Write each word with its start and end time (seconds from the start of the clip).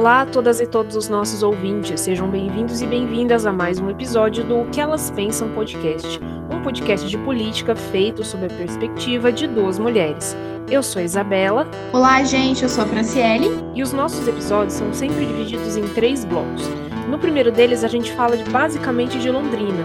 Olá 0.00 0.22
a 0.22 0.26
todas 0.26 0.62
e 0.62 0.66
todos 0.66 0.96
os 0.96 1.10
nossos 1.10 1.42
ouvintes, 1.42 2.00
sejam 2.00 2.26
bem-vindos 2.26 2.80
e 2.80 2.86
bem-vindas 2.86 3.44
a 3.44 3.52
mais 3.52 3.78
um 3.78 3.90
episódio 3.90 4.42
do 4.42 4.60
O 4.60 4.70
que 4.70 4.80
Elas 4.80 5.10
Pensam 5.10 5.50
Podcast, 5.50 6.18
um 6.50 6.62
podcast 6.62 7.06
de 7.06 7.18
política 7.18 7.76
feito 7.76 8.24
sob 8.24 8.46
a 8.46 8.48
perspectiva 8.48 9.30
de 9.30 9.46
duas 9.46 9.78
mulheres. 9.78 10.34
Eu 10.70 10.82
sou 10.82 11.00
a 11.00 11.04
Isabela. 11.04 11.68
Olá, 11.92 12.24
gente, 12.24 12.62
eu 12.62 12.68
sou 12.70 12.84
a 12.84 12.86
Franciele. 12.86 13.50
E 13.74 13.82
os 13.82 13.92
nossos 13.92 14.26
episódios 14.26 14.72
são 14.72 14.90
sempre 14.94 15.26
divididos 15.26 15.76
em 15.76 15.86
três 15.88 16.24
blocos. 16.24 16.66
No 17.06 17.18
primeiro 17.18 17.52
deles, 17.52 17.84
a 17.84 17.88
gente 17.88 18.10
fala 18.12 18.38
de, 18.38 18.44
basicamente 18.44 19.18
de 19.18 19.30
Londrina. 19.30 19.84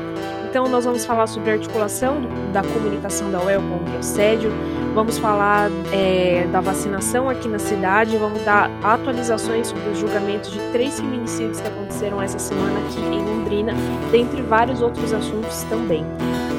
Então, 0.50 0.70
nós 0.70 0.86
vamos 0.86 1.04
falar 1.04 1.27
sobre 1.27 1.52
a 1.52 1.54
articulação 1.55 2.21
da 2.54 2.63
comunicação 2.63 3.29
da 3.29 3.43
UEL 3.43 3.61
contra 3.63 3.96
o 3.96 4.00
assédio, 4.00 4.50
Vamos 4.95 5.17
falar 5.17 5.69
é, 5.91 6.47
da 6.54 6.61
vacinação 6.61 7.29
aqui 7.29 7.49
na 7.49 7.59
cidade, 7.59 8.15
vamos 8.15 8.41
dar 8.45 8.71
atualizações 8.81 9.68
sobre 9.68 9.89
os 9.89 9.99
julgamentos 9.99 10.49
de 10.49 10.59
três 10.71 10.97
feminicídios 10.97 11.59
que 11.59 11.68
aconteceram 11.68 12.21
essa 12.21 12.39
semana 12.39 12.79
aqui 12.79 13.01
em 13.01 13.25
Londrina, 13.25 13.73
dentre 14.09 14.41
vários 14.41 14.81
outros 14.81 15.11
assuntos 15.11 15.63
também. 15.63 16.05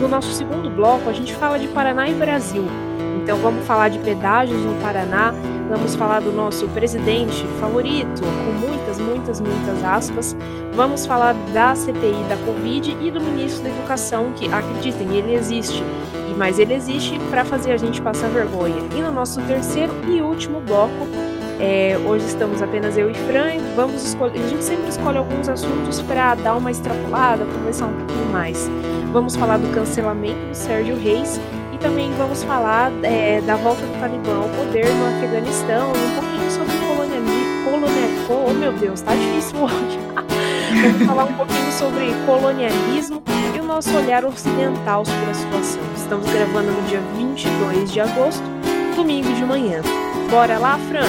No 0.03 0.07
nosso 0.07 0.31
segundo 0.35 0.69
bloco, 0.69 1.09
a 1.09 1.15
gente 1.15 1.35
fala 1.35 1.59
de 1.59 1.67
Paraná 1.69 2.11
e 2.11 2.13
Brasil. 2.13 2.67
Então 3.23 3.39
vamos 3.39 3.67
falar 3.67 3.89
de 3.89 3.99
pedágios 4.01 4.61
no 4.61 4.75
Paraná, 4.83 5.33
vamos 5.71 5.95
falar 5.95 6.21
do 6.21 6.31
nosso 6.31 6.69
presidente 6.69 7.43
favorito, 7.59 8.21
com 8.21 8.69
muitas, 8.69 8.99
muitas, 8.99 9.41
muitas 9.41 9.83
aspas. 9.83 10.37
Vamos 10.75 11.07
falar 11.07 11.33
da 11.55 11.75
CPI 11.75 12.23
da 12.29 12.37
Covid 12.45 12.99
e 13.01 13.11
do 13.11 13.19
ministro 13.19 13.63
da 13.63 13.71
Educação, 13.71 14.33
que 14.37 14.47
acreditem, 14.53 15.17
ele 15.17 15.35
existe 15.35 15.83
mas 16.37 16.59
ele 16.59 16.75
existe 16.75 17.19
para 17.31 17.45
fazer 17.45 17.73
a 17.73 17.77
gente 17.77 18.01
passar 18.01 18.29
vergonha. 18.29 18.77
E 18.95 19.01
no 19.01 19.11
nosso 19.11 19.41
terceiro 19.43 19.93
e 20.07 20.21
último 20.21 20.61
bloco, 20.61 21.09
é, 21.59 21.99
hoje 22.05 22.27
estamos 22.27 22.61
apenas 22.61 22.99
eu 22.99 23.11
e 23.11 23.15
Fran, 23.15 23.59
vamos 23.75 24.05
escolher, 24.05 24.39
a 24.45 24.49
gente 24.49 24.63
sempre 24.63 24.89
escolhe 24.89 25.17
alguns 25.17 25.49
assuntos 25.49 26.03
para 26.03 26.35
dar 26.35 26.57
uma 26.57 26.71
extrapolada, 26.71 27.47
conversar 27.47 27.87
um 27.87 27.95
pouquinho 27.95 28.27
mais. 28.27 28.71
Vamos 29.13 29.37
falar 29.37 29.57
do 29.57 29.69
cancelamento 29.73 30.47
do 30.47 30.55
Sérgio 30.55 30.97
Reis 30.97 31.41
e 31.73 31.79
também 31.79 32.13
vamos 32.19 32.43
falar 32.43 32.93
é, 33.03 33.41
da 33.41 33.57
volta 33.57 33.81
do 33.87 33.99
Talibã 33.99 34.37
ao 34.37 34.49
poder 34.51 34.87
no 34.87 35.07
Afeganistão 35.17 35.93
e 35.95 36.11
um 36.11 36.21
pouquinho 36.21 36.51
sobre 36.51 36.75
colonialismo. 36.77 37.47
Colonial, 37.65 38.47
oh 38.49 38.53
meu 38.53 38.73
Deus, 38.73 39.01
tá 39.01 39.15
difícil 39.15 39.59
hoje. 39.59 39.99
vamos 40.83 41.07
falar 41.07 41.25
um 41.25 41.33
pouquinho 41.33 41.73
sobre 41.73 42.13
colonialismo 42.27 43.23
nosso 43.67 43.95
olhar 43.97 44.25
ocidental 44.25 45.05
sobre 45.05 45.31
a 45.31 45.35
situação. 45.35 45.83
Estamos 45.97 46.31
gravando 46.31 46.71
no 46.71 46.89
dia 46.89 47.01
22 47.01 47.93
de 47.93 48.01
agosto, 48.01 48.43
domingo 48.95 49.33
de 49.35 49.45
manhã. 49.45 49.83
Bora 50.31 50.57
lá, 50.57 50.79
Fran? 50.79 51.07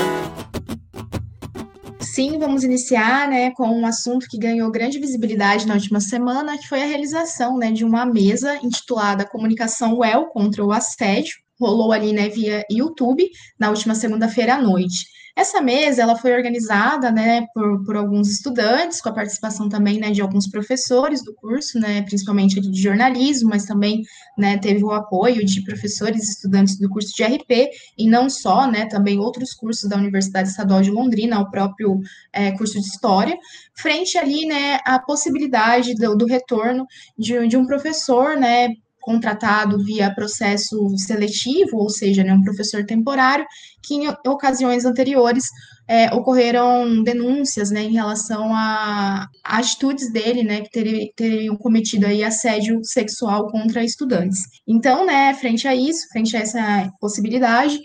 Sim, 2.02 2.39
vamos 2.39 2.63
iniciar 2.63 3.30
né, 3.30 3.52
com 3.52 3.67
um 3.67 3.85
assunto 3.85 4.25
que 4.28 4.39
ganhou 4.39 4.72
grande 4.72 4.97
visibilidade 4.97 5.67
na 5.67 5.75
última 5.75 6.00
semana, 6.00 6.58
que 6.58 6.67
foi 6.67 6.81
a 6.81 6.88
realização 6.88 7.58
né, 7.59 7.72
de 7.72 7.85
uma 7.85 8.08
mesa 8.08 8.58
intitulada 8.63 9.28
Comunicação 9.28 9.95
UEL 10.00 10.25
contra 10.25 10.66
o 10.66 10.72
Assédio. 10.72 11.35
Rolou 11.59 11.91
ali 11.91 12.11
né, 12.11 12.28
via 12.28 12.66
YouTube 12.72 13.23
na 13.59 13.69
última 13.69 13.94
segunda-feira 13.94 14.55
à 14.55 14.61
noite. 14.61 15.05
Essa 15.38 15.62
mesa 15.62 16.02
ela 16.02 16.16
foi 16.16 16.34
organizada 16.34 17.12
né, 17.12 17.46
por, 17.54 17.86
por 17.86 17.96
alguns 17.96 18.28
estudantes, 18.28 19.00
com 19.00 19.10
a 19.10 19.14
participação 19.14 19.70
também 19.70 20.00
né, 20.00 20.10
de 20.10 20.20
alguns 20.20 20.50
professores 20.50 21.24
do 21.24 21.32
curso, 21.36 21.80
né, 21.80 22.02
principalmente 22.02 22.60
de 22.60 22.82
jornalismo, 22.82 23.52
mas 23.52 23.64
também 23.64 24.02
né, 24.36 24.58
teve 24.58 24.84
o 24.84 24.92
apoio 24.92 25.46
de 25.46 25.62
professores 25.62 26.28
e 26.28 26.32
estudantes 26.32 26.80
do 26.80 26.90
curso 26.90 27.16
de 27.16 27.24
RP, 27.24 27.70
e 27.96 28.10
não 28.10 28.32
só, 28.32 28.66
né, 28.66 28.88
também 28.88 29.20
outros 29.20 29.54
cursos 29.54 29.88
da 29.88 29.96
Universidade 29.96 30.50
Estadual 30.50 30.81
de 30.81 30.90
Londrina, 30.90 31.40
o 31.40 31.52
próprio 31.52 32.00
é, 32.34 32.52
curso 32.53 32.81
de 32.81 32.88
História, 32.88 33.38
frente 33.76 34.18
ali 34.18 34.47
né, 34.47 34.80
à 34.84 34.97
possibilidade 34.97 35.94
do, 35.94 36.16
do 36.16 36.26
retorno 36.26 36.88
de, 37.16 37.47
de 37.47 37.56
um 37.56 37.68
professor 37.68 38.36
né, 38.36 38.70
contratado 39.07 39.81
via 39.81 40.13
processo 40.13 40.94
seletivo, 40.97 41.78
ou 41.78 41.90
seja, 41.90 42.25
né, 42.25 42.34
um 42.34 42.44
professor 42.44 42.85
temporário, 42.85 43.45
que 43.81 43.95
em 43.95 44.07
ocasiões 44.28 44.84
anteriores 44.84 45.45
é, 45.88 46.13
ocorreram 46.13 47.01
denúncias 47.01 47.72
né, 47.72 47.84
em 47.84 47.94
relação 47.94 48.53
a, 48.53 49.25
a 49.46 49.57
atitudes 49.57 50.12
dele, 50.12 50.44
né, 50.44 50.59
que 50.59 50.69
teriam, 50.69 51.07
teriam 51.16 51.56
cometido 51.56 52.06
aí 52.06 52.22
assédio 52.22 52.84
sexual 52.84 53.50
contra 53.50 53.81
estudantes. 53.81 54.40
Então, 54.67 55.06
né, 55.06 55.34
frente 55.35 55.66
a 55.69 55.73
isso, 55.73 56.09
frente 56.09 56.35
a 56.35 56.41
essa 56.41 56.91
possibilidade, 57.00 57.79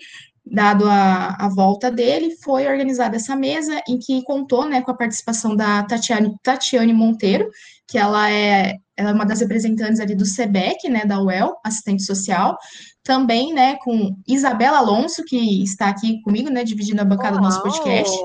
dado 0.44 0.88
a, 0.88 1.36
a, 1.38 1.48
volta 1.48 1.88
dele, 1.88 2.34
foi 2.42 2.66
organizada 2.66 3.14
essa 3.14 3.36
mesa 3.36 3.80
em 3.88 3.96
que 3.96 4.24
contou 4.24 4.68
né, 4.68 4.82
com 4.82 4.90
a 4.90 4.96
participação 4.96 5.54
da 5.54 5.84
Tatiane, 5.84 6.34
Tatiane 6.42 6.92
Monteiro, 6.92 7.48
que 7.88 7.98
ela 7.98 8.30
é, 8.30 8.76
ela 8.96 9.10
é 9.10 9.12
uma 9.12 9.26
das 9.26 9.40
representantes 9.40 10.00
ali 10.00 10.14
do 10.14 10.24
SEBEC, 10.24 10.88
né, 10.88 11.04
da 11.04 11.20
UEL, 11.20 11.56
assistente 11.64 12.02
social, 12.04 12.56
também, 13.02 13.52
né, 13.52 13.76
com 13.82 14.16
Isabela 14.26 14.78
Alonso, 14.78 15.24
que 15.24 15.62
está 15.62 15.88
aqui 15.88 16.20
comigo, 16.22 16.50
né, 16.50 16.64
dividindo 16.64 17.02
a 17.02 17.04
bancada 17.04 17.36
do 17.36 17.42
nosso 17.42 17.62
podcast. 17.62 18.16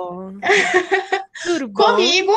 Comigo. 1.74 2.34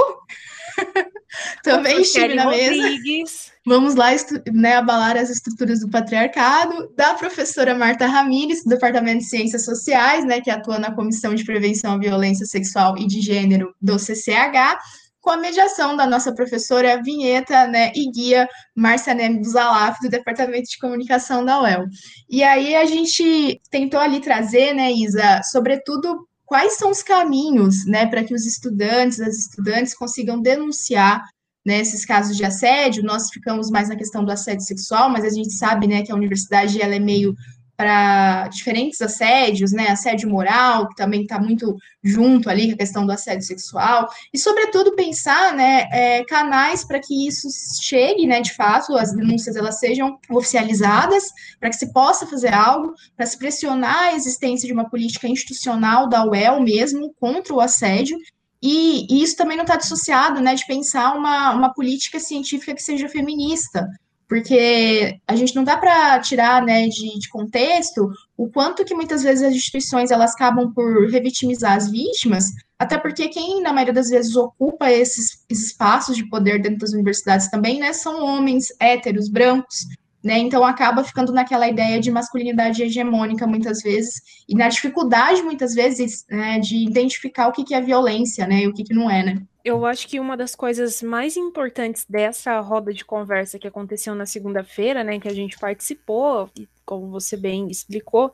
também 1.62 2.00
estive 2.03 2.34
na 2.34 2.47
mesa. 2.47 2.82
Rodrigues. 2.82 3.50
Vamos 3.66 3.94
lá 3.94 4.08
né, 4.52 4.76
abalar 4.76 5.16
as 5.16 5.28
estruturas 5.28 5.81
do 5.81 5.91
patriarcado, 5.91 6.91
da 6.97 7.14
professora 7.14 7.75
Marta 7.75 8.06
Ramires, 8.06 8.64
do 8.64 8.70
Departamento 8.70 9.19
de 9.19 9.26
Ciências 9.26 9.64
Sociais, 9.64 10.25
né, 10.25 10.41
que 10.41 10.50
atua 10.50 10.78
na 10.78 10.94
Comissão 10.94 11.34
de 11.34 11.44
Prevenção 11.44 11.92
à 11.92 11.98
Violência 11.98 12.47
Sexual 12.47 12.97
e 12.97 13.06
de 13.06 13.20
Gênero 13.20 13.75
do 13.81 13.98
CCH, 13.98 14.78
com 15.20 15.31
a 15.31 15.36
mediação 15.36 15.97
da 15.97 16.06
nossa 16.06 16.34
professora 16.34 17.03
Vinheta 17.03 17.66
né, 17.66 17.92
e 17.94 18.10
guia 18.10 18.48
Márcia 18.75 19.14
Neme 19.14 19.41
Buzalaf, 19.41 19.98
do 20.00 20.08
Departamento 20.08 20.70
de 20.70 20.78
Comunicação 20.78 21.44
da 21.44 21.60
UEL. 21.60 21.84
E 22.28 22.42
aí 22.42 22.75
a 22.75 22.84
gente 22.86 23.60
tentou 23.70 24.00
ali 24.00 24.20
trazer, 24.20 24.72
né, 24.72 24.91
Isa, 24.92 25.42
sobretudo 25.44 26.26
quais 26.47 26.76
são 26.76 26.91
os 26.91 27.03
caminhos 27.03 27.86
né, 27.86 28.06
para 28.06 28.25
que 28.25 28.34
os 28.34 28.44
estudantes, 28.47 29.20
as 29.20 29.36
estudantes 29.36 29.94
consigam 29.94 30.41
denunciar 30.41 31.22
né, 31.64 31.81
esses 31.81 32.04
casos 32.04 32.37
de 32.37 32.44
assédio. 32.44 33.04
Nós 33.04 33.31
ficamos 33.31 33.70
mais 33.70 33.88
na 33.88 33.97
questão 33.97 34.25
do 34.25 34.32
assédio 34.32 34.64
sexual, 34.64 35.10
mas 35.10 35.25
a 35.25 35.31
gente 35.31 35.52
sabe 35.52 35.87
né, 35.87 36.02
que 36.02 36.10
a 36.10 36.16
universidade 36.16 36.81
ela 36.81 36.94
é 36.94 36.98
meio 36.98 37.34
para 37.81 38.47
diferentes 38.49 39.01
assédios, 39.01 39.73
né? 39.73 39.89
Assédio 39.89 40.29
moral, 40.29 40.87
que 40.87 40.95
também 40.95 41.23
está 41.23 41.41
muito 41.41 41.75
junto 42.05 42.51
ali 42.51 42.69
com 42.69 42.75
a 42.75 42.77
questão 42.77 43.07
do 43.07 43.13
assédio 43.13 43.47
sexual, 43.47 44.07
e, 44.35 44.39
sobretudo, 44.39 44.95
pensar 44.95 45.55
né, 45.55 45.89
é, 45.91 46.23
canais 46.25 46.85
para 46.85 47.01
que 47.01 47.27
isso 47.27 47.49
chegue, 47.81 48.27
né, 48.27 48.43
de 48.43 48.53
fato, 48.53 48.95
as 48.99 49.15
denúncias 49.15 49.57
elas 49.57 49.79
sejam 49.79 50.19
oficializadas, 50.29 51.31
para 51.59 51.71
que 51.71 51.77
se 51.77 51.91
possa 51.91 52.27
fazer 52.27 52.53
algo, 52.53 52.93
para 53.17 53.25
se 53.25 53.39
pressionar 53.39 54.11
a 54.11 54.15
existência 54.15 54.67
de 54.67 54.75
uma 54.75 54.91
política 54.91 55.27
institucional 55.27 56.07
da 56.07 56.23
UEL 56.23 56.61
mesmo 56.61 57.15
contra 57.19 57.55
o 57.55 57.61
assédio, 57.62 58.19
e, 58.62 59.07
e 59.11 59.23
isso 59.23 59.37
também 59.37 59.57
não 59.57 59.65
está 59.65 59.77
dissociado 59.77 60.39
né, 60.43 60.55
de 60.55 60.67
pensar 60.67 61.17
uma, 61.17 61.53
uma 61.53 61.73
política 61.73 62.21
científica 62.21 62.75
que 62.75 62.83
seja 62.83 63.09
feminista, 63.09 63.89
porque 64.31 65.19
a 65.27 65.35
gente 65.35 65.57
não 65.57 65.65
dá 65.65 65.77
para 65.77 66.21
tirar 66.21 66.65
né, 66.65 66.87
de, 66.87 67.19
de, 67.19 67.29
contexto 67.29 68.09
o 68.37 68.49
quanto 68.49 68.85
que 68.85 68.95
muitas 68.95 69.25
vezes 69.25 69.43
as 69.43 69.53
instituições 69.53 70.13
elas 70.13 70.35
acabam 70.35 70.73
por 70.73 71.11
revitimizar 71.11 71.73
as 71.73 71.91
vítimas, 71.91 72.45
até 72.79 72.97
porque 72.97 73.27
quem 73.29 73.61
na 73.61 73.73
maioria 73.73 73.93
das 73.93 74.09
vezes 74.09 74.37
ocupa 74.37 74.89
esses, 74.89 75.45
esses 75.51 75.73
espaços 75.73 76.17
de 76.17 76.29
poder 76.31 76.63
dentro 76.63 76.79
das 76.79 76.93
universidades 76.93 77.51
também, 77.51 77.81
né, 77.81 77.93
são 77.93 78.25
homens 78.25 78.69
héteros, 78.79 79.29
brancos, 79.29 79.88
né, 80.22 80.38
então 80.38 80.64
acaba 80.64 81.02
ficando 81.02 81.32
naquela 81.32 81.69
ideia 81.69 81.99
de 82.00 82.11
masculinidade 82.11 82.82
hegemônica 82.82 83.46
muitas 83.46 83.82
vezes, 83.82 84.44
e 84.49 84.55
na 84.55 84.69
dificuldade 84.69 85.43
muitas 85.43 85.75
vezes 85.75 86.26
né, 86.31 86.58
de 86.58 86.76
identificar 86.76 87.49
o 87.49 87.52
que, 87.52 87.64
que 87.64 87.75
é 87.75 87.81
violência, 87.81 88.46
né, 88.46 88.62
e 88.62 88.69
o 88.69 88.75
que, 88.75 88.84
que 88.84 88.94
não 88.94 89.11
é, 89.11 89.22
né? 89.22 89.43
Eu 89.62 89.84
acho 89.84 90.08
que 90.08 90.19
uma 90.19 90.38
das 90.38 90.55
coisas 90.55 91.02
mais 91.02 91.37
importantes 91.37 92.06
dessa 92.08 92.58
roda 92.61 92.94
de 92.94 93.05
conversa 93.05 93.58
que 93.58 93.69
aconteceu 93.69 94.14
na 94.14 94.25
segunda-feira, 94.25 95.05
né, 95.05 95.19
que 95.20 95.28
a 95.28 95.34
gente 95.34 95.58
participou, 95.58 96.50
como 96.84 97.11
você 97.11 97.37
bem 97.37 97.69
explicou, 97.70 98.32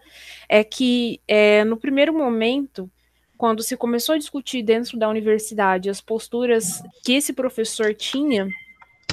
é 0.49 0.63
que 0.63 1.21
é, 1.27 1.65
no 1.65 1.77
primeiro 1.77 2.17
momento, 2.17 2.89
quando 3.37 3.63
se 3.63 3.77
começou 3.77 4.15
a 4.15 4.19
discutir 4.19 4.63
dentro 4.63 4.99
da 4.99 5.09
universidade 5.09 5.91
as 5.91 6.01
posturas 6.01 6.83
que 7.05 7.15
esse 7.15 7.33
professor 7.33 7.93
tinha, 7.93 8.49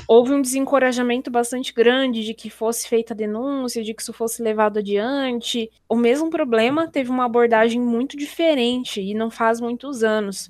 houve 0.08 0.34
um 0.34 0.42
desencorajamento 0.42 1.32
bastante 1.32 1.74
grande 1.74 2.24
de 2.24 2.34
que 2.34 2.50
fosse 2.50 2.88
feita 2.88 3.14
a 3.14 3.18
denúncia, 3.18 3.84
de 3.84 3.94
que 3.94 4.02
isso 4.02 4.14
fosse 4.14 4.42
levado 4.42 4.80
adiante. 4.80 5.70
O 5.88 5.96
mesmo 5.96 6.30
problema 6.30 6.88
teve 6.88 7.10
uma 7.10 7.26
abordagem 7.26 7.82
muito 7.82 8.18
diferente 8.18 9.02
e 9.02 9.14
não 9.14 9.30
faz 9.30 9.60
muitos 9.60 10.04
anos 10.04 10.50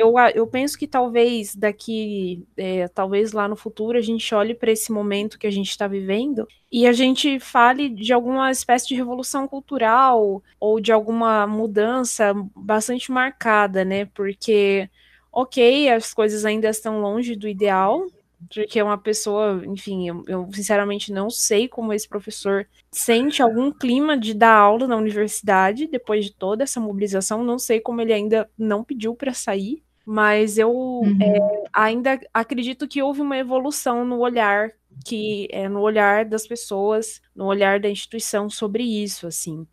eu, 0.00 0.14
eu 0.34 0.46
penso 0.46 0.78
que 0.78 0.86
talvez 0.86 1.54
daqui, 1.54 2.46
é, 2.56 2.88
talvez 2.88 3.32
lá 3.32 3.46
no 3.46 3.56
futuro, 3.56 3.98
a 3.98 4.00
gente 4.00 4.34
olhe 4.34 4.54
para 4.54 4.70
esse 4.72 4.90
momento 4.90 5.38
que 5.38 5.46
a 5.46 5.50
gente 5.50 5.70
está 5.70 5.86
vivendo 5.86 6.46
e 6.70 6.86
a 6.86 6.92
gente 6.92 7.38
fale 7.38 7.88
de 7.88 8.12
alguma 8.12 8.50
espécie 8.50 8.88
de 8.88 8.94
revolução 8.94 9.46
cultural 9.46 10.42
ou 10.58 10.80
de 10.80 10.92
alguma 10.92 11.46
mudança 11.46 12.32
bastante 12.56 13.10
marcada, 13.12 13.84
né? 13.84 14.06
Porque 14.06 14.88
ok, 15.32 15.90
as 15.90 16.14
coisas 16.14 16.44
ainda 16.44 16.68
estão 16.68 17.00
longe 17.00 17.36
do 17.36 17.46
ideal, 17.48 18.06
porque 18.48 18.78
é 18.78 18.84
uma 18.84 18.98
pessoa, 18.98 19.62
enfim, 19.66 20.08
eu, 20.08 20.24
eu, 20.26 20.48
sinceramente 20.52 21.12
não 21.12 21.28
sei 21.28 21.68
como 21.68 21.92
esse 21.92 22.08
professor 22.08 22.66
sente 22.90 23.42
algum 23.42 23.70
clima 23.70 24.16
de 24.16 24.34
dar 24.34 24.54
aula 24.54 24.86
na 24.86 24.96
universidade 24.96 25.86
depois 25.86 26.26
de 26.26 26.32
toda 26.32 26.64
essa 26.64 26.80
mobilização. 26.80 27.44
Não 27.44 27.58
sei 27.58 27.80
como 27.80 28.00
ele 28.00 28.12
ainda 28.12 28.48
não 28.56 28.82
pediu 28.82 29.14
para 29.14 29.32
sair, 29.34 29.82
mas 30.06 30.58
eu 30.58 30.72
uhum. 30.72 31.18
é, 31.20 31.64
ainda 31.72 32.18
acredito 32.32 32.88
que 32.88 33.02
houve 33.02 33.20
uma 33.20 33.38
evolução 33.38 34.04
no 34.04 34.20
olhar 34.20 34.72
que 35.04 35.48
é 35.50 35.68
no 35.68 35.80
olhar 35.80 36.24
das 36.24 36.46
pessoas, 36.46 37.20
no 37.34 37.46
olhar 37.46 37.80
da 37.80 37.88
instituição 37.88 38.50
sobre 38.50 38.82
isso, 38.82 39.26
assim. 39.26 39.66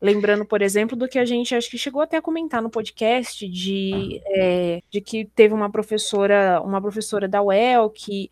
Lembrando, 0.00 0.46
por 0.46 0.62
exemplo, 0.62 0.96
do 0.96 1.06
que 1.06 1.18
a 1.18 1.24
gente 1.26 1.54
acho 1.54 1.70
que 1.70 1.76
chegou 1.76 2.00
até 2.00 2.16
a 2.16 2.22
comentar 2.22 2.62
no 2.62 2.70
podcast 2.70 3.46
de, 3.46 4.20
é, 4.26 4.82
de 4.90 5.00
que 5.00 5.26
teve 5.26 5.52
uma 5.52 5.70
professora, 5.70 6.60
uma 6.64 6.80
professora 6.80 7.28
da 7.28 7.42
UEL 7.42 7.90
que 7.90 8.30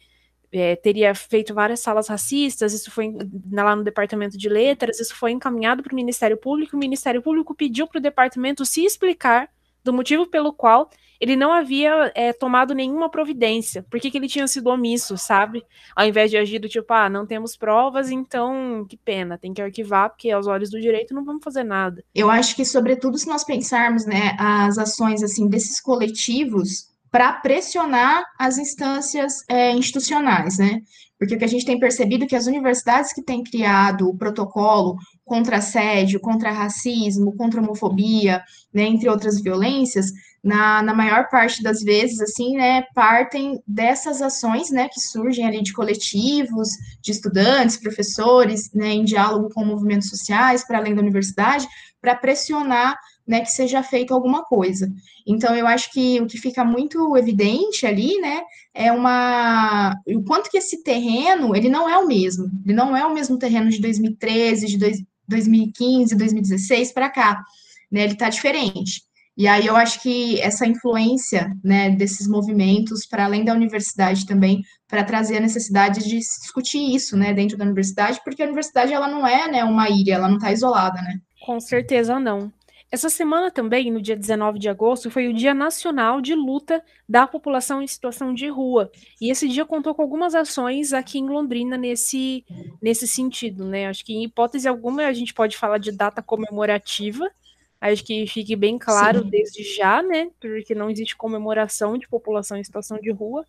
é, 0.50 0.76
teria 0.76 1.14
feito 1.14 1.52
várias 1.52 1.80
salas 1.80 2.08
racistas, 2.08 2.72
isso 2.72 2.90
foi 2.90 3.14
lá 3.52 3.76
no 3.76 3.84
departamento 3.84 4.38
de 4.38 4.48
letras, 4.48 4.98
isso 4.98 5.14
foi 5.14 5.32
encaminhado 5.32 5.82
para 5.82 5.92
o 5.92 5.96
Ministério 5.96 6.38
Público, 6.38 6.74
o 6.74 6.78
Ministério 6.78 7.20
Público 7.20 7.54
pediu 7.54 7.86
para 7.86 7.98
o 7.98 8.02
departamento 8.02 8.64
se 8.64 8.84
explicar 8.84 9.50
do 9.82 9.92
motivo 9.92 10.26
pelo 10.26 10.52
qual 10.52 10.90
ele 11.20 11.34
não 11.34 11.52
havia 11.52 12.12
é, 12.14 12.32
tomado 12.32 12.74
nenhuma 12.74 13.10
providência. 13.10 13.84
Por 13.90 13.98
que, 13.98 14.10
que 14.10 14.18
ele 14.18 14.28
tinha 14.28 14.46
sido 14.46 14.70
omisso, 14.70 15.18
sabe? 15.18 15.64
Ao 15.94 16.06
invés 16.06 16.30
de 16.30 16.36
agir 16.36 16.58
do 16.58 16.68
tipo, 16.68 16.92
ah, 16.92 17.08
não 17.08 17.26
temos 17.26 17.56
provas, 17.56 18.10
então 18.10 18.86
que 18.88 18.96
pena, 18.96 19.36
tem 19.36 19.52
que 19.52 19.60
arquivar, 19.60 20.10
porque 20.10 20.30
aos 20.30 20.46
olhos 20.46 20.70
do 20.70 20.80
direito 20.80 21.14
não 21.14 21.24
vamos 21.24 21.42
fazer 21.42 21.64
nada. 21.64 22.04
Eu 22.14 22.30
acho 22.30 22.54
que, 22.54 22.64
sobretudo, 22.64 23.18
se 23.18 23.26
nós 23.26 23.44
pensarmos, 23.44 24.06
né, 24.06 24.36
as 24.38 24.78
ações, 24.78 25.22
assim, 25.22 25.48
desses 25.48 25.80
coletivos 25.80 26.88
para 27.10 27.32
pressionar 27.32 28.22
as 28.38 28.58
instâncias 28.58 29.42
é, 29.48 29.72
institucionais, 29.72 30.58
né? 30.58 30.82
Porque 31.18 31.34
o 31.34 31.38
que 31.38 31.44
a 31.44 31.48
gente 31.48 31.64
tem 31.64 31.80
percebido 31.80 32.24
é 32.24 32.26
que 32.28 32.36
as 32.36 32.46
universidades 32.46 33.12
que 33.12 33.22
têm 33.22 33.42
criado 33.42 34.08
o 34.08 34.16
protocolo 34.16 34.96
contra 35.28 35.58
assédio, 35.58 36.18
contra 36.18 36.50
racismo, 36.50 37.36
contra 37.36 37.60
homofobia, 37.60 38.42
né, 38.74 38.84
entre 38.84 39.08
outras 39.08 39.40
violências, 39.40 40.10
na, 40.42 40.82
na 40.82 40.94
maior 40.94 41.28
parte 41.28 41.62
das 41.62 41.82
vezes, 41.82 42.20
assim, 42.20 42.56
né, 42.56 42.84
partem 42.94 43.62
dessas 43.66 44.22
ações, 44.22 44.70
né, 44.70 44.88
que 44.88 45.00
surgem 45.00 45.46
ali 45.46 45.62
de 45.62 45.72
coletivos, 45.72 46.68
de 47.02 47.12
estudantes, 47.12 47.76
professores, 47.76 48.72
né, 48.72 48.88
em 48.88 49.04
diálogo 49.04 49.50
com 49.52 49.64
movimentos 49.64 50.08
sociais, 50.08 50.66
para 50.66 50.78
além 50.78 50.94
da 50.94 51.02
universidade, 51.02 51.68
para 52.00 52.14
pressionar 52.14 52.96
né, 53.28 53.42
que 53.42 53.50
seja 53.50 53.82
feito 53.82 54.14
alguma 54.14 54.42
coisa. 54.42 54.90
Então, 55.26 55.54
eu 55.54 55.66
acho 55.66 55.92
que 55.92 56.18
o 56.18 56.26
que 56.26 56.38
fica 56.38 56.64
muito 56.64 57.14
evidente 57.14 57.86
ali, 57.86 58.18
né, 58.18 58.40
é 58.72 58.90
uma... 58.90 59.94
o 60.06 60.24
quanto 60.24 60.50
que 60.50 60.56
esse 60.56 60.82
terreno, 60.82 61.54
ele 61.54 61.68
não 61.68 61.86
é 61.86 61.98
o 61.98 62.06
mesmo, 62.06 62.50
ele 62.64 62.74
não 62.74 62.96
é 62.96 63.04
o 63.04 63.12
mesmo 63.12 63.38
terreno 63.38 63.68
de 63.68 63.82
2013, 63.82 64.66
de 64.66 64.78
dois, 64.78 65.02
2015, 65.28 66.16
2016 66.16 66.92
para 66.92 67.10
cá, 67.10 67.42
né, 67.90 68.02
ele 68.02 68.14
está 68.14 68.28
diferente. 68.28 69.02
E 69.36 69.46
aí 69.46 69.66
eu 69.66 69.76
acho 69.76 70.02
que 70.02 70.40
essa 70.40 70.66
influência, 70.66 71.52
né, 71.62 71.90
desses 71.90 72.26
movimentos, 72.26 73.06
para 73.06 73.24
além 73.24 73.44
da 73.44 73.54
universidade 73.54 74.26
também, 74.26 74.62
para 74.88 75.04
trazer 75.04 75.36
a 75.36 75.40
necessidade 75.40 76.02
de 76.02 76.18
discutir 76.18 76.92
isso, 76.92 77.16
né, 77.16 77.32
dentro 77.32 77.56
da 77.56 77.64
universidade, 77.64 78.20
porque 78.24 78.42
a 78.42 78.46
universidade, 78.46 78.92
ela 78.92 79.06
não 79.06 79.24
é, 79.24 79.48
né, 79.48 79.62
uma 79.62 79.88
ilha, 79.88 80.14
ela 80.14 80.28
não 80.28 80.38
está 80.38 80.50
isolada, 80.50 81.00
né. 81.02 81.20
Com 81.46 81.60
certeza 81.60 82.18
não. 82.18 82.52
Essa 82.90 83.10
semana 83.10 83.50
também, 83.50 83.90
no 83.90 84.00
dia 84.00 84.16
19 84.16 84.58
de 84.58 84.66
agosto, 84.66 85.10
foi 85.10 85.28
o 85.28 85.34
Dia 85.34 85.52
Nacional 85.52 86.22
de 86.22 86.34
Luta 86.34 86.82
da 87.06 87.26
População 87.26 87.82
em 87.82 87.86
Situação 87.86 88.32
de 88.32 88.48
Rua. 88.48 88.90
E 89.20 89.30
esse 89.30 89.46
dia 89.46 89.66
contou 89.66 89.94
com 89.94 90.00
algumas 90.00 90.34
ações 90.34 90.94
aqui 90.94 91.18
em 91.18 91.28
Londrina 91.28 91.76
nesse, 91.76 92.46
nesse 92.80 93.06
sentido, 93.06 93.66
né? 93.66 93.88
Acho 93.88 94.02
que 94.02 94.14
em 94.14 94.24
hipótese 94.24 94.66
alguma 94.66 95.04
a 95.04 95.12
gente 95.12 95.34
pode 95.34 95.54
falar 95.58 95.76
de 95.76 95.92
data 95.92 96.22
comemorativa. 96.22 97.30
Acho 97.78 98.02
que 98.02 98.26
fique 98.26 98.56
bem 98.56 98.78
claro 98.78 99.22
Sim. 99.22 99.28
desde 99.28 99.62
já, 99.64 100.02
né? 100.02 100.30
Porque 100.40 100.74
não 100.74 100.88
existe 100.88 101.14
comemoração 101.14 101.98
de 101.98 102.08
população 102.08 102.56
em 102.56 102.64
situação 102.64 102.98
de 102.98 103.10
rua. 103.10 103.44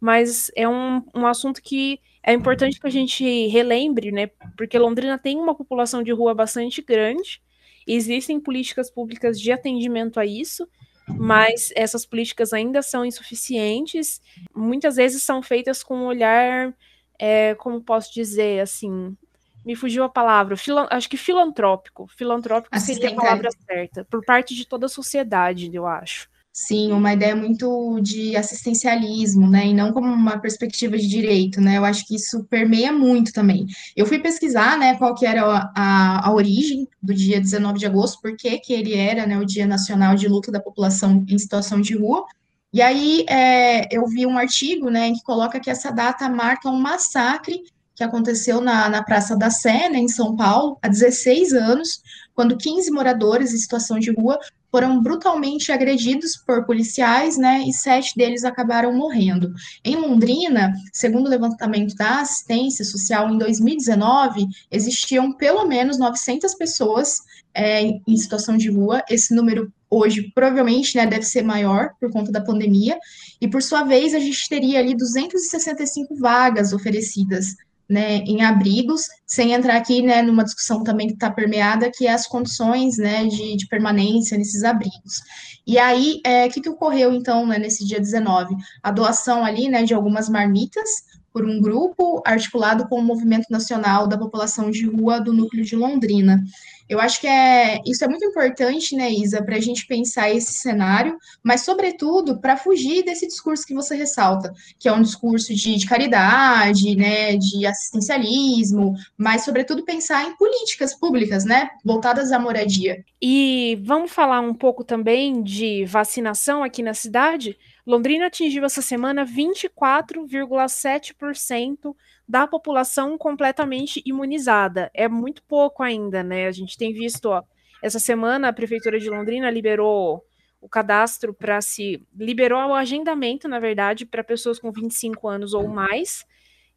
Mas 0.00 0.52
é 0.54 0.68
um, 0.68 1.02
um 1.12 1.26
assunto 1.26 1.60
que 1.60 1.98
é 2.22 2.32
importante 2.32 2.78
que 2.78 2.86
a 2.86 2.90
gente 2.90 3.48
relembre, 3.48 4.12
né? 4.12 4.28
Porque 4.56 4.78
Londrina 4.78 5.18
tem 5.18 5.36
uma 5.36 5.54
população 5.54 6.00
de 6.00 6.12
rua 6.12 6.32
bastante 6.32 6.80
grande 6.80 7.42
Existem 7.86 8.40
políticas 8.40 8.90
públicas 8.90 9.40
de 9.40 9.52
atendimento 9.52 10.18
a 10.18 10.26
isso, 10.26 10.68
mas 11.08 11.70
essas 11.76 12.06
políticas 12.06 12.52
ainda 12.52 12.82
são 12.82 13.04
insuficientes. 13.04 14.22
Muitas 14.54 14.96
vezes 14.96 15.22
são 15.22 15.42
feitas 15.42 15.82
com 15.82 15.96
um 15.96 16.06
olhar, 16.06 16.74
é, 17.18 17.54
como 17.56 17.82
posso 17.82 18.12
dizer, 18.12 18.60
assim, 18.60 19.16
me 19.64 19.74
fugiu 19.74 20.04
a 20.04 20.08
palavra, 20.08 20.56
acho 20.90 21.08
que 21.08 21.16
filantrópico. 21.16 22.06
Filantrópico 22.16 22.78
seria 22.78 23.10
a 23.10 23.14
palavra 23.14 23.50
certa, 23.66 24.04
por 24.04 24.24
parte 24.24 24.54
de 24.54 24.66
toda 24.66 24.86
a 24.86 24.90
sociedade, 24.90 25.70
eu 25.72 25.86
acho. 25.86 26.28
Sim, 26.56 26.92
uma 26.92 27.12
ideia 27.12 27.34
muito 27.34 27.98
de 28.00 28.36
assistencialismo, 28.36 29.50
né, 29.50 29.66
e 29.66 29.74
não 29.74 29.92
como 29.92 30.06
uma 30.06 30.38
perspectiva 30.38 30.96
de 30.96 31.08
direito, 31.08 31.60
né, 31.60 31.78
eu 31.78 31.84
acho 31.84 32.06
que 32.06 32.14
isso 32.14 32.44
permeia 32.44 32.92
muito 32.92 33.32
também. 33.32 33.66
Eu 33.96 34.06
fui 34.06 34.20
pesquisar, 34.20 34.78
né, 34.78 34.96
qual 34.96 35.16
que 35.16 35.26
era 35.26 35.42
a, 35.74 36.28
a 36.28 36.32
origem 36.32 36.86
do 37.02 37.12
dia 37.12 37.40
19 37.40 37.76
de 37.80 37.86
agosto, 37.86 38.22
por 38.22 38.36
que 38.36 38.56
que 38.58 38.72
ele 38.72 38.94
era, 38.94 39.26
né, 39.26 39.36
o 39.36 39.44
Dia 39.44 39.66
Nacional 39.66 40.14
de 40.14 40.28
Luta 40.28 40.52
da 40.52 40.60
População 40.60 41.24
em 41.28 41.36
Situação 41.36 41.80
de 41.80 41.96
Rua, 41.96 42.24
e 42.72 42.80
aí 42.80 43.26
é, 43.28 43.92
eu 43.92 44.06
vi 44.06 44.24
um 44.24 44.38
artigo, 44.38 44.88
né, 44.90 45.10
que 45.10 45.24
coloca 45.24 45.58
que 45.58 45.70
essa 45.70 45.90
data 45.90 46.28
marca 46.28 46.70
um 46.70 46.78
massacre 46.78 47.64
que 47.96 48.04
aconteceu 48.04 48.60
na, 48.60 48.88
na 48.88 49.02
Praça 49.02 49.36
da 49.36 49.50
Sé, 49.50 49.88
né, 49.88 49.98
em 49.98 50.08
São 50.08 50.36
Paulo, 50.36 50.78
há 50.80 50.86
16 50.86 51.52
anos, 51.52 52.00
quando 52.32 52.56
15 52.56 52.92
moradores 52.92 53.52
em 53.52 53.58
situação 53.58 53.98
de 53.98 54.12
rua 54.12 54.38
foram 54.74 55.00
brutalmente 55.00 55.70
agredidos 55.70 56.36
por 56.36 56.66
policiais, 56.66 57.38
né, 57.38 57.62
e 57.64 57.72
sete 57.72 58.12
deles 58.16 58.42
acabaram 58.42 58.92
morrendo. 58.92 59.54
Em 59.84 59.94
Londrina, 59.94 60.74
segundo 60.92 61.26
o 61.26 61.30
levantamento 61.30 61.94
da 61.94 62.22
assistência 62.22 62.84
social, 62.84 63.30
em 63.30 63.38
2019, 63.38 64.48
existiam 64.72 65.32
pelo 65.32 65.64
menos 65.64 65.96
900 65.96 66.56
pessoas 66.56 67.18
é, 67.54 67.82
em 67.84 68.16
situação 68.16 68.56
de 68.56 68.68
rua. 68.68 69.00
Esse 69.08 69.32
número 69.32 69.72
hoje 69.88 70.32
provavelmente 70.34 70.96
né, 70.96 71.06
deve 71.06 71.22
ser 71.22 71.44
maior 71.44 71.90
por 72.00 72.10
conta 72.10 72.32
da 72.32 72.40
pandemia, 72.40 72.98
e 73.40 73.46
por 73.46 73.62
sua 73.62 73.84
vez 73.84 74.12
a 74.12 74.18
gente 74.18 74.48
teria 74.48 74.80
ali 74.80 74.96
265 74.96 76.16
vagas 76.16 76.72
oferecidas 76.72 77.54
né, 77.88 78.18
em 78.18 78.42
abrigos, 78.42 79.02
sem 79.26 79.52
entrar 79.52 79.76
aqui 79.76 80.02
né, 80.02 80.22
numa 80.22 80.44
discussão 80.44 80.82
também 80.82 81.06
que 81.06 81.14
está 81.14 81.30
permeada, 81.30 81.90
que 81.90 82.06
é 82.06 82.12
as 82.12 82.26
condições 82.26 82.96
né, 82.96 83.26
de, 83.26 83.56
de 83.56 83.66
permanência 83.66 84.38
nesses 84.38 84.64
abrigos. 84.64 85.20
E 85.66 85.78
aí, 85.78 86.20
o 86.24 86.28
é, 86.28 86.48
que, 86.48 86.60
que 86.60 86.68
ocorreu, 86.68 87.12
então, 87.12 87.46
né, 87.46 87.58
nesse 87.58 87.86
dia 87.86 88.00
19? 88.00 88.54
A 88.82 88.90
doação 88.90 89.44
ali 89.44 89.68
né, 89.68 89.82
de 89.82 89.94
algumas 89.94 90.28
marmitas 90.28 90.88
por 91.34 91.44
um 91.44 91.60
grupo 91.60 92.22
articulado 92.24 92.86
com 92.86 93.00
o 93.00 93.02
Movimento 93.02 93.46
Nacional 93.50 94.06
da 94.06 94.16
População 94.16 94.70
de 94.70 94.86
Rua 94.86 95.20
do 95.20 95.32
Núcleo 95.32 95.64
de 95.64 95.74
Londrina. 95.74 96.44
Eu 96.88 97.00
acho 97.00 97.20
que 97.20 97.26
é, 97.26 97.80
isso 97.84 98.04
é 98.04 98.08
muito 98.08 98.24
importante, 98.24 98.94
né, 98.94 99.10
Isa, 99.10 99.42
para 99.42 99.56
a 99.56 99.60
gente 99.60 99.84
pensar 99.86 100.30
esse 100.30 100.52
cenário, 100.52 101.16
mas, 101.42 101.62
sobretudo, 101.62 102.38
para 102.40 102.56
fugir 102.56 103.02
desse 103.04 103.26
discurso 103.26 103.66
que 103.66 103.74
você 103.74 103.96
ressalta, 103.96 104.52
que 104.78 104.86
é 104.86 104.92
um 104.92 105.02
discurso 105.02 105.52
de, 105.52 105.74
de 105.74 105.86
caridade, 105.86 106.94
né, 106.94 107.36
de 107.36 107.66
assistencialismo, 107.66 108.94
mas, 109.16 109.44
sobretudo, 109.44 109.84
pensar 109.84 110.24
em 110.28 110.36
políticas 110.36 110.94
públicas, 110.94 111.44
né, 111.44 111.68
voltadas 111.84 112.30
à 112.30 112.38
moradia. 112.38 113.02
E 113.20 113.80
vamos 113.82 114.12
falar 114.12 114.40
um 114.40 114.54
pouco 114.54 114.84
também 114.84 115.42
de 115.42 115.84
vacinação 115.86 116.62
aqui 116.62 116.82
na 116.82 116.94
cidade? 116.94 117.56
Londrina 117.86 118.26
atingiu 118.26 118.64
essa 118.64 118.80
semana 118.80 119.26
24,7% 119.26 121.94
da 122.26 122.46
população 122.46 123.18
completamente 123.18 124.02
imunizada. 124.06 124.90
É 124.94 125.06
muito 125.06 125.42
pouco 125.42 125.82
ainda, 125.82 126.22
né? 126.22 126.46
A 126.46 126.52
gente 126.52 126.78
tem 126.78 126.92
visto, 126.92 127.26
ó, 127.26 127.42
essa 127.82 127.98
semana 127.98 128.48
a 128.48 128.52
prefeitura 128.52 128.98
de 128.98 129.10
Londrina 129.10 129.50
liberou 129.50 130.24
o 130.64 130.68
cadastro 130.68 131.34
para 131.34 131.60
se 131.60 132.02
liberou 132.16 132.70
o 132.70 132.74
agendamento, 132.74 133.46
na 133.46 133.60
verdade, 133.60 134.06
para 134.06 134.24
pessoas 134.24 134.58
com 134.58 134.72
25 134.72 135.28
anos 135.28 135.52
ou 135.52 135.68
mais, 135.68 136.24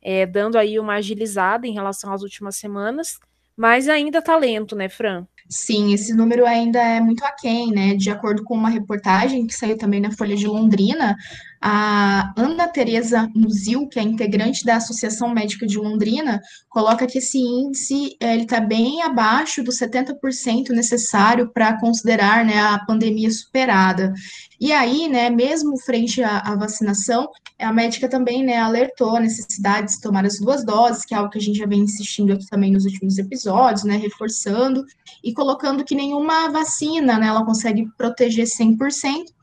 é, 0.02 0.26
dando 0.26 0.58
aí 0.58 0.78
uma 0.78 0.96
agilizada 0.96 1.66
em 1.66 1.72
relação 1.72 2.12
às 2.12 2.22
últimas 2.22 2.58
semanas, 2.58 3.18
mas 3.56 3.88
ainda 3.88 4.22
tá 4.22 4.36
lento, 4.36 4.76
né, 4.76 4.90
Fran? 4.90 5.26
Sim, 5.50 5.94
esse 5.94 6.14
número 6.14 6.46
ainda 6.46 6.80
é 6.80 7.00
muito 7.00 7.24
aquém, 7.24 7.72
né? 7.72 7.96
De 7.96 8.10
acordo 8.10 8.44
com 8.44 8.54
uma 8.54 8.70
reportagem 8.70 9.48
que 9.48 9.54
saiu 9.56 9.78
também 9.78 10.02
na 10.02 10.12
Folha 10.12 10.36
de 10.36 10.46
Londrina, 10.46 11.16
a 11.62 12.34
Ana 12.38 12.68
Tereza 12.68 13.30
Muzil, 13.36 13.88
que 13.88 14.00
é 14.00 14.04
integrante 14.04 14.64
da 14.64 14.76
Associação 14.76 15.30
Médica 15.30 15.66
de 15.66 15.78
Londrina, 15.78 16.42
coloca 16.70 17.08
que 17.08 17.18
esse 17.18 17.38
índice 17.38 18.16
está 18.22 18.60
bem 18.60 19.02
abaixo 19.02 19.64
dos 19.64 19.80
70% 19.80 20.70
necessário 20.70 21.50
para 21.52 21.80
considerar 21.80 22.46
né, 22.46 22.60
a 22.60 22.80
pandemia 22.80 23.32
superada. 23.32 24.14
E 24.60 24.72
aí, 24.72 25.08
né, 25.08 25.30
mesmo 25.30 25.80
frente 25.80 26.22
à, 26.24 26.40
à, 26.40 26.56
vacinação, 26.56 27.30
a 27.60 27.72
médica 27.72 28.08
também, 28.10 28.44
né, 28.44 28.58
alertou 28.58 29.16
a 29.16 29.20
necessidade 29.20 29.94
de 29.94 30.02
tomar 30.02 30.26
as 30.26 30.40
duas 30.40 30.64
doses, 30.66 31.06
que 31.06 31.14
é 31.14 31.18
algo 31.18 31.30
que 31.30 31.38
a 31.38 31.42
gente 31.42 31.58
já 31.58 31.66
vem 31.66 31.82
insistindo 31.82 32.34
aqui 32.34 32.48
também 32.48 32.72
nos 32.72 32.86
últimos 32.86 33.18
episódios, 33.18 33.84
né, 33.84 33.98
reforçando 33.98 34.84
e 35.24 35.34
colocando 35.34 35.84
que 35.84 35.96
nenhuma 35.96 36.50
vacina, 36.50 37.20
né, 37.20 37.28
ela 37.28 37.46
consegue 37.46 37.88
proteger 37.98 38.46
100%, 38.46 39.37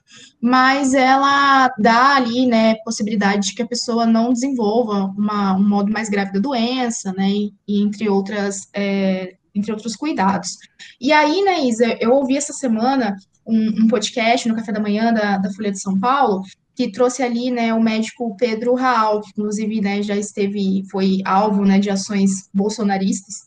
mas 0.46 0.92
ela 0.92 1.72
dá 1.78 2.16
ali, 2.16 2.44
né, 2.44 2.74
possibilidade 2.84 3.48
de 3.48 3.54
que 3.54 3.62
a 3.62 3.66
pessoa 3.66 4.04
não 4.04 4.30
desenvolva 4.30 5.06
uma, 5.16 5.56
um 5.56 5.66
modo 5.66 5.90
mais 5.90 6.10
grave 6.10 6.34
da 6.34 6.38
doença, 6.38 7.14
né, 7.14 7.30
e, 7.30 7.54
e 7.66 7.82
entre 7.82 8.10
outras, 8.10 8.68
é, 8.74 9.36
entre 9.54 9.72
outros 9.72 9.96
cuidados. 9.96 10.58
E 11.00 11.14
aí, 11.14 11.42
né, 11.42 11.64
Isa, 11.64 11.96
eu 11.98 12.12
ouvi 12.12 12.36
essa 12.36 12.52
semana 12.52 13.16
um, 13.46 13.84
um 13.84 13.88
podcast 13.88 14.46
no 14.46 14.54
café 14.54 14.70
da 14.70 14.80
manhã 14.80 15.14
da, 15.14 15.38
da 15.38 15.50
Folha 15.54 15.72
de 15.72 15.80
São 15.80 15.98
Paulo, 15.98 16.42
que 16.74 16.90
trouxe 16.90 17.22
ali, 17.22 17.50
né, 17.50 17.72
o 17.72 17.80
médico 17.80 18.36
Pedro 18.36 18.74
Raal, 18.74 19.20
que 19.20 19.30
inclusive, 19.30 19.80
né, 19.80 20.02
já 20.02 20.16
esteve, 20.16 20.84
foi 20.90 21.20
alvo, 21.24 21.64
né, 21.64 21.78
de 21.78 21.90
ações 21.90 22.48
bolsonaristas, 22.52 23.44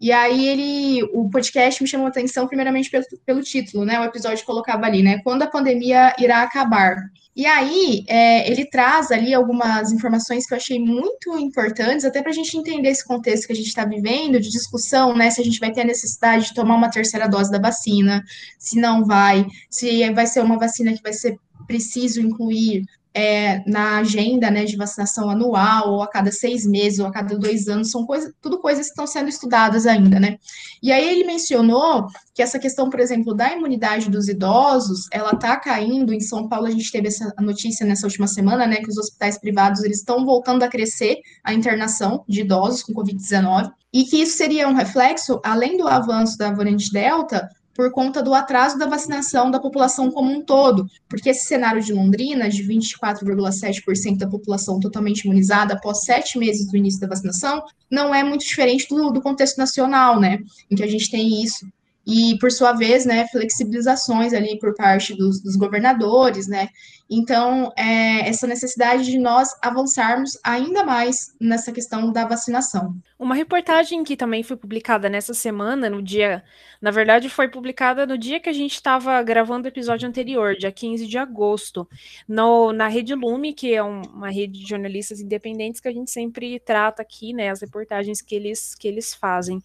e 0.00 0.10
aí 0.12 0.48
ele, 0.48 1.02
o 1.12 1.28
podcast 1.28 1.82
me 1.82 1.88
chamou 1.88 2.06
a 2.06 2.08
atenção 2.08 2.46
primeiramente 2.46 2.90
pelo, 2.90 3.04
pelo 3.26 3.42
título, 3.42 3.84
né? 3.84 4.00
O 4.00 4.04
episódio 4.04 4.46
colocava 4.46 4.86
ali, 4.86 5.02
né? 5.02 5.20
Quando 5.22 5.42
a 5.42 5.46
pandemia 5.46 6.14
irá 6.18 6.40
acabar. 6.40 6.96
E 7.36 7.44
aí 7.44 8.04
é, 8.08 8.50
ele 8.50 8.64
traz 8.64 9.10
ali 9.10 9.34
algumas 9.34 9.92
informações 9.92 10.46
que 10.46 10.54
eu 10.54 10.56
achei 10.56 10.78
muito 10.78 11.38
importantes, 11.38 12.06
até 12.06 12.22
para 12.22 12.30
a 12.30 12.34
gente 12.34 12.56
entender 12.56 12.88
esse 12.88 13.06
contexto 13.06 13.46
que 13.46 13.52
a 13.52 13.56
gente 13.56 13.68
está 13.68 13.84
vivendo, 13.84 14.40
de 14.40 14.48
discussão, 14.48 15.14
né? 15.14 15.30
Se 15.30 15.42
a 15.42 15.44
gente 15.44 15.60
vai 15.60 15.70
ter 15.70 15.82
a 15.82 15.84
necessidade 15.84 16.46
de 16.46 16.54
tomar 16.54 16.76
uma 16.76 16.90
terceira 16.90 17.28
dose 17.28 17.50
da 17.50 17.58
vacina, 17.58 18.24
se 18.58 18.80
não 18.80 19.04
vai, 19.04 19.46
se 19.68 20.10
vai 20.12 20.26
ser 20.26 20.40
uma 20.42 20.58
vacina 20.58 20.94
que 20.94 21.02
vai 21.02 21.12
ser 21.12 21.38
preciso 21.66 22.20
incluir 22.20 22.84
é, 23.12 23.68
na 23.68 23.98
agenda 23.98 24.50
né, 24.50 24.64
de 24.64 24.76
vacinação 24.76 25.28
anual, 25.28 25.94
ou 25.94 26.02
a 26.02 26.08
cada 26.08 26.30
seis 26.30 26.64
meses, 26.64 27.00
ou 27.00 27.06
a 27.06 27.10
cada 27.10 27.36
dois 27.36 27.66
anos, 27.68 27.90
são 27.90 28.06
coisa, 28.06 28.32
tudo 28.40 28.60
coisas 28.60 28.86
que 28.86 28.92
estão 28.92 29.06
sendo 29.06 29.28
estudadas 29.28 29.86
ainda, 29.86 30.20
né? 30.20 30.38
E 30.82 30.92
aí 30.92 31.08
ele 31.08 31.24
mencionou 31.24 32.06
que 32.34 32.42
essa 32.42 32.58
questão, 32.58 32.88
por 32.88 33.00
exemplo, 33.00 33.34
da 33.34 33.52
imunidade 33.52 34.08
dos 34.08 34.28
idosos, 34.28 35.06
ela 35.12 35.32
está 35.32 35.56
caindo. 35.56 36.14
Em 36.14 36.20
São 36.20 36.48
Paulo, 36.48 36.66
a 36.66 36.70
gente 36.70 36.90
teve 36.90 37.08
essa 37.08 37.34
notícia 37.40 37.84
nessa 37.84 38.06
última 38.06 38.26
semana, 38.26 38.66
né, 38.66 38.76
que 38.76 38.88
os 38.88 38.96
hospitais 38.96 39.38
privados 39.38 39.82
eles 39.82 39.98
estão 39.98 40.24
voltando 40.24 40.62
a 40.62 40.68
crescer 40.68 41.18
a 41.42 41.52
internação 41.52 42.24
de 42.28 42.42
idosos 42.42 42.82
com 42.82 42.94
Covid-19, 42.94 43.72
e 43.92 44.04
que 44.04 44.22
isso 44.22 44.36
seria 44.36 44.68
um 44.68 44.74
reflexo, 44.74 45.40
além 45.44 45.76
do 45.76 45.88
avanço 45.88 46.38
da 46.38 46.52
variante 46.52 46.92
Delta, 46.92 47.48
por 47.80 47.90
conta 47.92 48.22
do 48.22 48.34
atraso 48.34 48.78
da 48.78 48.84
vacinação 48.84 49.50
da 49.50 49.58
população 49.58 50.10
como 50.10 50.30
um 50.30 50.42
todo, 50.42 50.86
porque 51.08 51.30
esse 51.30 51.46
cenário 51.46 51.82
de 51.82 51.94
Londrina, 51.94 52.46
de 52.46 52.62
24,7% 52.62 54.18
da 54.18 54.28
população 54.28 54.78
totalmente 54.78 55.20
imunizada 55.20 55.72
após 55.72 56.02
sete 56.04 56.38
meses 56.38 56.66
do 56.66 56.76
início 56.76 57.00
da 57.00 57.08
vacinação, 57.08 57.64
não 57.90 58.14
é 58.14 58.22
muito 58.22 58.44
diferente 58.44 58.86
do, 58.86 59.10
do 59.10 59.22
contexto 59.22 59.56
nacional, 59.56 60.20
né, 60.20 60.40
em 60.70 60.76
que 60.76 60.82
a 60.82 60.86
gente 60.86 61.10
tem 61.10 61.42
isso 61.42 61.66
e, 62.06 62.38
por 62.38 62.50
sua 62.50 62.72
vez, 62.72 63.04
né, 63.04 63.26
flexibilizações 63.28 64.32
ali 64.32 64.58
por 64.58 64.74
parte 64.74 65.14
dos, 65.14 65.42
dos 65.42 65.56
governadores, 65.56 66.46
né, 66.46 66.68
então, 67.12 67.72
é, 67.76 68.28
essa 68.28 68.46
necessidade 68.46 69.04
de 69.04 69.18
nós 69.18 69.48
avançarmos 69.60 70.38
ainda 70.44 70.84
mais 70.84 71.34
nessa 71.40 71.72
questão 71.72 72.12
da 72.12 72.24
vacinação. 72.24 72.94
Uma 73.18 73.34
reportagem 73.34 74.04
que 74.04 74.16
também 74.16 74.44
foi 74.44 74.56
publicada 74.56 75.08
nessa 75.08 75.34
semana, 75.34 75.90
no 75.90 76.00
dia. 76.00 76.44
Na 76.80 76.92
verdade, 76.92 77.28
foi 77.28 77.48
publicada 77.48 78.06
no 78.06 78.16
dia 78.16 78.38
que 78.38 78.48
a 78.48 78.52
gente 78.52 78.74
estava 78.74 79.20
gravando 79.24 79.66
o 79.66 79.68
episódio 79.68 80.08
anterior, 80.08 80.54
dia 80.54 80.70
15 80.70 81.04
de 81.08 81.18
agosto, 81.18 81.86
no, 82.28 82.72
na 82.72 82.86
Rede 82.86 83.12
Lume, 83.16 83.54
que 83.54 83.74
é 83.74 83.82
um, 83.82 84.02
uma 84.02 84.30
rede 84.30 84.60
de 84.60 84.68
jornalistas 84.68 85.20
independentes 85.20 85.80
que 85.80 85.88
a 85.88 85.92
gente 85.92 86.12
sempre 86.12 86.60
trata 86.60 87.02
aqui, 87.02 87.32
né, 87.32 87.50
as 87.50 87.60
reportagens 87.60 88.22
que 88.22 88.36
eles, 88.36 88.76
que 88.76 88.86
eles 88.86 89.12
fazem. 89.12 89.60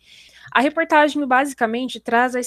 A 0.51 0.61
reportagem 0.61 1.25
basicamente 1.25 1.99
traz, 1.99 2.35
a 2.35 2.41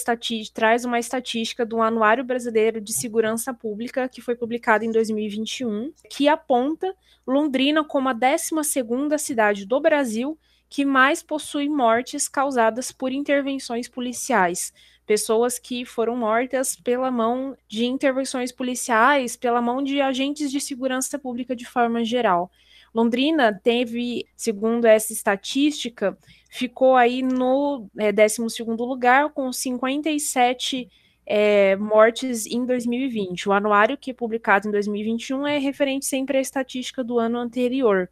traz 0.54 0.84
uma 0.84 0.98
estatística 0.98 1.66
do 1.66 1.80
Anuário 1.80 2.24
Brasileiro 2.24 2.80
de 2.80 2.92
Segurança 2.92 3.52
Pública, 3.52 4.08
que 4.08 4.20
foi 4.20 4.34
publicado 4.34 4.84
em 4.84 4.90
2021, 4.90 5.92
que 6.10 6.28
aponta 6.28 6.94
Londrina 7.26 7.84
como 7.84 8.08
a 8.08 8.14
12ª 8.14 9.18
cidade 9.18 9.66
do 9.66 9.80
Brasil 9.80 10.38
que 10.68 10.84
mais 10.84 11.22
possui 11.22 11.68
mortes 11.68 12.28
causadas 12.28 12.92
por 12.92 13.10
intervenções 13.10 13.88
policiais. 13.88 14.72
Pessoas 15.06 15.58
que 15.58 15.86
foram 15.86 16.14
mortas 16.14 16.76
pela 16.76 17.10
mão 17.10 17.56
de 17.66 17.86
intervenções 17.86 18.52
policiais, 18.52 19.34
pela 19.36 19.62
mão 19.62 19.82
de 19.82 20.00
agentes 20.00 20.50
de 20.50 20.60
segurança 20.60 21.18
pública 21.18 21.56
de 21.56 21.64
forma 21.64 22.04
geral. 22.04 22.50
Londrina 22.94 23.58
teve, 23.62 24.26
segundo 24.36 24.84
essa 24.84 25.12
estatística, 25.12 26.16
ficou 26.48 26.96
aí 26.96 27.22
no 27.22 27.88
é, 27.98 28.10
12 28.10 28.42
lugar, 28.78 29.30
com 29.30 29.52
57 29.52 30.88
é, 31.26 31.76
mortes 31.76 32.46
em 32.46 32.64
2020. 32.64 33.48
O 33.48 33.52
anuário 33.52 33.98
que 33.98 34.10
é 34.10 34.14
publicado 34.14 34.66
em 34.66 34.70
2021 34.70 35.46
é 35.46 35.58
referente 35.58 36.06
sempre 36.06 36.38
à 36.38 36.40
estatística 36.40 37.04
do 37.04 37.18
ano 37.18 37.38
anterior. 37.38 38.08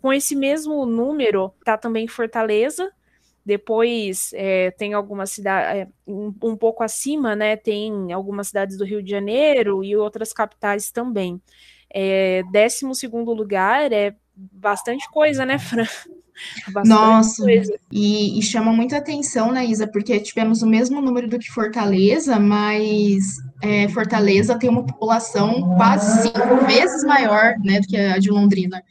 Com 0.00 0.12
esse 0.12 0.36
mesmo 0.36 0.84
número, 0.84 1.52
está 1.58 1.76
também 1.76 2.06
Fortaleza, 2.06 2.92
depois 3.44 4.30
é, 4.34 4.70
tem 4.72 4.92
algumas 4.92 5.30
cidades, 5.30 5.80
é, 5.80 5.88
um, 6.06 6.34
um, 6.44 6.54
pouco 6.54 6.82
acima, 6.82 7.34
né? 7.34 7.56
Tem 7.56 8.12
algumas 8.12 8.48
cidades 8.48 8.76
do 8.76 8.84
Rio 8.84 9.02
de 9.02 9.10
Janeiro 9.10 9.82
e 9.82 9.96
outras 9.96 10.34
capitais 10.34 10.90
também. 10.90 11.40
É, 11.90 12.42
12 12.52 12.86
lugar 13.34 13.90
é 13.90 14.14
bastante 14.36 15.10
coisa, 15.10 15.46
né, 15.46 15.58
Fran? 15.58 15.86
Bastante 16.68 16.88
Nossa, 16.88 17.44
e, 17.90 18.38
e, 18.38 18.42
chama 18.42 18.72
muita 18.72 18.96
atenção, 18.96 19.52
né, 19.52 19.64
Isa, 19.64 19.86
porque 19.86 20.20
tivemos 20.20 20.62
o 20.62 20.66
mesmo 20.66 21.00
número 21.00 21.28
do 21.28 21.38
que 21.38 21.50
Fortaleza, 21.50 22.38
mas 22.38 23.36
é, 23.62 23.88
Fortaleza 23.88 24.58
tem 24.58 24.70
uma 24.70 24.84
população 24.84 25.76
quase 25.76 26.22
cinco 26.22 26.66
vezes 26.66 27.04
maior, 27.04 27.54
né, 27.64 27.80
do 27.80 27.86
que 27.86 27.96
a 27.96 28.18
de 28.18 28.30
Londrina. 28.30 28.82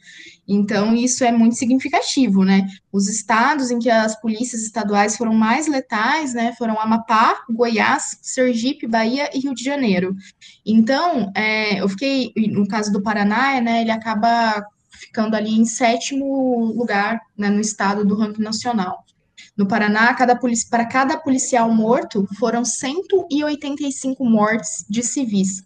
Então, 0.50 0.94
isso 0.94 1.22
é 1.24 1.30
muito 1.30 1.56
significativo, 1.56 2.42
né? 2.42 2.66
Os 2.90 3.06
estados 3.06 3.70
em 3.70 3.78
que 3.78 3.90
as 3.90 4.18
polícias 4.18 4.62
estaduais 4.62 5.14
foram 5.14 5.34
mais 5.34 5.68
letais, 5.68 6.32
né, 6.32 6.54
foram 6.56 6.80
Amapá, 6.80 7.44
Goiás, 7.50 8.18
Sergipe, 8.22 8.86
Bahia 8.86 9.28
e 9.34 9.40
Rio 9.40 9.54
de 9.54 9.62
Janeiro. 9.62 10.16
Então, 10.64 11.30
é, 11.36 11.82
eu 11.82 11.88
fiquei, 11.90 12.32
no 12.50 12.66
caso 12.66 12.90
do 12.90 13.02
Paraná, 13.02 13.60
né, 13.60 13.82
ele 13.82 13.90
acaba 13.90 14.64
ficando 14.98 15.34
ali 15.34 15.54
em 15.54 15.64
sétimo 15.64 16.72
lugar 16.76 17.20
né, 17.36 17.48
no 17.48 17.60
estado 17.60 18.04
do 18.04 18.16
ranking 18.16 18.42
nacional. 18.42 19.04
No 19.56 19.66
Paraná, 19.66 20.12
cada 20.14 20.38
para 20.70 20.86
cada 20.86 21.16
policial 21.16 21.72
morto, 21.72 22.26
foram 22.38 22.64
185 22.64 24.24
mortes 24.24 24.84
de 24.88 25.02
civis. 25.02 25.62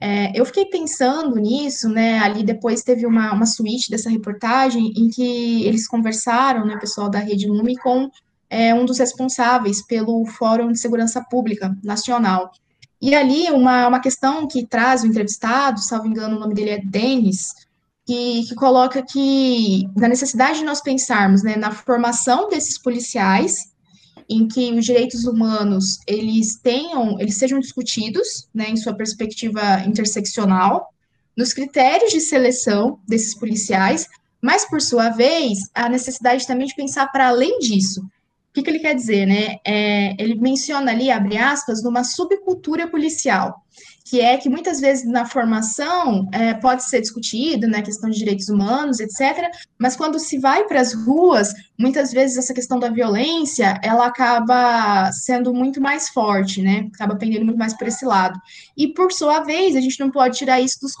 É, 0.00 0.38
eu 0.38 0.44
fiquei 0.44 0.66
pensando 0.66 1.36
nisso, 1.36 1.88
né? 1.88 2.18
Ali 2.18 2.44
depois 2.44 2.82
teve 2.82 3.06
uma, 3.06 3.32
uma 3.32 3.46
suíte 3.46 3.90
dessa 3.90 4.10
reportagem 4.10 4.92
em 4.96 5.08
que 5.08 5.64
eles 5.64 5.86
conversaram, 5.86 6.66
né, 6.66 6.76
pessoal 6.78 7.08
da 7.08 7.18
Rede 7.18 7.46
Lume, 7.48 7.76
com 7.76 8.10
é, 8.50 8.74
um 8.74 8.84
dos 8.84 8.98
responsáveis 8.98 9.84
pelo 9.86 10.24
Fórum 10.26 10.70
de 10.70 10.78
Segurança 10.78 11.24
Pública 11.30 11.76
Nacional. 11.82 12.52
E 13.00 13.14
ali, 13.14 13.50
uma, 13.50 13.88
uma 13.88 14.00
questão 14.00 14.46
que 14.46 14.66
traz 14.66 15.02
o 15.02 15.06
entrevistado, 15.06 15.80
salvo 15.80 16.06
engano, 16.06 16.36
o 16.36 16.40
nome 16.40 16.54
dele 16.54 16.70
é 16.70 16.78
Denis, 16.78 17.52
que, 18.06 18.44
que 18.46 18.54
coloca 18.54 19.02
que 19.02 19.88
na 19.96 20.08
necessidade 20.08 20.58
de 20.58 20.64
nós 20.64 20.80
pensarmos 20.80 21.42
né, 21.42 21.56
na 21.56 21.70
formação 21.70 22.48
desses 22.48 22.78
policiais, 22.78 23.72
em 24.28 24.46
que 24.46 24.72
os 24.72 24.84
direitos 24.84 25.24
humanos 25.24 25.98
eles 26.06 26.56
tenham, 26.56 27.18
eles 27.20 27.36
sejam 27.36 27.58
discutidos, 27.58 28.48
né, 28.54 28.70
em 28.70 28.76
sua 28.76 28.94
perspectiva 28.94 29.80
interseccional, 29.86 30.88
nos 31.36 31.52
critérios 31.52 32.12
de 32.12 32.20
seleção 32.20 32.98
desses 33.08 33.34
policiais, 33.34 34.06
mas 34.40 34.68
por 34.68 34.80
sua 34.80 35.10
vez 35.10 35.58
a 35.74 35.88
necessidade 35.88 36.46
também 36.46 36.66
de 36.66 36.74
pensar 36.74 37.10
para 37.10 37.28
além 37.28 37.58
disso. 37.58 38.02
O 38.02 38.54
que, 38.54 38.62
que 38.62 38.70
ele 38.70 38.78
quer 38.78 38.94
dizer, 38.94 39.26
né? 39.26 39.56
É, 39.66 40.14
ele 40.22 40.36
menciona 40.36 40.92
ali, 40.92 41.10
abre 41.10 41.36
aspas, 41.36 41.82
numa 41.82 42.04
subcultura 42.04 42.86
policial 42.86 43.63
que 44.04 44.20
é 44.20 44.36
que 44.36 44.50
muitas 44.50 44.80
vezes 44.80 45.06
na 45.06 45.24
formação 45.24 46.28
é, 46.30 46.52
pode 46.52 46.84
ser 46.84 47.00
discutido, 47.00 47.66
né, 47.66 47.80
questão 47.80 48.10
de 48.10 48.18
direitos 48.18 48.50
humanos, 48.50 49.00
etc., 49.00 49.50
mas 49.78 49.96
quando 49.96 50.18
se 50.18 50.38
vai 50.38 50.64
para 50.64 50.78
as 50.78 50.92
ruas, 50.92 51.54
muitas 51.78 52.12
vezes 52.12 52.36
essa 52.36 52.52
questão 52.52 52.78
da 52.78 52.90
violência, 52.90 53.80
ela 53.82 54.06
acaba 54.06 55.10
sendo 55.10 55.54
muito 55.54 55.80
mais 55.80 56.10
forte, 56.10 56.60
né, 56.60 56.86
acaba 56.94 57.16
pendendo 57.16 57.46
muito 57.46 57.58
mais 57.58 57.72
por 57.72 57.88
esse 57.88 58.04
lado. 58.04 58.38
E, 58.76 58.88
por 58.92 59.10
sua 59.10 59.40
vez, 59.40 59.74
a 59.74 59.80
gente 59.80 59.98
não 59.98 60.10
pode 60.10 60.36
tirar 60.36 60.60
isso 60.60 60.78
dos 60.82 60.92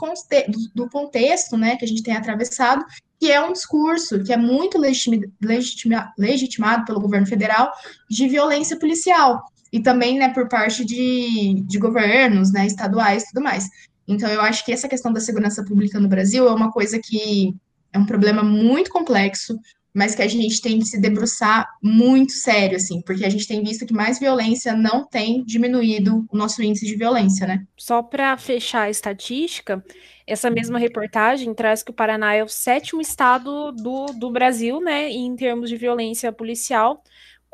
do 0.74 0.88
contexto, 0.88 1.58
né, 1.58 1.76
que 1.76 1.84
a 1.84 1.88
gente 1.88 2.02
tem 2.02 2.16
atravessado, 2.16 2.82
que 3.20 3.30
é 3.30 3.40
um 3.40 3.52
discurso 3.52 4.22
que 4.22 4.32
é 4.32 4.36
muito 4.36 4.78
legitima 4.78 6.12
legitimado 6.18 6.84
pelo 6.84 7.00
governo 7.00 7.26
federal 7.26 7.70
de 8.08 8.28
violência 8.28 8.78
policial 8.78 9.42
e 9.74 9.80
também, 9.80 10.20
né, 10.20 10.28
por 10.28 10.48
parte 10.48 10.84
de, 10.84 11.60
de 11.66 11.78
governos, 11.80 12.52
né, 12.52 12.64
estaduais 12.64 13.24
e 13.24 13.26
tudo 13.30 13.42
mais. 13.42 13.68
Então, 14.06 14.30
eu 14.30 14.40
acho 14.40 14.64
que 14.64 14.72
essa 14.72 14.88
questão 14.88 15.12
da 15.12 15.18
segurança 15.18 15.64
pública 15.64 15.98
no 15.98 16.06
Brasil 16.06 16.46
é 16.46 16.52
uma 16.52 16.70
coisa 16.70 17.00
que 17.02 17.52
é 17.92 17.98
um 17.98 18.06
problema 18.06 18.40
muito 18.40 18.88
complexo, 18.88 19.58
mas 19.92 20.14
que 20.14 20.22
a 20.22 20.28
gente 20.28 20.62
tem 20.62 20.78
que 20.78 20.84
se 20.84 21.00
debruçar 21.00 21.68
muito 21.82 22.30
sério, 22.34 22.76
assim, 22.76 23.02
porque 23.02 23.24
a 23.24 23.28
gente 23.28 23.48
tem 23.48 23.64
visto 23.64 23.84
que 23.84 23.92
mais 23.92 24.20
violência 24.20 24.76
não 24.76 25.04
tem 25.04 25.44
diminuído 25.44 26.24
o 26.30 26.36
nosso 26.36 26.62
índice 26.62 26.86
de 26.86 26.94
violência, 26.94 27.44
né? 27.44 27.64
Só 27.76 28.00
para 28.00 28.36
fechar 28.36 28.82
a 28.82 28.90
estatística, 28.90 29.84
essa 30.24 30.50
mesma 30.50 30.78
reportagem 30.78 31.52
traz 31.52 31.82
que 31.82 31.90
o 31.90 31.94
Paraná 31.94 32.32
é 32.32 32.44
o 32.44 32.48
sétimo 32.48 33.00
estado 33.00 33.72
do, 33.72 34.06
do 34.06 34.30
Brasil, 34.30 34.80
né, 34.80 35.10
em 35.10 35.34
termos 35.34 35.68
de 35.68 35.76
violência 35.76 36.30
policial, 36.30 37.02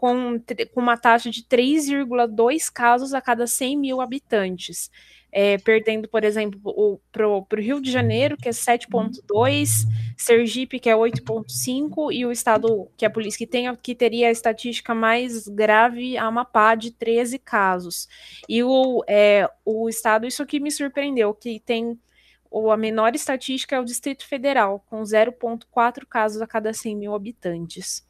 com, 0.01 0.41
com 0.73 0.81
uma 0.81 0.97
taxa 0.97 1.29
de 1.29 1.43
3,2 1.43 2.73
casos 2.73 3.13
a 3.13 3.21
cada 3.21 3.47
100 3.47 3.77
mil 3.77 4.01
habitantes 4.01 4.91
é, 5.31 5.59
perdendo, 5.59 6.09
por 6.09 6.25
exemplo, 6.25 7.01
para 7.13 7.29
o 7.29 7.47
Rio 7.53 7.83
de 7.83 7.91
Janeiro, 7.91 8.35
que 8.35 8.49
é 8.49 8.53
7,2, 8.53 9.69
Sergipe, 10.17 10.81
que 10.81 10.89
é 10.89 10.95
8,5, 10.95 12.13
e 12.13 12.27
o 12.27 12.33
estado 12.33 12.91
que 12.97 13.05
é 13.05 13.09
a 13.09 13.11
polícia 13.11 13.39
que, 13.39 13.47
tem, 13.47 13.75
que 13.77 13.95
teria 13.95 14.29
a 14.29 14.33
estatística 14.33 14.95
mais 14.95 15.47
grave, 15.47 16.17
Amapá, 16.17 16.75
de 16.75 16.91
13 16.93 17.39
casos. 17.39 18.09
E 18.49 18.63
o, 18.63 19.05
é, 19.07 19.49
o 19.65 19.87
estado, 19.87 20.27
isso 20.27 20.43
aqui 20.43 20.59
me 20.59 20.71
surpreendeu, 20.71 21.33
que 21.35 21.61
tem 21.61 21.99
a 22.73 22.77
menor 22.77 23.15
estatística 23.15 23.77
é 23.77 23.81
o 23.81 23.85
Distrito 23.85 24.27
Federal, 24.27 24.83
com 24.89 25.03
0,4 25.03 26.05
casos 26.09 26.43
a 26.43 26.47
cada 26.47 26.73
100 26.73 26.97
mil 26.97 27.15
habitantes. 27.15 28.05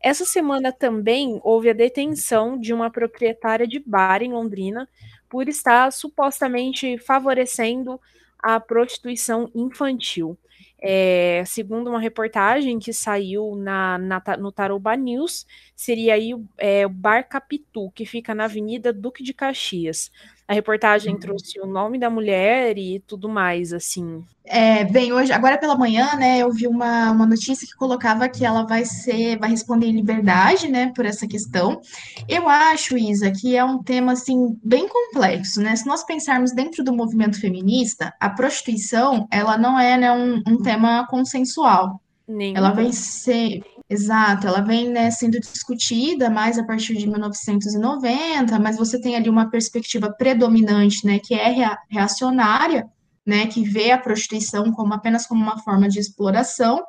Essa 0.00 0.24
semana 0.24 0.72
também 0.72 1.40
houve 1.42 1.70
a 1.70 1.74
detenção 1.74 2.58
de 2.58 2.72
uma 2.72 2.90
proprietária 2.90 3.66
de 3.66 3.78
bar 3.78 4.22
em 4.22 4.32
Londrina, 4.32 4.88
por 5.28 5.48
estar 5.48 5.90
supostamente 5.90 6.98
favorecendo 6.98 7.98
a 8.38 8.60
prostituição 8.60 9.50
infantil. 9.54 10.36
É, 10.84 11.44
segundo 11.46 11.88
uma 11.88 12.00
reportagem 12.00 12.78
que 12.80 12.92
saiu 12.92 13.54
na, 13.54 13.96
na 13.98 14.20
no 14.36 14.50
Tarouba 14.50 14.96
News, 14.96 15.46
seria 15.76 16.14
aí 16.14 16.34
é, 16.58 16.84
o 16.84 16.90
Bar 16.90 17.28
Capitu, 17.28 17.90
que 17.92 18.04
fica 18.04 18.34
na 18.34 18.44
Avenida 18.44 18.92
Duque 18.92 19.22
de 19.22 19.32
Caxias. 19.32 20.10
A 20.52 20.54
reportagem 20.54 21.14
uhum. 21.14 21.18
trouxe 21.18 21.58
o 21.60 21.66
nome 21.66 21.98
da 21.98 22.10
mulher 22.10 22.76
e 22.76 23.00
tudo 23.06 23.26
mais, 23.26 23.72
assim. 23.72 24.22
É, 24.44 24.84
bem, 24.84 25.10
hoje, 25.10 25.32
agora 25.32 25.56
pela 25.56 25.74
manhã, 25.74 26.14
né, 26.14 26.40
eu 26.40 26.52
vi 26.52 26.66
uma, 26.66 27.10
uma 27.10 27.24
notícia 27.24 27.66
que 27.66 27.74
colocava 27.74 28.28
que 28.28 28.44
ela 28.44 28.66
vai 28.66 28.84
ser, 28.84 29.38
vai 29.38 29.48
responder 29.48 29.86
em 29.86 29.96
liberdade, 29.96 30.68
né, 30.68 30.92
por 30.94 31.06
essa 31.06 31.26
questão. 31.26 31.80
Eu 32.28 32.50
acho, 32.50 32.98
Isa, 32.98 33.30
que 33.30 33.56
é 33.56 33.64
um 33.64 33.82
tema, 33.82 34.12
assim, 34.12 34.54
bem 34.62 34.86
complexo, 34.86 35.62
né? 35.62 35.74
Se 35.74 35.86
nós 35.86 36.04
pensarmos 36.04 36.52
dentro 36.52 36.84
do 36.84 36.92
movimento 36.92 37.40
feminista, 37.40 38.12
a 38.20 38.28
prostituição, 38.28 39.26
ela 39.30 39.56
não 39.56 39.80
é, 39.80 39.96
né, 39.96 40.12
um, 40.12 40.42
um 40.46 40.58
tema 40.58 41.06
consensual. 41.08 41.98
Nem 42.28 42.54
ela 42.54 42.72
vem 42.72 42.92
ser, 42.92 43.62
exato, 43.88 44.46
ela 44.46 44.60
vem 44.60 44.88
né, 44.88 45.10
sendo 45.10 45.38
discutida 45.38 46.30
mais 46.30 46.58
a 46.58 46.64
partir 46.64 46.96
de 46.96 47.06
1990, 47.06 48.58
mas 48.58 48.76
você 48.76 49.00
tem 49.00 49.16
ali 49.16 49.28
uma 49.28 49.50
perspectiva 49.50 50.10
predominante, 50.10 51.06
né, 51.06 51.18
que 51.18 51.34
é 51.34 51.76
reacionária, 51.90 52.88
né, 53.26 53.46
que 53.46 53.62
vê 53.62 53.90
a 53.90 53.98
prostituição 53.98 54.72
como 54.72 54.94
apenas 54.94 55.26
como 55.26 55.42
uma 55.42 55.58
forma 55.58 55.88
de 55.88 55.98
exploração, 55.98 56.82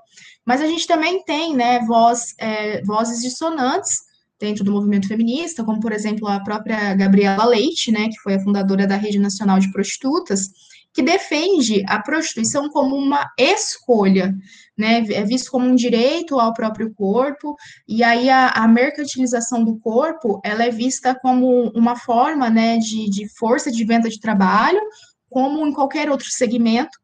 mas 0.45 0.62
a 0.62 0.67
gente 0.67 0.88
também 0.88 1.23
tem, 1.23 1.55
né, 1.55 1.79
voz, 1.85 2.33
é, 2.38 2.81
vozes 2.83 3.21
dissonantes 3.21 4.00
dentro 4.39 4.63
do 4.63 4.71
movimento 4.71 5.07
feminista, 5.07 5.63
como 5.63 5.79
por 5.79 5.91
exemplo 5.91 6.27
a 6.27 6.39
própria 6.39 6.93
Gabriela 6.95 7.45
Leite, 7.45 7.91
né, 7.91 8.10
que 8.10 8.19
foi 8.19 8.36
a 8.36 8.39
fundadora 8.39 8.86
da 8.86 8.97
Rede 8.97 9.19
Nacional 9.19 9.60
de 9.60 9.71
Prostitutas, 9.71 10.49
que 10.93 11.01
defende 11.01 11.84
a 11.88 11.99
prostituição 11.99 12.69
como 12.69 12.95
uma 12.95 13.27
escolha, 13.38 14.36
né? 14.77 15.03
É 15.12 15.23
visto 15.23 15.49
como 15.49 15.65
um 15.65 15.75
direito 15.75 16.39
ao 16.39 16.53
próprio 16.53 16.93
corpo, 16.93 17.56
e 17.88 18.03
aí 18.03 18.29
a, 18.29 18.49
a 18.49 18.67
mercantilização 18.67 19.63
do 19.63 19.77
corpo 19.79 20.39
ela 20.43 20.63
é 20.63 20.69
vista 20.69 21.17
como 21.19 21.71
uma 21.75 21.95
forma 21.95 22.49
né, 22.49 22.77
de, 22.77 23.10
de 23.10 23.27
força 23.38 23.71
de 23.71 23.84
venda 23.84 24.08
de 24.10 24.19
trabalho, 24.19 24.82
como 25.29 25.65
em 25.65 25.73
qualquer 25.73 26.12
outro 26.12 26.27
segmento, 26.29 26.95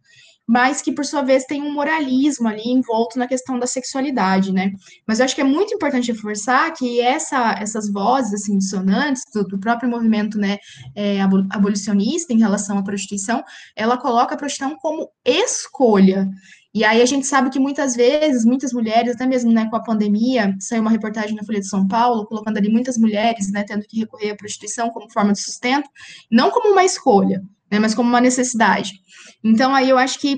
mas 0.49 0.81
que, 0.81 0.91
por 0.91 1.05
sua 1.05 1.21
vez, 1.21 1.45
tem 1.45 1.61
um 1.61 1.71
moralismo 1.71 2.47
ali 2.47 2.67
envolto 2.71 3.19
na 3.19 3.27
questão 3.27 3.59
da 3.59 3.67
sexualidade, 3.67 4.51
né? 4.51 4.71
Mas 5.07 5.19
eu 5.19 5.25
acho 5.25 5.35
que 5.35 5.41
é 5.41 5.43
muito 5.43 5.75
importante 5.75 6.11
reforçar 6.11 6.73
que 6.73 6.99
essa, 6.99 7.55
essas 7.61 7.87
vozes, 7.87 8.33
assim, 8.33 8.57
dissonantes 8.57 9.21
do, 9.31 9.43
do 9.43 9.59
próprio 9.59 9.87
movimento, 9.87 10.39
né, 10.39 10.57
é, 10.95 11.21
abolicionista 11.21 12.33
em 12.33 12.39
relação 12.39 12.79
à 12.79 12.83
prostituição, 12.83 13.43
ela 13.75 13.95
coloca 13.95 14.33
a 14.33 14.37
prostituição 14.37 14.75
como 14.79 15.11
escolha, 15.23 16.27
e 16.73 16.83
aí 16.83 16.99
a 16.99 17.05
gente 17.05 17.27
sabe 17.27 17.51
que 17.51 17.59
muitas 17.59 17.95
vezes, 17.95 18.43
muitas 18.43 18.73
mulheres, 18.73 19.13
até 19.13 19.27
mesmo 19.27 19.51
né, 19.51 19.67
com 19.69 19.75
a 19.75 19.83
pandemia, 19.83 20.55
saiu 20.59 20.81
uma 20.81 20.91
reportagem 20.91 21.35
na 21.35 21.43
Folha 21.43 21.59
de 21.59 21.67
São 21.67 21.87
Paulo, 21.87 22.25
colocando 22.25 22.57
ali 22.57 22.69
muitas 22.69 22.97
mulheres 22.97 23.51
né, 23.51 23.63
tendo 23.63 23.85
que 23.87 23.99
recorrer 23.99 24.31
à 24.31 24.35
prostituição 24.35 24.89
como 24.89 25.11
forma 25.11 25.33
de 25.33 25.41
sustento, 25.41 25.89
não 26.31 26.49
como 26.49 26.71
uma 26.71 26.83
escolha, 26.83 27.43
né, 27.71 27.79
mas 27.79 27.93
como 27.93 28.09
uma 28.09 28.21
necessidade. 28.21 28.93
Então, 29.43 29.73
aí 29.73 29.89
eu 29.89 29.97
acho 29.97 30.19
que 30.19 30.37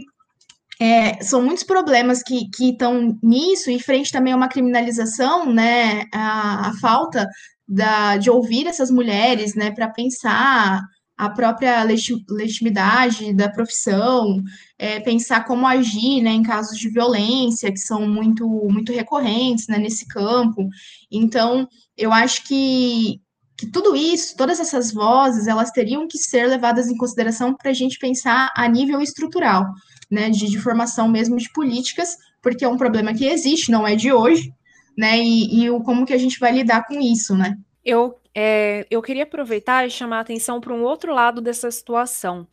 é, 0.80 1.22
são 1.22 1.44
muitos 1.44 1.64
problemas 1.64 2.24
que 2.24 2.50
estão 2.60 3.18
nisso, 3.22 3.70
e 3.70 3.80
frente 3.80 4.12
também 4.12 4.34
a 4.34 4.36
uma 4.36 4.50
criminalização, 4.50 5.52
né, 5.52 6.06
a, 6.14 6.70
a 6.70 6.74
falta 6.80 7.28
da, 7.68 8.18
de 8.18 8.30
ouvir 8.30 8.68
essas 8.68 8.90
mulheres, 8.90 9.56
né, 9.56 9.72
para 9.72 9.88
pensar 9.90 10.82
a 11.22 11.30
própria 11.30 11.84
legitimidade 11.84 13.32
da 13.32 13.48
profissão, 13.48 14.42
é, 14.76 15.00
pensar 15.00 15.46
como 15.46 15.68
agir, 15.68 16.20
né, 16.20 16.32
em 16.32 16.42
casos 16.42 16.80
de 16.80 16.90
violência, 16.90 17.72
que 17.72 17.78
são 17.80 18.08
muito, 18.08 18.48
muito 18.48 18.92
recorrentes, 18.92 19.68
né, 19.68 19.78
nesse 19.78 20.08
campo. 20.08 20.68
Então, 21.12 21.68
eu 21.96 22.12
acho 22.12 22.44
que, 22.44 23.22
que 23.62 23.68
tudo 23.68 23.96
isso, 23.96 24.36
todas 24.36 24.60
essas 24.60 24.92
vozes, 24.92 25.46
elas 25.46 25.70
teriam 25.70 26.08
que 26.08 26.18
ser 26.18 26.48
levadas 26.48 26.90
em 26.90 26.98
consideração 26.98 27.54
para 27.54 27.70
a 27.70 27.74
gente 27.74 28.00
pensar 28.00 28.52
a 28.56 28.68
nível 28.68 29.00
estrutural, 29.00 29.68
né, 30.10 30.32
de, 30.32 30.50
de, 30.50 30.60
formação 30.60 31.08
mesmo 31.08 31.38
de 31.38 31.48
políticas, 31.52 32.18
porque 32.42 32.66
é 32.66 32.68
um 32.68 32.76
problema 32.76 33.14
que 33.14 33.28
existe, 33.28 33.70
não 33.70 33.88
é 33.88 33.96
de 33.96 34.12
hoje, 34.12 34.52
né, 34.98 35.20
e, 35.20 35.62
e 35.62 35.70
o, 35.70 35.80
como 35.82 36.08
que 36.08 36.14
a 36.14 36.18
gente 36.18 36.40
vai 36.40 36.52
lidar 36.52 36.88
com 36.88 37.00
isso, 37.00 37.38
né. 37.38 37.56
Eu, 37.86 38.20
é, 38.34 38.88
eu 38.90 39.00
queria 39.00 39.24
aproveitar 39.24 39.86
e 39.86 39.92
chamar 39.92 40.18
a 40.18 40.22
atenção 40.22 40.60
para 40.60 40.74
um 40.74 40.82
outro 40.82 41.14
lado 41.14 41.40
dessa 41.40 41.70
situação. 41.70 42.48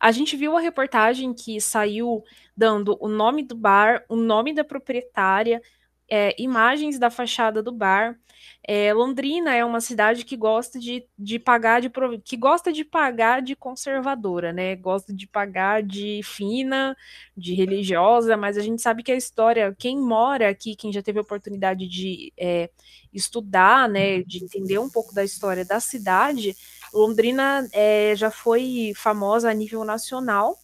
A 0.00 0.10
gente 0.12 0.34
viu 0.34 0.56
a 0.56 0.60
reportagem 0.60 1.34
que 1.34 1.60
saiu 1.60 2.24
dando 2.56 2.96
o 3.00 3.08
nome 3.08 3.42
do 3.42 3.54
bar, 3.54 4.02
o 4.08 4.16
nome 4.16 4.54
da 4.54 4.64
proprietária, 4.64 5.60
é, 6.08 6.34
imagens 6.40 6.98
da 6.98 7.10
fachada 7.10 7.62
do 7.62 7.72
bar. 7.72 8.18
É, 8.66 8.92
Londrina 8.94 9.54
é 9.54 9.64
uma 9.64 9.80
cidade 9.80 10.24
que 10.24 10.36
gosta 10.36 10.78
de, 10.78 11.06
de 11.18 11.38
pagar 11.38 11.80
de 11.80 11.90
que 12.24 12.36
gosta 12.36 12.72
de 12.72 12.84
pagar 12.84 13.42
de 13.42 13.54
conservadora, 13.54 14.52
né? 14.52 14.74
Gosta 14.76 15.12
de 15.14 15.26
pagar 15.26 15.82
de 15.82 16.20
fina, 16.24 16.96
de 17.36 17.54
religiosa, 17.54 18.36
mas 18.36 18.56
a 18.56 18.62
gente 18.62 18.80
sabe 18.80 19.02
que 19.02 19.12
a 19.12 19.16
história, 19.16 19.74
quem 19.78 19.98
mora 19.98 20.48
aqui, 20.48 20.74
quem 20.76 20.92
já 20.92 21.02
teve 21.02 21.18
a 21.18 21.22
oportunidade 21.22 21.86
de 21.86 22.32
é, 22.38 22.70
estudar, 23.12 23.88
né, 23.88 24.22
de 24.22 24.42
entender 24.44 24.78
um 24.78 24.90
pouco 24.90 25.14
da 25.14 25.22
história 25.22 25.64
da 25.64 25.78
cidade, 25.78 26.56
Londrina 26.92 27.68
é, 27.72 28.14
já 28.16 28.30
foi 28.30 28.92
famosa 28.96 29.50
a 29.50 29.54
nível 29.54 29.84
nacional 29.84 30.58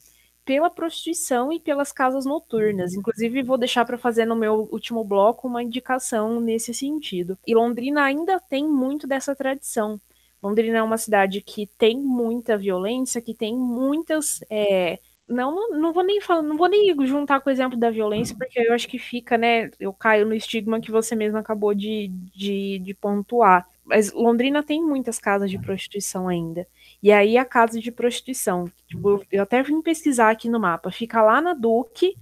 pela 0.51 0.69
prostituição 0.69 1.53
e 1.53 1.61
pelas 1.61 1.93
casas 1.93 2.25
noturnas. 2.27 2.93
Inclusive, 2.93 3.41
vou 3.41 3.57
deixar 3.57 3.85
para 3.85 3.97
fazer 3.97 4.25
no 4.25 4.35
meu 4.35 4.69
último 4.73 5.05
bloco 5.05 5.47
uma 5.47 5.63
indicação 5.63 6.41
nesse 6.41 6.75
sentido. 6.75 7.39
E 7.47 7.55
Londrina 7.55 8.03
ainda 8.03 8.41
tem 8.41 8.67
muito 8.67 9.07
dessa 9.07 9.33
tradição. 9.33 10.01
Londrina 10.43 10.79
é 10.79 10.83
uma 10.83 10.99
cidade 10.99 11.41
que 11.41 11.69
tem 11.79 11.97
muita 12.01 12.59
violência, 12.59 13.23
que 13.23 13.33
tem 13.33 13.57
muitas. 13.57 14.41
É... 14.51 14.99
Não, 15.29 15.71
não, 15.71 15.93
vou 15.93 16.03
nem 16.03 16.21
falar, 16.21 16.43
não 16.43 16.57
vou 16.57 16.69
nem 16.69 16.93
juntar 17.07 17.39
com 17.39 17.49
o 17.49 17.53
exemplo 17.53 17.79
da 17.79 17.89
violência, 17.89 18.35
porque 18.37 18.59
eu 18.59 18.73
acho 18.73 18.89
que 18.89 18.99
fica, 18.99 19.39
né? 19.39 19.71
Eu 19.79 19.93
caio 19.93 20.27
no 20.27 20.35
estigma 20.35 20.81
que 20.81 20.91
você 20.91 21.15
mesmo 21.15 21.39
acabou 21.39 21.73
de, 21.73 22.09
de, 22.35 22.81
de 22.81 22.93
pontuar. 22.93 23.69
Mas 23.85 24.13
Londrina 24.13 24.65
tem 24.65 24.83
muitas 24.83 25.21
casas 25.21 25.49
de 25.49 25.61
prostituição 25.61 26.27
ainda. 26.27 26.67
E 27.03 27.11
aí 27.11 27.39
a 27.39 27.45
casa 27.45 27.81
de 27.81 27.91
prostituição, 27.91 28.71
tipo, 28.87 29.25
eu 29.33 29.43
até 29.43 29.63
vim 29.63 29.81
pesquisar 29.81 30.31
aqui 30.31 30.49
no 30.49 30.61
mapa, 30.61 30.91
fica 30.91 31.23
lá 31.23 31.41
na 31.41 31.55
Duque, 31.55 32.15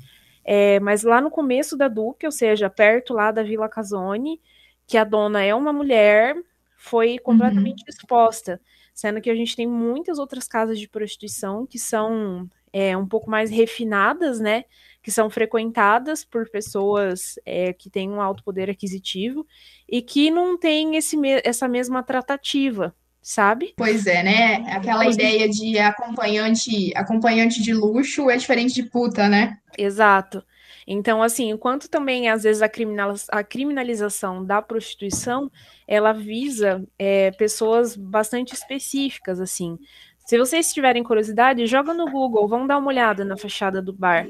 é, 0.44 0.78
mas 0.80 1.02
lá 1.02 1.20
no 1.20 1.30
começo 1.30 1.76
da 1.76 1.88
Duque, 1.88 2.24
ou 2.24 2.32
seja, 2.32 2.70
perto 2.70 3.12
lá 3.12 3.32
da 3.32 3.42
Vila 3.42 3.68
Casone, 3.68 4.40
que 4.86 4.96
a 4.96 5.04
dona 5.04 5.42
é 5.42 5.54
uma 5.54 5.72
mulher, 5.72 6.34
foi 6.76 7.18
completamente 7.18 7.80
uhum. 7.80 7.88
exposta, 7.88 8.60
sendo 8.94 9.20
que 9.20 9.28
a 9.28 9.34
gente 9.34 9.54
tem 9.54 9.66
muitas 9.66 10.18
outras 10.18 10.46
casas 10.48 10.78
de 10.78 10.88
prostituição 10.88 11.66
que 11.66 11.78
são 11.78 12.48
é, 12.72 12.96
um 12.96 13.06
pouco 13.06 13.30
mais 13.30 13.50
refinadas, 13.50 14.40
né? 14.40 14.64
Que 15.02 15.10
são 15.10 15.28
frequentadas 15.28 16.24
por 16.24 16.48
pessoas 16.48 17.38
é, 17.44 17.72
que 17.72 17.90
têm 17.90 18.08
um 18.08 18.20
alto 18.20 18.42
poder 18.42 18.70
aquisitivo 18.70 19.46
e 19.88 20.00
que 20.00 20.30
não 20.30 20.56
têm 20.56 20.96
esse, 20.96 21.16
essa 21.44 21.68
mesma 21.68 22.02
tratativa, 22.02 22.94
sabe? 23.28 23.74
Pois 23.76 24.06
é, 24.06 24.22
né? 24.22 24.54
Aquela 24.70 25.06
ideia 25.06 25.46
de 25.46 25.78
acompanhante, 25.78 26.90
acompanhante 26.96 27.62
de 27.62 27.74
luxo 27.74 28.30
é 28.30 28.38
diferente 28.38 28.72
de 28.72 28.84
puta, 28.84 29.28
né? 29.28 29.58
Exato. 29.76 30.42
Então, 30.86 31.22
assim, 31.22 31.50
enquanto 31.50 31.90
também, 31.90 32.30
às 32.30 32.44
vezes, 32.44 32.62
a, 32.62 32.70
a 33.32 33.44
criminalização 33.44 34.42
da 34.42 34.62
prostituição, 34.62 35.50
ela 35.86 36.14
visa 36.14 36.82
é, 36.98 37.30
pessoas 37.32 37.94
bastante 37.94 38.54
específicas, 38.54 39.42
assim. 39.42 39.78
Se 40.24 40.38
vocês 40.38 40.72
tiverem 40.72 41.02
curiosidade, 41.02 41.66
joga 41.66 41.92
no 41.92 42.10
Google, 42.10 42.48
vão 42.48 42.66
dar 42.66 42.78
uma 42.78 42.88
olhada 42.88 43.26
na 43.26 43.36
fachada 43.36 43.82
do 43.82 43.92
bar. 43.92 44.26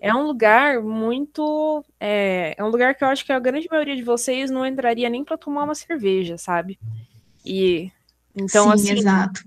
É 0.00 0.12
um 0.12 0.26
lugar 0.26 0.82
muito. 0.82 1.84
É, 2.00 2.56
é 2.58 2.64
um 2.64 2.68
lugar 2.68 2.96
que 2.96 3.04
eu 3.04 3.08
acho 3.08 3.24
que 3.24 3.32
a 3.32 3.38
grande 3.38 3.68
maioria 3.70 3.94
de 3.94 4.02
vocês 4.02 4.50
não 4.50 4.66
entraria 4.66 5.08
nem 5.08 5.22
para 5.22 5.38
tomar 5.38 5.62
uma 5.62 5.74
cerveja, 5.76 6.36
sabe? 6.36 6.80
E 7.46 7.92
então, 8.40 8.66
Sim, 8.66 8.72
assim, 8.72 8.98
exato. 8.98 9.44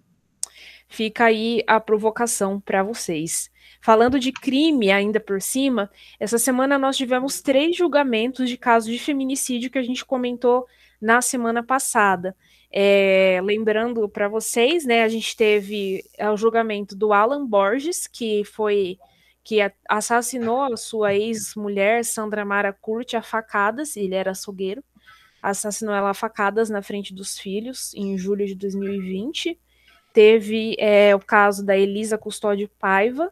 fica 0.88 1.26
aí 1.26 1.64
a 1.68 1.80
provocação 1.80 2.60
para 2.60 2.84
vocês. 2.84 3.52
Falando 3.82 4.20
de 4.20 4.32
crime 4.32 4.92
ainda 4.92 5.20
por 5.20 5.42
cima, 5.42 5.92
essa 6.20 6.38
semana 6.38 6.80
nós 6.80 6.96
tivemos 6.96 7.42
três 7.42 7.76
julgamentos 7.76 8.50
de 8.50 8.58
casos 8.58 8.92
de 8.92 9.00
feminicídio 9.00 9.70
que 9.70 9.78
a 9.78 9.84
gente 9.84 10.06
comentou 10.06 10.66
na 11.02 11.22
semana 11.22 11.62
passada. 11.62 12.36
É, 12.72 13.40
lembrando 13.44 14.08
para 14.08 14.30
vocês, 14.30 14.86
né, 14.86 15.04
a 15.04 15.08
gente 15.10 15.36
teve 15.36 16.04
é, 16.18 16.30
o 16.30 16.38
julgamento 16.38 16.96
do 16.96 17.12
Alan 17.12 17.46
Borges, 17.46 18.08
que 18.08 18.44
foi 18.46 18.98
que 19.44 19.60
assassinou 19.90 20.62
a 20.62 20.78
sua 20.78 21.14
ex-mulher 21.14 22.06
Sandra 22.06 22.46
Mara 22.46 22.72
Curti 22.72 23.18
a 23.18 23.22
facadas, 23.22 23.98
ele 23.98 24.16
era 24.16 24.32
açougueiro 24.32 24.82
assassinou 25.44 25.94
ela 25.94 26.12
a 26.12 26.14
facadas 26.14 26.70
na 26.70 26.82
frente 26.82 27.14
dos 27.14 27.38
filhos 27.38 27.94
em 27.94 28.18
julho 28.18 28.48
de 28.48 28.56
2020. 28.56 29.60
Teve 30.14 30.76
é, 30.80 31.14
o 31.14 31.20
caso 31.20 31.66
da 31.66 31.78
Elisa 31.78 32.18
Custódio 32.18 32.70
Paiva 32.80 33.30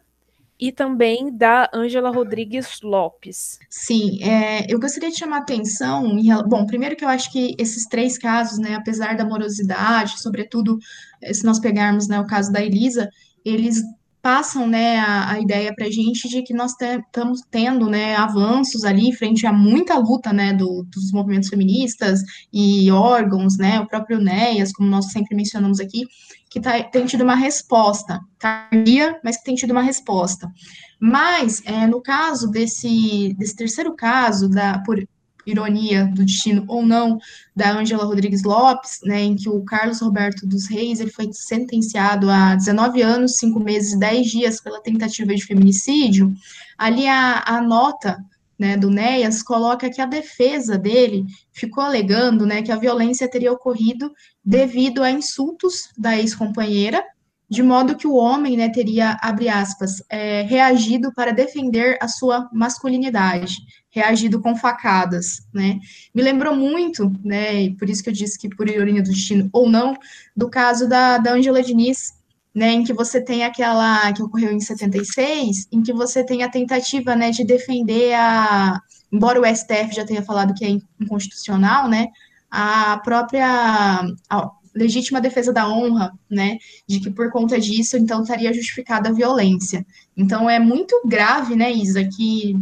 e 0.59 0.71
também 0.71 1.35
da 1.35 1.69
Ângela 1.73 2.11
Rodrigues 2.11 2.81
Lopes. 2.81 3.57
Sim, 3.67 4.21
é, 4.23 4.71
eu 4.71 4.79
gostaria 4.79 5.09
de 5.09 5.17
chamar 5.17 5.37
a 5.37 5.41
atenção. 5.41 6.05
Em, 6.19 6.29
bom, 6.47 6.67
primeiro 6.67 6.95
que 6.95 7.03
eu 7.03 7.09
acho 7.09 7.31
que 7.31 7.55
esses 7.57 7.87
três 7.87 8.17
casos, 8.17 8.59
né, 8.59 8.75
apesar 8.75 9.15
da 9.15 9.25
morosidade, 9.25 10.21
sobretudo 10.21 10.77
eh, 11.21 11.33
se 11.33 11.43
nós 11.43 11.59
pegarmos 11.59 12.07
né, 12.07 12.19
o 12.19 12.27
caso 12.27 12.51
da 12.51 12.61
Elisa, 12.61 13.09
eles 13.43 13.81
passam 14.21 14.67
né, 14.67 14.99
a, 14.99 15.31
a 15.31 15.39
ideia 15.39 15.73
para 15.75 15.87
a 15.87 15.91
gente 15.91 16.29
de 16.29 16.43
que 16.43 16.53
nós 16.53 16.71
estamos 16.71 17.41
te, 17.41 17.47
tendo 17.49 17.89
né, 17.89 18.15
avanços 18.15 18.83
ali 18.83 19.13
frente 19.13 19.47
a 19.47 19.53
muita 19.53 19.97
luta 19.97 20.31
né, 20.31 20.53
do, 20.53 20.83
dos 20.83 21.11
movimentos 21.11 21.49
feministas 21.49 22.21
e 22.53 22.91
órgãos, 22.91 23.57
né, 23.57 23.79
o 23.79 23.87
próprio 23.87 24.19
NEAS, 24.19 24.71
como 24.71 24.89
nós 24.89 25.11
sempre 25.11 25.35
mencionamos 25.35 25.79
aqui, 25.79 26.05
que 26.49 26.59
tá, 26.59 26.83
tem 26.83 27.05
tido 27.05 27.23
uma 27.23 27.35
resposta 27.35 28.19
tardia, 28.37 29.19
mas 29.23 29.37
que 29.37 29.43
tem 29.43 29.55
tido 29.55 29.71
uma 29.71 29.81
resposta. 29.81 30.51
Mas, 30.99 31.63
é, 31.65 31.87
no 31.87 32.01
caso 32.01 32.49
desse, 32.51 33.33
desse 33.37 33.55
terceiro 33.55 33.95
caso, 33.95 34.49
da, 34.49 34.79
por, 34.79 35.03
ironia 35.45 36.05
do 36.05 36.23
destino 36.25 36.63
ou 36.67 36.85
não, 36.85 37.19
da 37.55 37.71
Ângela 37.71 38.05
Rodrigues 38.05 38.43
Lopes, 38.43 38.99
né, 39.03 39.21
em 39.21 39.35
que 39.35 39.49
o 39.49 39.63
Carlos 39.63 40.01
Roberto 40.01 40.45
dos 40.45 40.67
Reis 40.67 40.99
ele 40.99 41.11
foi 41.11 41.29
sentenciado 41.31 42.29
a 42.29 42.55
19 42.55 43.01
anos, 43.01 43.37
5 43.37 43.59
meses 43.59 43.93
e 43.93 43.99
10 43.99 44.27
dias 44.27 44.61
pela 44.61 44.81
tentativa 44.81 45.33
de 45.33 45.43
feminicídio, 45.43 46.33
ali 46.77 47.07
a, 47.07 47.43
a 47.45 47.61
nota 47.61 48.17
né, 48.61 48.77
do 48.77 48.91
NEAS 48.91 49.41
coloca 49.41 49.89
que 49.89 49.99
a 49.99 50.05
defesa 50.05 50.77
dele 50.77 51.25
ficou 51.51 51.83
alegando 51.83 52.45
né, 52.45 52.61
que 52.61 52.71
a 52.71 52.77
violência 52.77 53.27
teria 53.27 53.51
ocorrido 53.51 54.13
devido 54.45 55.01
a 55.01 55.09
insultos 55.09 55.89
da 55.97 56.15
ex-companheira, 56.15 57.03
de 57.49 57.63
modo 57.63 57.97
que 57.97 58.05
o 58.05 58.13
homem 58.13 58.55
né, 58.55 58.69
teria, 58.69 59.17
abre 59.19 59.49
aspas, 59.49 60.03
é, 60.07 60.43
reagido 60.43 61.11
para 61.11 61.33
defender 61.33 61.97
a 61.99 62.07
sua 62.07 62.47
masculinidade, 62.53 63.57
reagido 63.91 64.41
com 64.41 64.55
facadas, 64.55 65.45
né? 65.53 65.79
Me 66.15 66.21
lembrou 66.23 66.55
muito, 66.55 67.11
né, 67.23 67.63
e 67.63 67.75
por 67.75 67.89
isso 67.89 68.01
que 68.01 68.09
eu 68.09 68.13
disse 68.13 68.39
que 68.39 68.49
por 68.49 68.67
ironia 68.67 69.03
do 69.03 69.09
destino 69.09 69.49
ou 69.51 69.69
não, 69.69 69.95
do 70.35 70.49
caso 70.49 70.87
da, 70.87 71.17
da 71.17 71.33
Angela 71.33 71.61
Diniz, 71.61 72.13
né, 72.55 72.71
em 72.71 72.83
que 72.83 72.93
você 72.93 73.21
tem 73.21 73.43
aquela 73.43 74.11
que 74.13 74.23
ocorreu 74.23 74.51
em 74.51 74.59
76, 74.59 75.67
em 75.71 75.81
que 75.81 75.93
você 75.93 76.23
tem 76.23 76.43
a 76.43 76.49
tentativa, 76.49 77.15
né, 77.15 77.31
de 77.31 77.43
defender 77.43 78.13
a, 78.13 78.79
embora 79.11 79.39
o 79.39 79.45
STF 79.45 79.93
já 79.93 80.05
tenha 80.05 80.23
falado 80.23 80.53
que 80.53 80.65
é 80.65 80.77
inconstitucional, 80.99 81.89
né, 81.89 82.07
a 82.49 82.97
própria 83.03 84.05
a, 84.29 84.51
legítima 84.73 85.19
defesa 85.19 85.51
da 85.51 85.67
honra, 85.67 86.13
né, 86.29 86.57
de 86.87 87.01
que 87.01 87.09
por 87.09 87.29
conta 87.29 87.59
disso, 87.59 87.97
então, 87.97 88.21
estaria 88.21 88.53
justificada 88.53 89.09
a 89.09 89.13
violência. 89.13 89.85
Então, 90.15 90.49
é 90.49 90.59
muito 90.59 91.01
grave, 91.05 91.55
né, 91.57 91.71
Isa, 91.71 92.03
que 92.05 92.55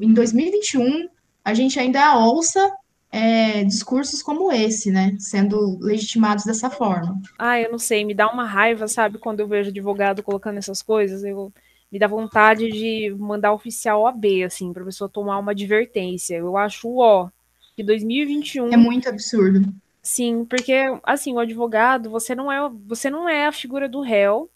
em 0.00 0.12
2021 0.12 1.08
a 1.44 1.54
gente 1.54 1.78
ainda 1.78 2.16
ouça 2.18 2.72
é, 3.10 3.62
discursos 3.64 4.22
como 4.22 4.50
esse, 4.50 4.90
né, 4.90 5.14
sendo 5.18 5.78
legitimados 5.80 6.44
dessa 6.44 6.70
forma. 6.70 7.20
Ah, 7.38 7.60
eu 7.60 7.70
não 7.70 7.78
sei, 7.78 8.04
me 8.04 8.14
dá 8.14 8.30
uma 8.30 8.46
raiva, 8.46 8.88
sabe, 8.88 9.18
quando 9.18 9.40
eu 9.40 9.48
vejo 9.48 9.70
advogado 9.70 10.22
colocando 10.22 10.58
essas 10.58 10.80
coisas, 10.80 11.22
eu 11.22 11.52
me 11.90 11.98
dá 11.98 12.06
vontade 12.06 12.70
de 12.70 13.14
mandar 13.18 13.52
oficial 13.52 14.06
AB, 14.06 14.44
assim, 14.44 14.72
para 14.72 14.82
a 14.82 14.86
pessoa 14.86 15.10
tomar 15.10 15.38
uma 15.38 15.52
advertência. 15.52 16.36
Eu 16.36 16.56
acho, 16.56 16.88
ó, 16.96 17.28
que 17.76 17.82
2021 17.82 18.72
é 18.72 18.76
muito 18.78 19.10
absurdo. 19.10 19.62
Sim, 20.02 20.44
porque 20.46 20.72
assim, 21.04 21.34
o 21.34 21.38
advogado, 21.38 22.10
você 22.10 22.34
não 22.34 22.50
é, 22.50 22.68
você 22.86 23.10
não 23.10 23.28
é 23.28 23.46
a 23.46 23.52
figura 23.52 23.88
do 23.88 24.00
réu. 24.00 24.50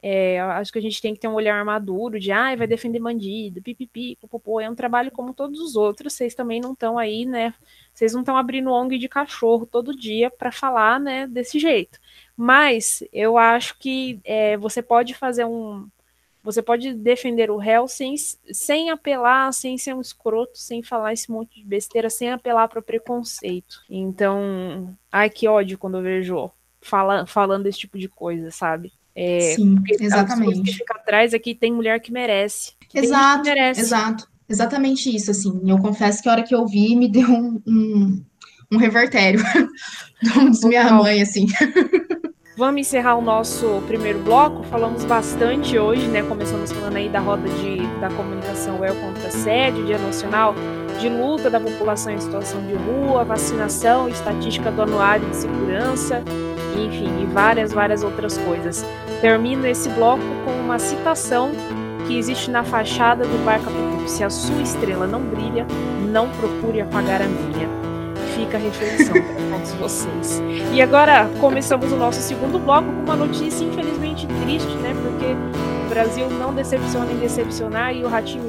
É, 0.00 0.40
acho 0.40 0.72
que 0.72 0.78
a 0.78 0.82
gente 0.82 1.02
tem 1.02 1.12
que 1.12 1.20
ter 1.20 1.28
um 1.28 1.34
olhar 1.34 1.64
maduro 1.64 2.20
de, 2.20 2.30
ah, 2.30 2.54
vai 2.54 2.66
defender 2.66 3.00
bandido, 3.00 3.60
pipipi, 3.60 4.16
popopô, 4.20 4.60
é 4.60 4.70
um 4.70 4.74
trabalho 4.74 5.10
como 5.10 5.34
todos 5.34 5.60
os 5.60 5.74
outros. 5.76 6.12
Vocês 6.12 6.34
também 6.34 6.60
não 6.60 6.72
estão 6.72 6.98
aí, 6.98 7.24
né? 7.26 7.52
Vocês 7.92 8.12
não 8.12 8.20
estão 8.20 8.36
abrindo 8.36 8.70
ONG 8.70 8.98
de 8.98 9.08
cachorro 9.08 9.66
todo 9.66 9.96
dia 9.96 10.30
para 10.30 10.52
falar, 10.52 11.00
né, 11.00 11.26
desse 11.26 11.58
jeito. 11.58 11.98
Mas 12.36 13.02
eu 13.12 13.36
acho 13.36 13.76
que 13.78 14.20
é, 14.24 14.56
você 14.56 14.80
pode 14.82 15.14
fazer 15.14 15.44
um, 15.44 15.88
você 16.42 16.62
pode 16.62 16.94
defender 16.94 17.50
o 17.50 17.56
réu 17.56 17.88
sem, 17.88 18.14
sem 18.16 18.90
apelar, 18.90 19.52
sem 19.52 19.76
ser 19.76 19.94
um 19.94 20.00
escroto, 20.00 20.56
sem 20.56 20.82
falar 20.82 21.12
esse 21.12 21.30
monte 21.30 21.60
de 21.60 21.66
besteira, 21.66 22.08
sem 22.08 22.30
apelar 22.30 22.68
para 22.68 22.80
preconceito. 22.80 23.82
Então, 23.90 24.96
ai 25.10 25.28
que 25.28 25.48
ódio 25.48 25.76
quando 25.76 25.98
eu 25.98 26.02
vejo 26.02 26.50
fala, 26.80 27.26
falando 27.26 27.66
esse 27.66 27.80
tipo 27.80 27.98
de 27.98 28.08
coisa, 28.08 28.50
sabe? 28.50 28.92
É, 29.20 29.54
Sim, 29.56 29.82
exatamente. 29.98 30.62
que 30.62 30.78
fica 30.78 30.94
atrás 30.94 31.34
aqui 31.34 31.52
tem 31.52 31.72
mulher 31.72 31.98
que 31.98 32.12
merece. 32.12 32.74
Exato, 32.94 33.42
que 33.42 33.48
merece. 33.48 33.80
exato. 33.80 34.28
Exatamente 34.48 35.14
isso, 35.14 35.32
assim. 35.32 35.60
Eu 35.66 35.78
confesso 35.78 36.22
que 36.22 36.28
a 36.28 36.32
hora 36.32 36.42
que 36.44 36.54
eu 36.54 36.64
vi, 36.64 36.94
me 36.94 37.08
deu 37.08 37.28
um, 37.28 37.60
um, 37.66 38.24
um 38.70 38.76
revertério. 38.78 39.40
Diz 40.50 40.62
minha 40.62 40.92
mãe, 40.92 41.20
assim. 41.20 41.46
Vamos 42.56 42.80
encerrar 42.80 43.16
o 43.16 43.20
nosso 43.20 43.82
primeiro 43.88 44.20
bloco. 44.20 44.62
Falamos 44.64 45.04
bastante 45.04 45.76
hoje, 45.76 46.06
né? 46.06 46.22
Começamos 46.22 46.70
falando 46.70 46.96
aí 46.96 47.08
da 47.08 47.18
roda 47.18 47.48
de, 47.48 47.78
da 48.00 48.08
comunicação 48.10 48.78
UEL 48.78 48.94
contra 48.94 49.26
assédio, 49.26 49.84
Dia 49.84 49.98
Nacional 49.98 50.54
de 50.98 51.08
Luta 51.08 51.48
da 51.48 51.60
População 51.60 52.12
em 52.12 52.20
Situação 52.20 52.64
de 52.66 52.74
Rua, 52.74 53.24
vacinação, 53.24 54.08
estatística 54.08 54.70
do 54.70 54.82
Anuário 54.82 55.28
de 55.30 55.36
Segurança, 55.36 56.22
enfim, 56.86 57.22
e 57.22 57.26
várias, 57.26 57.72
várias 57.72 58.02
outras 58.02 58.38
coisas. 58.38 58.84
Termino 59.20 59.66
esse 59.66 59.88
bloco 59.90 60.22
com 60.44 60.52
uma 60.52 60.78
citação 60.78 61.50
que 62.06 62.16
existe 62.16 62.50
na 62.50 62.64
fachada 62.64 63.24
do 63.24 63.44
Bar 63.44 63.60
Capitu. 63.60 64.08
Se 64.08 64.24
a 64.24 64.30
sua 64.30 64.62
estrela 64.62 65.06
não 65.06 65.20
brilha, 65.20 65.66
não 66.10 66.28
procure 66.30 66.80
apagar 66.80 67.20
a 67.20 67.26
minha 67.26 67.68
fica 68.38 68.56
a 68.56 68.60
reflexão 68.60 69.14
para 69.20 69.56
todos 69.56 69.72
vocês. 69.74 70.42
E 70.72 70.80
agora 70.80 71.28
começamos 71.40 71.92
o 71.92 71.96
nosso 71.96 72.20
segundo 72.20 72.58
bloco 72.58 72.86
com 72.86 73.02
uma 73.02 73.16
notícia 73.16 73.64
infelizmente 73.64 74.26
triste, 74.44 74.74
né? 74.76 74.94
Porque 75.02 75.34
o 75.86 75.88
Brasil 75.88 76.30
não 76.30 76.54
decepciona 76.54 77.10
em 77.10 77.18
decepcionar 77.18 77.94
e 77.94 78.04
o 78.04 78.08
Ratinho 78.08 78.44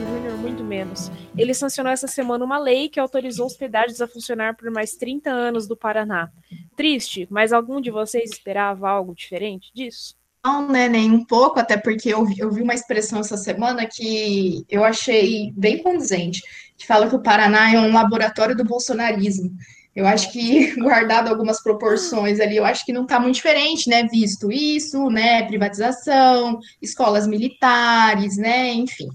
menos. 0.69 1.11
Ele 1.35 1.53
sancionou 1.53 1.91
essa 1.91 2.07
semana 2.07 2.45
uma 2.45 2.59
lei 2.59 2.87
que 2.87 2.99
autorizou 2.99 3.47
os 3.47 3.57
pedágios 3.57 4.01
a 4.01 4.07
funcionar 4.07 4.55
por 4.55 4.69
mais 4.69 4.93
30 4.93 5.29
anos 5.29 5.67
do 5.67 5.75
Paraná. 5.75 6.29
Triste, 6.75 7.27
mas 7.29 7.51
algum 7.51 7.81
de 7.81 7.89
vocês 7.89 8.31
esperava 8.31 8.89
algo 8.89 9.13
diferente 9.15 9.71
disso? 9.73 10.15
Não, 10.45 10.69
né, 10.69 10.87
nem 10.87 11.11
um 11.11 11.25
pouco, 11.25 11.59
até 11.59 11.75
porque 11.75 12.13
eu 12.13 12.25
vi, 12.25 12.39
eu 12.39 12.49
vi 12.49 12.61
uma 12.61 12.73
expressão 12.73 13.19
essa 13.19 13.35
semana 13.35 13.85
que 13.85 14.63
eu 14.69 14.85
achei 14.85 15.51
bem 15.57 15.83
condizente, 15.83 16.41
que 16.77 16.87
fala 16.87 17.09
que 17.09 17.15
o 17.15 17.21
Paraná 17.21 17.73
é 17.73 17.79
um 17.79 17.91
laboratório 17.91 18.55
do 18.55 18.63
bolsonarismo. 18.63 19.51
Eu 19.93 20.07
acho 20.07 20.31
que, 20.31 20.73
guardado 20.79 21.27
algumas 21.27 21.61
proporções 21.61 22.39
ali, 22.39 22.55
eu 22.55 22.63
acho 22.63 22.85
que 22.85 22.93
não 22.93 23.03
está 23.03 23.19
muito 23.19 23.35
diferente, 23.35 23.89
né? 23.89 24.07
Visto 24.07 24.49
isso, 24.49 25.09
né? 25.09 25.43
Privatização, 25.43 26.59
escolas 26.81 27.27
militares, 27.27 28.37
né? 28.37 28.71
Enfim. 28.71 29.09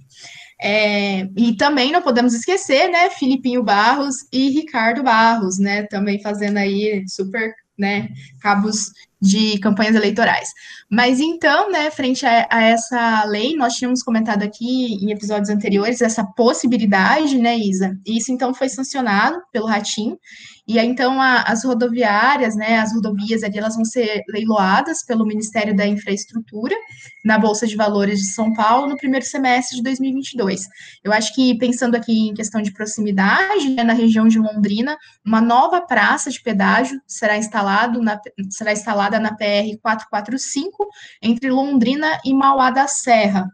É, 0.61 1.29
e 1.37 1.57
também 1.57 1.93
não 1.93 2.03
podemos 2.03 2.35
esquecer, 2.35 2.89
né? 2.89 3.11
Filipinho 3.11 3.63
Barros 3.63 4.27
e 4.33 4.51
Ricardo 4.51 5.03
Barros, 5.03 5.59
né? 5.59 5.85
Também 5.85 6.21
fazendo 6.23 6.59
aí 6.59 7.05
super, 7.09 7.55
né? 7.77 8.09
Cabos 8.41 8.93
de 9.25 9.59
campanhas 9.59 9.97
eleitorais. 9.97 10.51
Mas 10.91 11.19
então, 11.19 11.71
né, 11.71 11.91
frente 11.91 12.27
a, 12.27 12.47
a, 12.51 12.63
essa 12.63 13.25
lei, 13.25 13.57
nós 13.57 13.73
tínhamos 13.75 14.03
comentado 14.03 14.43
aqui 14.43 14.95
em 15.03 15.11
episódios 15.11 15.49
anteriores 15.49 16.03
essa 16.03 16.23
possibilidade, 16.23 17.39
né, 17.39 17.57
Isa? 17.57 17.99
E 18.07 18.19
isso 18.19 18.31
então 18.31 18.53
foi 18.53 18.69
sancionado 18.69 19.41
pelo 19.51 19.67
Ratim. 19.67 20.19
E 20.67 20.79
aí, 20.79 20.87
então, 20.87 21.21
a, 21.21 21.43
as 21.43 21.63
rodoviárias, 21.63 22.57
né, 22.57 22.79
as 22.79 22.95
rodovias 22.95 23.43
ali, 23.43 23.59
elas 23.59 23.75
vão 23.75 23.85
ser 23.85 24.23
leiloadas 24.31 25.05
pelo 25.05 25.27
Ministério 25.27 25.77
da 25.77 25.87
Infraestrutura 25.87 26.75
na 27.23 27.39
Bolsa 27.39 27.67
de 27.67 27.77
Valores 27.77 28.21
de 28.21 28.33
São 28.33 28.53
Paulo 28.55 28.87
no 28.87 28.97
primeiro 28.97 29.27
semestre 29.27 29.77
de 29.77 29.83
2022. 29.83 30.63
Eu 31.03 31.13
acho 31.13 31.35
que, 31.35 31.59
pensando 31.59 31.97
aqui 31.97 32.29
em 32.29 32.35
questão 32.35 32.63
de 32.63 32.73
proximidade, 32.73 33.71
né, 33.71 33.85
na 33.85 33.93
região 33.93 34.27
de 34.27 34.39
Londrina, 34.39 34.97
uma 35.25 35.41
nova 35.41 35.83
praça 35.83 36.31
de 36.31 36.43
pedágio 36.43 36.99
será, 37.07 37.37
instalado 37.37 38.01
na, 38.01 38.19
será 38.49 38.73
instalada 38.73 39.14
na 39.19 39.35
PR 39.35 39.79
445, 39.81 40.89
entre 41.23 41.51
Londrina 41.51 42.21
e 42.25 42.35
Mauá 42.35 42.71
da 42.71 42.87
Serra 42.87 43.49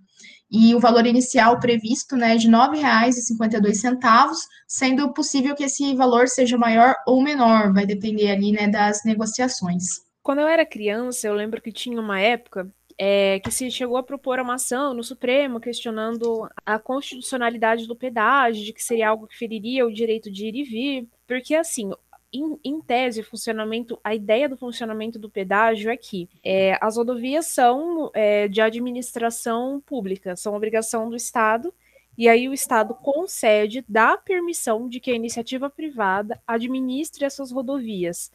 e 0.51 0.75
o 0.75 0.81
valor 0.81 1.07
inicial 1.07 1.61
previsto 1.61 2.17
né, 2.17 2.35
é 2.35 2.37
de 2.37 2.49
R$ 2.49 2.55
9,52, 2.55 4.37
sendo 4.67 5.13
possível 5.13 5.55
que 5.55 5.63
esse 5.63 5.95
valor 5.95 6.27
seja 6.27 6.59
maior 6.59 6.95
ou 7.07 7.23
menor, 7.23 7.73
vai 7.73 7.87
depender 7.87 8.31
ali 8.31 8.51
né, 8.51 8.67
das 8.67 9.05
negociações. 9.05 9.85
Quando 10.23 10.41
eu 10.41 10.49
era 10.49 10.67
criança, 10.67 11.29
eu 11.29 11.35
lembro 11.35 11.63
que 11.63 11.71
tinha 11.73 12.01
uma 12.01 12.21
época 12.21 12.69
é, 12.99 13.39
que 13.41 13.51
se 13.51 13.71
chegou 13.71 13.97
a 13.97 14.03
propor 14.03 14.41
uma 14.41 14.55
ação 14.55 14.93
no 14.93 15.05
Supremo 15.05 15.61
questionando 15.61 16.49
a 16.67 16.79
constitucionalidade 16.79 17.87
do 17.87 17.97
pedágio, 17.97 18.65
de 18.65 18.73
que 18.73 18.83
seria 18.83 19.09
algo 19.09 19.27
que 19.27 19.39
feriria 19.39 19.87
o 19.87 19.93
direito 19.93 20.31
de 20.31 20.47
ir 20.47 20.55
e 20.57 20.65
vir, 20.65 21.09
porque 21.27 21.55
assim, 21.55 21.91
em, 22.33 22.59
em, 22.65 22.81
tese, 22.81 23.23
funcionamento, 23.23 23.99
a 24.05 24.15
ideia 24.15 24.49
do 24.49 24.57
funcionamento 24.57 25.19
do 25.19 25.29
pedágio 25.29 25.91
é 25.91 25.97
que 25.97 26.29
é, 26.45 26.79
as 26.81 26.97
rodovias 26.97 27.47
são 27.47 28.11
é, 28.15 28.47
de 28.47 28.61
administração 28.61 29.83
pública, 29.85 30.37
são 30.37 30.55
obrigação 30.55 31.11
do 31.11 31.17
Estado, 31.17 31.73
e 32.17 32.29
aí 32.29 32.49
o 32.49 32.55
Estado 32.55 32.95
concede, 32.95 33.85
dá 33.89 34.17
permissão 34.17 34.89
de 34.89 35.01
que 35.01 35.11
a 35.11 35.15
iniciativa 35.15 35.71
privada 35.71 36.41
administre 36.47 37.25
essas 37.25 37.51
rodovias, 37.51 38.31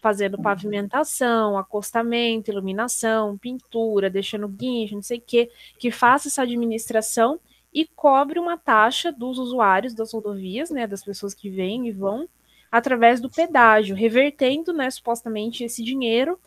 fazendo 0.00 0.40
pavimentação, 0.40 1.58
acostamento, 1.58 2.50
iluminação, 2.50 3.36
pintura, 3.36 4.08
deixando 4.08 4.48
guincho, 4.48 4.94
não 4.94 5.02
sei 5.02 5.18
o 5.18 5.22
quê, 5.26 5.50
que 5.78 5.90
faça 5.90 6.28
essa 6.28 6.42
administração 6.42 7.40
e 7.72 7.84
cobre 7.84 8.38
uma 8.38 8.56
taxa 8.56 9.10
dos 9.10 9.38
usuários 9.38 9.92
das 9.92 10.12
rodovias, 10.12 10.70
né, 10.70 10.86
das 10.86 11.04
pessoas 11.04 11.34
que 11.34 11.50
vêm 11.50 11.88
e 11.88 11.92
vão, 11.92 12.28
através 12.70 13.20
do 13.20 13.30
pedágio, 13.30 13.96
revertendo, 13.96 14.72
né, 14.72 14.90
supostamente, 14.90 15.64
esse 15.64 15.82
dinheiro 15.82 16.38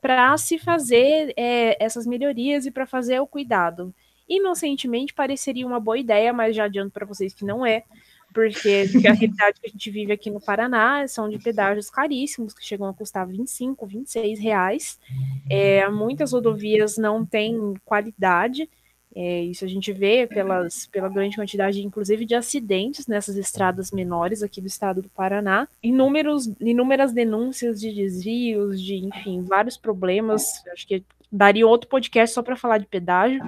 para 0.00 0.36
se 0.36 0.58
fazer 0.58 1.32
é, 1.36 1.82
essas 1.84 2.06
melhorias 2.06 2.66
e 2.66 2.70
para 2.70 2.86
fazer 2.86 3.20
o 3.20 3.26
cuidado. 3.26 3.94
Inocentemente 4.28 5.14
pareceria 5.14 5.66
uma 5.66 5.80
boa 5.80 5.98
ideia, 5.98 6.32
mas 6.32 6.54
já 6.54 6.64
adianto 6.64 6.92
para 6.92 7.06
vocês 7.06 7.34
que 7.34 7.44
não 7.44 7.64
é, 7.64 7.82
porque, 8.32 8.84
a 9.08 9.12
realidade 9.12 9.60
que 9.60 9.66
a 9.66 9.70
gente 9.70 9.90
vive 9.90 10.12
aqui 10.12 10.30
no 10.30 10.40
Paraná 10.40 11.06
são 11.08 11.28
de 11.28 11.38
pedágios 11.38 11.90
caríssimos, 11.90 12.52
que 12.52 12.64
chegam 12.64 12.86
a 12.86 12.94
custar 12.94 13.26
25, 13.26 13.86
26 13.86 14.38
reais. 14.38 14.98
É, 15.50 15.88
muitas 15.88 16.32
rodovias 16.32 16.98
não 16.98 17.24
têm 17.24 17.74
qualidade, 17.84 18.68
é, 19.20 19.42
isso 19.42 19.64
a 19.64 19.68
gente 19.68 19.92
vê 19.92 20.28
pelas, 20.28 20.86
pela 20.86 21.08
grande 21.08 21.34
quantidade, 21.34 21.84
inclusive, 21.84 22.24
de 22.24 22.36
acidentes 22.36 23.08
nessas 23.08 23.36
estradas 23.36 23.90
menores 23.90 24.44
aqui 24.44 24.60
do 24.60 24.68
estado 24.68 25.02
do 25.02 25.08
Paraná. 25.08 25.66
Inúmeros, 25.82 26.48
inúmeras 26.60 27.12
denúncias 27.12 27.80
de 27.80 27.92
desvios, 27.92 28.80
de, 28.80 28.94
enfim, 28.94 29.42
vários 29.42 29.76
problemas. 29.76 30.64
Acho 30.72 30.86
que 30.86 31.02
daria 31.30 31.66
outro 31.66 31.88
podcast 31.88 32.34
só 32.34 32.42
para 32.42 32.56
falar 32.56 32.78
de 32.78 32.86
pedágio. 32.86 33.40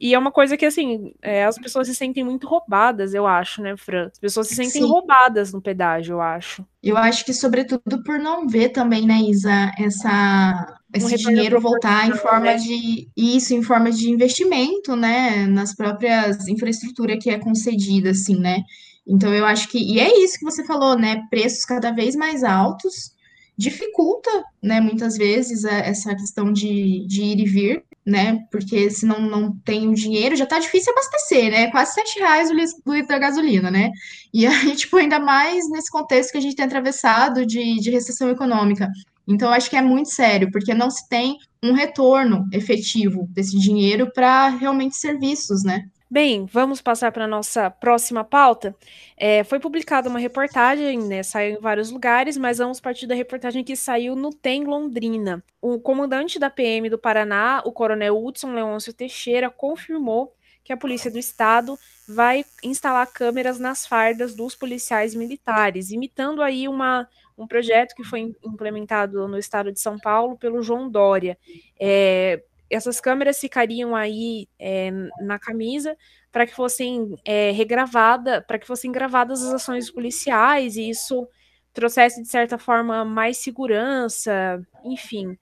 E 0.00 0.14
é 0.14 0.18
uma 0.18 0.32
coisa 0.32 0.56
que, 0.56 0.64
assim, 0.64 1.12
é, 1.22 1.44
as 1.44 1.58
pessoas 1.58 1.86
se 1.86 1.94
sentem 1.94 2.24
muito 2.24 2.46
roubadas, 2.46 3.14
eu 3.14 3.26
acho, 3.26 3.62
né, 3.62 3.76
Fran? 3.76 4.08
As 4.12 4.18
pessoas 4.18 4.48
se 4.48 4.54
sentem 4.54 4.82
Sim. 4.82 4.88
roubadas 4.88 5.52
no 5.52 5.60
pedágio, 5.60 6.14
eu 6.14 6.20
acho. 6.20 6.64
Eu 6.82 6.96
acho 6.96 7.24
que, 7.24 7.32
sobretudo, 7.32 8.02
por 8.04 8.18
não 8.18 8.46
ver 8.46 8.70
também, 8.70 9.06
né, 9.06 9.20
Isa, 9.20 9.72
essa, 9.78 10.78
esse 10.94 11.14
um 11.14 11.16
dinheiro 11.16 11.60
voltar 11.60 12.08
em 12.08 12.12
forma 12.12 12.46
né? 12.46 12.56
de 12.56 13.08
isso, 13.16 13.54
em 13.54 13.62
forma 13.62 13.90
de 13.90 14.10
investimento, 14.10 14.94
né, 14.96 15.46
nas 15.46 15.74
próprias 15.74 16.48
infraestrutura 16.48 17.18
que 17.18 17.30
é 17.30 17.38
concedida, 17.38 18.10
assim, 18.10 18.38
né? 18.38 18.62
Então 19.06 19.32
eu 19.32 19.46
acho 19.46 19.68
que 19.68 19.78
e 19.78 20.00
é 20.00 20.18
isso 20.20 20.38
que 20.38 20.44
você 20.44 20.64
falou, 20.64 20.98
né? 20.98 21.22
Preços 21.30 21.64
cada 21.64 21.92
vez 21.92 22.16
mais 22.16 22.42
altos 22.42 23.15
dificulta, 23.56 24.30
né, 24.62 24.80
muitas 24.80 25.16
vezes 25.16 25.64
essa 25.64 26.14
questão 26.14 26.52
de, 26.52 27.06
de 27.06 27.22
ir 27.22 27.40
e 27.40 27.44
vir, 27.44 27.84
né, 28.04 28.44
porque 28.50 28.90
se 28.90 29.06
não, 29.06 29.20
não 29.20 29.56
tem 29.64 29.88
o 29.88 29.94
dinheiro, 29.94 30.36
já 30.36 30.44
tá 30.44 30.58
difícil 30.58 30.92
abastecer, 30.92 31.50
né, 31.50 31.70
quase 31.70 31.94
sete 31.94 32.18
reais 32.18 32.50
o 32.50 32.54
litro 32.54 33.08
da 33.08 33.18
gasolina, 33.18 33.70
né, 33.70 33.90
e 34.32 34.46
aí, 34.46 34.76
tipo, 34.76 34.96
ainda 34.96 35.18
mais 35.18 35.68
nesse 35.70 35.90
contexto 35.90 36.32
que 36.32 36.38
a 36.38 36.40
gente 36.40 36.54
tem 36.54 36.66
atravessado 36.66 37.46
de, 37.46 37.76
de 37.76 37.90
recessão 37.90 38.30
econômica. 38.30 38.88
Então, 39.28 39.50
acho 39.50 39.68
que 39.68 39.76
é 39.76 39.82
muito 39.82 40.10
sério, 40.10 40.50
porque 40.52 40.72
não 40.72 40.88
se 40.88 41.08
tem 41.08 41.36
um 41.62 41.72
retorno 41.72 42.46
efetivo 42.52 43.26
desse 43.30 43.58
dinheiro 43.58 44.12
para 44.12 44.48
realmente 44.50 44.96
serviços, 44.96 45.64
né. 45.64 45.84
Bem, 46.08 46.46
vamos 46.46 46.80
passar 46.80 47.10
para 47.10 47.24
a 47.24 47.28
nossa 47.28 47.68
próxima 47.68 48.22
pauta. 48.22 48.76
É, 49.16 49.42
foi 49.42 49.58
publicada 49.58 50.08
uma 50.08 50.20
reportagem, 50.20 51.00
né, 51.00 51.22
saiu 51.24 51.56
em 51.56 51.60
vários 51.60 51.90
lugares, 51.90 52.36
mas 52.36 52.58
vamos 52.58 52.78
partir 52.80 53.08
da 53.08 53.14
reportagem 53.14 53.64
que 53.64 53.74
saiu 53.74 54.14
no 54.14 54.30
TEM 54.30 54.64
Londrina. 54.64 55.42
O 55.60 55.80
comandante 55.80 56.38
da 56.38 56.48
PM 56.48 56.88
do 56.88 56.96
Paraná, 56.98 57.60
o 57.64 57.72
coronel 57.72 58.24
Hudson 58.24 58.54
Leôncio 58.54 58.92
Teixeira, 58.92 59.50
confirmou 59.50 60.32
que 60.62 60.72
a 60.72 60.76
Polícia 60.76 61.10
do 61.10 61.18
Estado 61.18 61.76
vai 62.08 62.44
instalar 62.62 63.06
câmeras 63.08 63.58
nas 63.58 63.84
fardas 63.84 64.34
dos 64.34 64.54
policiais 64.54 65.12
militares, 65.12 65.90
imitando 65.90 66.40
aí 66.40 66.68
uma, 66.68 67.08
um 67.36 67.48
projeto 67.48 67.94
que 67.96 68.04
foi 68.04 68.32
implementado 68.44 69.26
no 69.26 69.38
estado 69.38 69.72
de 69.72 69.80
São 69.80 69.98
Paulo 69.98 70.36
pelo 70.38 70.62
João 70.62 70.88
Dória. 70.88 71.36
É, 71.80 72.42
essas 72.70 73.00
câmeras 73.00 73.38
ficariam 73.38 73.94
aí 73.94 74.48
é, 74.58 74.90
na 75.20 75.38
camisa 75.38 75.96
para 76.32 76.46
que 76.46 76.54
fossem 76.54 77.16
é, 77.24 77.50
regravada, 77.52 78.42
para 78.42 78.58
que 78.58 78.66
fossem 78.66 78.92
gravadas 78.92 79.42
as 79.42 79.54
ações 79.54 79.90
policiais 79.90 80.76
e 80.76 80.90
isso 80.90 81.26
trouxesse 81.72 82.22
de 82.22 82.28
certa 82.28 82.58
forma 82.58 83.04
mais 83.04 83.38
segurança, 83.38 84.60
enfim. 84.84 85.38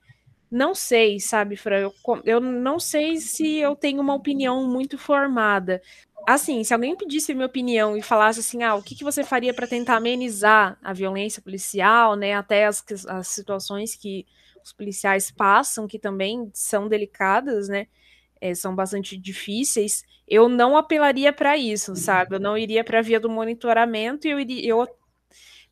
Não 0.51 0.75
sei, 0.75 1.19
sabe, 1.19 1.55
Fran? 1.55 1.79
Eu, 1.79 1.93
eu 2.23 2.39
não 2.39 2.79
sei 2.79 3.17
se 3.17 3.57
eu 3.57 3.75
tenho 3.75 4.01
uma 4.01 4.13
opinião 4.13 4.67
muito 4.69 4.97
formada. 4.97 5.81
Assim, 6.27 6.63
se 6.63 6.73
alguém 6.73 6.95
pedisse 6.95 7.33
minha 7.33 7.45
opinião 7.45 7.95
e 7.97 8.01
falasse 8.01 8.39
assim, 8.39 8.63
ah, 8.63 8.75
o 8.75 8.81
que, 8.81 8.95
que 8.95 9.03
você 9.03 9.23
faria 9.23 9.53
para 9.53 9.67
tentar 9.67 9.95
amenizar 9.97 10.77
a 10.83 10.93
violência 10.93 11.41
policial, 11.41 12.15
né, 12.15 12.33
até 12.33 12.65
as, 12.65 12.83
as 13.07 13.27
situações 13.27 13.95
que 13.95 14.25
os 14.65 14.73
policiais 14.73 15.29
passam, 15.29 15.87
que 15.87 15.99
também 15.99 16.49
são 16.53 16.87
delicadas, 16.89 17.69
né? 17.69 17.87
É, 18.41 18.53
são 18.53 18.75
bastante 18.75 19.17
difíceis, 19.17 20.03
eu 20.27 20.49
não 20.49 20.75
apelaria 20.75 21.31
para 21.31 21.55
isso, 21.57 21.95
sabe? 21.95 22.35
Eu 22.35 22.39
não 22.39 22.57
iria 22.57 22.83
para 22.83 22.99
a 22.99 23.01
via 23.01 23.19
do 23.19 23.29
monitoramento 23.29 24.27
e 24.27 24.31
eu, 24.31 24.39
eu 24.81 24.87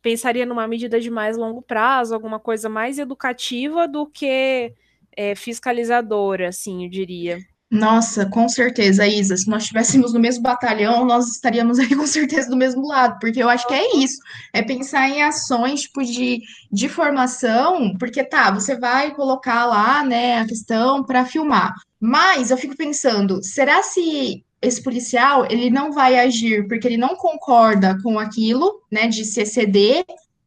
pensaria 0.00 0.46
numa 0.46 0.66
medida 0.66 1.00
de 1.00 1.10
mais 1.10 1.36
longo 1.36 1.60
prazo, 1.60 2.14
alguma 2.14 2.40
coisa 2.40 2.68
mais 2.68 2.98
educativa 2.98 3.86
do 3.86 4.06
que 4.06 4.72
é, 5.16 5.34
fiscalizadora, 5.34 6.48
assim, 6.48 6.84
eu 6.84 6.90
diria. 6.90 7.38
Nossa, 7.74 8.24
com 8.26 8.48
certeza, 8.48 9.04
Isa. 9.04 9.36
Se 9.36 9.48
nós 9.48 9.64
estivéssemos 9.64 10.12
no 10.12 10.20
mesmo 10.20 10.44
batalhão, 10.44 11.04
nós 11.04 11.26
estaríamos 11.28 11.80
aí 11.80 11.88
com 11.96 12.06
certeza 12.06 12.48
do 12.48 12.56
mesmo 12.56 12.86
lado, 12.86 13.18
porque 13.18 13.42
eu 13.42 13.48
acho 13.48 13.66
que 13.66 13.74
é 13.74 13.96
isso. 13.96 14.16
É 14.52 14.62
pensar 14.62 15.08
em 15.08 15.24
ações 15.24 15.82
tipo 15.82 16.04
de, 16.04 16.40
de 16.70 16.88
formação, 16.88 17.92
porque 17.98 18.22
tá, 18.22 18.52
você 18.52 18.78
vai 18.78 19.12
colocar 19.12 19.66
lá, 19.66 20.04
né, 20.04 20.38
a 20.38 20.46
questão 20.46 21.02
para 21.02 21.26
filmar. 21.26 21.74
Mas 22.00 22.52
eu 22.52 22.56
fico 22.56 22.76
pensando, 22.76 23.42
será 23.42 23.82
se 23.82 24.44
esse 24.62 24.80
policial 24.80 25.44
ele 25.50 25.68
não 25.68 25.90
vai 25.90 26.16
agir 26.16 26.68
porque 26.68 26.86
ele 26.86 26.96
não 26.96 27.16
concorda 27.16 27.98
com 28.04 28.20
aquilo, 28.20 28.82
né, 28.90 29.08
de 29.08 29.24
se 29.24 29.40
exceder 29.40 30.04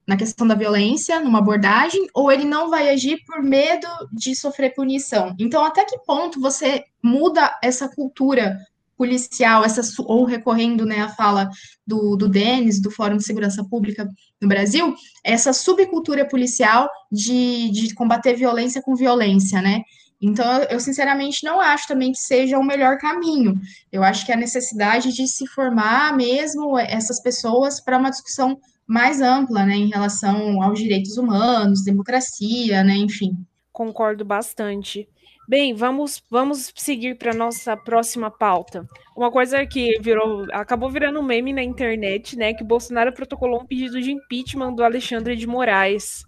na 0.08 0.16
questão 0.16 0.48
da 0.48 0.56
violência, 0.56 1.20
numa 1.20 1.40
abordagem, 1.40 2.08
ou 2.14 2.32
ele 2.32 2.46
não 2.46 2.70
vai 2.70 2.90
agir 2.90 3.20
por 3.26 3.44
medo 3.44 3.88
de 4.14 4.34
sofrer 4.36 4.74
punição. 4.74 5.36
Então, 5.38 5.66
até 5.66 5.84
que 5.84 6.00
ponto 6.06 6.40
você 6.40 6.86
muda 7.04 7.58
essa 7.62 7.90
cultura 7.90 8.58
policial, 8.98 9.64
essa, 9.64 9.82
ou 10.04 10.24
recorrendo 10.24 10.86
né, 10.86 11.02
à 11.02 11.10
fala 11.10 11.50
do, 11.86 12.16
do 12.16 12.28
Denis, 12.28 12.82
do 12.82 12.90
Fórum 12.90 13.18
de 13.18 13.26
Segurança 13.26 13.64
Pública 13.70 14.10
no 14.42 14.48
Brasil, 14.48 14.96
essa 15.24 15.54
subcultura 15.54 16.26
policial 16.26 16.90
de, 17.12 17.70
de 17.70 17.94
combater 17.94 18.34
violência 18.34 18.82
com 18.82 18.96
violência, 18.96 19.62
né? 19.62 19.82
Então, 20.20 20.64
eu 20.64 20.80
sinceramente 20.80 21.44
não 21.44 21.62
acho 21.62 21.88
também 21.88 22.12
que 22.12 22.18
seja 22.18 22.58
o 22.58 22.64
melhor 22.64 22.98
caminho. 22.98 23.60
Eu 23.92 24.04
acho 24.04 24.26
que 24.26 24.32
a 24.32 24.38
necessidade 24.38 25.14
de 25.14 25.28
se 25.28 25.46
formar 25.46 26.16
mesmo 26.16 26.76
essas 26.78 27.22
pessoas 27.22 27.80
para 27.80 28.00
uma 28.00 28.10
discussão 28.10 28.60
mais 28.88 29.22
ampla, 29.22 29.66
né, 29.66 29.76
em 29.76 29.90
relação 29.90 30.62
aos 30.62 30.80
direitos 30.80 31.18
humanos, 31.18 31.84
democracia, 31.84 32.84
né, 32.84 32.96
enfim. 32.96 33.38
Concordo 33.72 34.24
bastante. 34.24 35.08
Bem, 35.48 35.74
vamos, 35.74 36.22
vamos 36.30 36.74
seguir 36.76 37.18
para 37.18 37.34
nossa 37.34 37.78
próxima 37.78 38.30
pauta. 38.30 38.86
Uma 39.16 39.32
coisa 39.32 39.66
que 39.66 39.98
virou, 40.02 40.46
acabou 40.52 40.90
virando 40.90 41.22
um 41.22 41.24
meme 41.24 41.54
na 41.54 41.64
internet, 41.64 42.36
né? 42.36 42.54
Que 42.54 42.66
Bolsonaro 42.66 43.14
protocolou 43.14 43.62
um 43.62 43.66
pedido 43.66 44.02
de 44.02 44.12
impeachment 44.12 44.74
do 44.74 44.84
Alexandre 44.84 45.38
de 45.38 45.48
Moraes. 45.48 46.26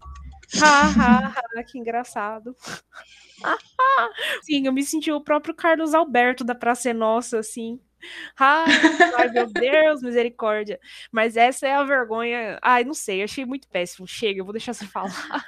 Ha, 0.62 0.82
ha, 0.88 1.34
ha, 1.58 1.64
que 1.68 1.78
engraçado. 1.78 2.56
Sim, 4.44 4.66
eu 4.66 4.72
me 4.72 4.84
senti 4.84 5.12
o 5.12 5.22
próprio 5.22 5.54
Carlos 5.54 5.94
Alberto 5.94 6.46
da 6.46 6.56
Praça 6.56 6.90
é 6.90 6.94
Nossa, 6.94 7.40
assim. 7.40 7.78
Ai, 8.38 9.30
meu 9.32 9.48
Deus, 9.48 10.02
misericórdia. 10.02 10.80
Mas 11.12 11.38
essa 11.38 11.68
é 11.68 11.74
a 11.74 11.84
vergonha. 11.84 12.60
Ai, 12.62 12.84
não 12.84 12.94
sei, 12.94 13.24
achei 13.24 13.46
muito 13.46 13.68
péssimo. 13.68 14.08
Chega, 14.08 14.40
eu 14.40 14.46
vou 14.46 14.54
deixar 14.54 14.74
você 14.74 14.86
falar. 14.86 15.46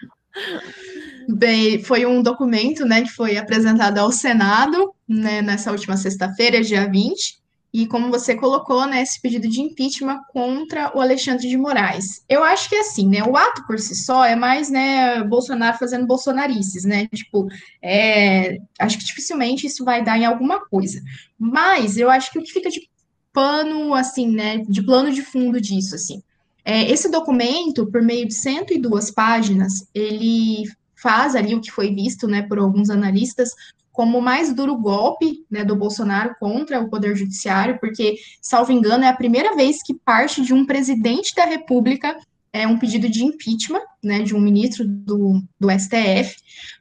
Bem, 1.27 1.83
foi 1.83 2.05
um 2.05 2.21
documento, 2.21 2.85
né, 2.85 3.01
que 3.01 3.09
foi 3.09 3.37
apresentado 3.37 3.97
ao 3.97 4.11
Senado, 4.11 4.93
né, 5.07 5.41
nessa 5.41 5.71
última 5.71 5.97
sexta-feira, 5.97 6.61
dia 6.61 6.89
20, 6.89 7.40
e 7.73 7.87
como 7.87 8.11
você 8.11 8.35
colocou, 8.35 8.85
né, 8.85 9.01
esse 9.01 9.21
pedido 9.21 9.47
de 9.47 9.61
impeachment 9.61 10.19
contra 10.33 10.95
o 10.95 10.99
Alexandre 10.99 11.47
de 11.47 11.55
Moraes. 11.55 12.23
Eu 12.27 12.43
acho 12.43 12.67
que 12.67 12.75
assim, 12.75 13.07
né, 13.07 13.23
o 13.23 13.37
ato 13.37 13.65
por 13.65 13.79
si 13.79 13.95
só 13.95 14.25
é 14.25 14.35
mais, 14.35 14.69
né, 14.69 15.23
Bolsonaro 15.23 15.77
fazendo 15.77 16.05
bolsonarices, 16.05 16.83
né, 16.83 17.07
tipo, 17.07 17.47
é, 17.81 18.57
acho 18.79 18.97
que 18.97 19.05
dificilmente 19.05 19.67
isso 19.67 19.85
vai 19.85 20.03
dar 20.03 20.17
em 20.17 20.25
alguma 20.25 20.65
coisa. 20.65 21.01
Mas 21.39 21.97
eu 21.97 22.09
acho 22.09 22.31
que 22.31 22.39
o 22.39 22.43
que 22.43 22.51
fica 22.51 22.69
de 22.69 22.89
pano, 23.31 23.93
assim, 23.93 24.29
né, 24.29 24.57
de 24.67 24.83
plano 24.83 25.11
de 25.11 25.21
fundo 25.21 25.61
disso, 25.61 25.95
assim, 25.95 26.21
é, 26.65 26.91
esse 26.91 27.09
documento, 27.09 27.87
por 27.87 28.01
meio 28.01 28.27
de 28.27 28.33
102 28.33 29.11
páginas, 29.11 29.87
ele 29.93 30.63
faz 30.95 31.35
ali 31.35 31.55
o 31.55 31.61
que 31.61 31.71
foi 31.71 31.93
visto 31.93 32.27
né, 32.27 32.43
por 32.43 32.59
alguns 32.59 32.89
analistas 32.89 33.55
como 33.91 34.17
o 34.17 34.21
mais 34.21 34.53
duro 34.53 34.75
golpe 34.75 35.45
né, 35.49 35.63
do 35.63 35.75
Bolsonaro 35.75 36.35
contra 36.39 36.79
o 36.79 36.89
Poder 36.89 37.15
Judiciário, 37.15 37.79
porque, 37.79 38.15
salvo 38.41 38.71
engano, 38.71 39.03
é 39.03 39.07
a 39.07 39.15
primeira 39.15 39.55
vez 39.55 39.83
que 39.83 39.93
parte 39.93 40.41
de 40.41 40.53
um 40.53 40.65
presidente 40.65 41.35
da 41.35 41.45
República 41.45 42.17
é 42.53 42.67
um 42.67 42.77
pedido 42.77 43.09
de 43.09 43.23
impeachment 43.23 43.83
né, 44.03 44.21
de 44.21 44.35
um 44.35 44.39
ministro 44.39 44.85
do, 44.85 45.41
do 45.59 45.69
STF, 45.71 46.35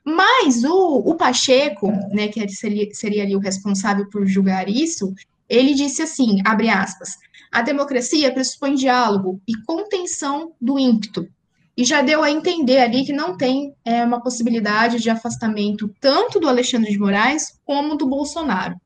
mas 0.04 0.64
o, 0.64 0.98
o 0.98 1.14
Pacheco, 1.14 1.92
né, 2.12 2.28
que 2.28 2.48
seria, 2.48 2.88
seria 2.92 3.22
ali 3.22 3.36
o 3.36 3.40
responsável 3.40 4.08
por 4.10 4.26
julgar 4.26 4.68
isso, 4.68 5.14
ele 5.48 5.74
disse 5.74 6.02
assim, 6.02 6.40
abre 6.44 6.68
aspas, 6.68 7.16
a 7.50 7.62
democracia 7.62 8.32
pressupõe 8.32 8.74
diálogo 8.74 9.40
e 9.46 9.52
contenção 9.64 10.52
do 10.60 10.78
ímpeto. 10.78 11.28
E 11.80 11.84
já 11.86 12.02
deu 12.02 12.22
a 12.22 12.30
entender 12.30 12.76
ali 12.76 13.06
que 13.06 13.12
não 13.14 13.38
tem 13.38 13.74
é, 13.86 14.04
uma 14.04 14.22
possibilidade 14.22 15.00
de 15.00 15.08
afastamento 15.08 15.90
tanto 15.98 16.38
do 16.38 16.46
Alexandre 16.46 16.92
de 16.92 16.98
Moraes 16.98 17.58
como 17.64 17.96
do 17.96 18.06
Bolsonaro. 18.06 18.78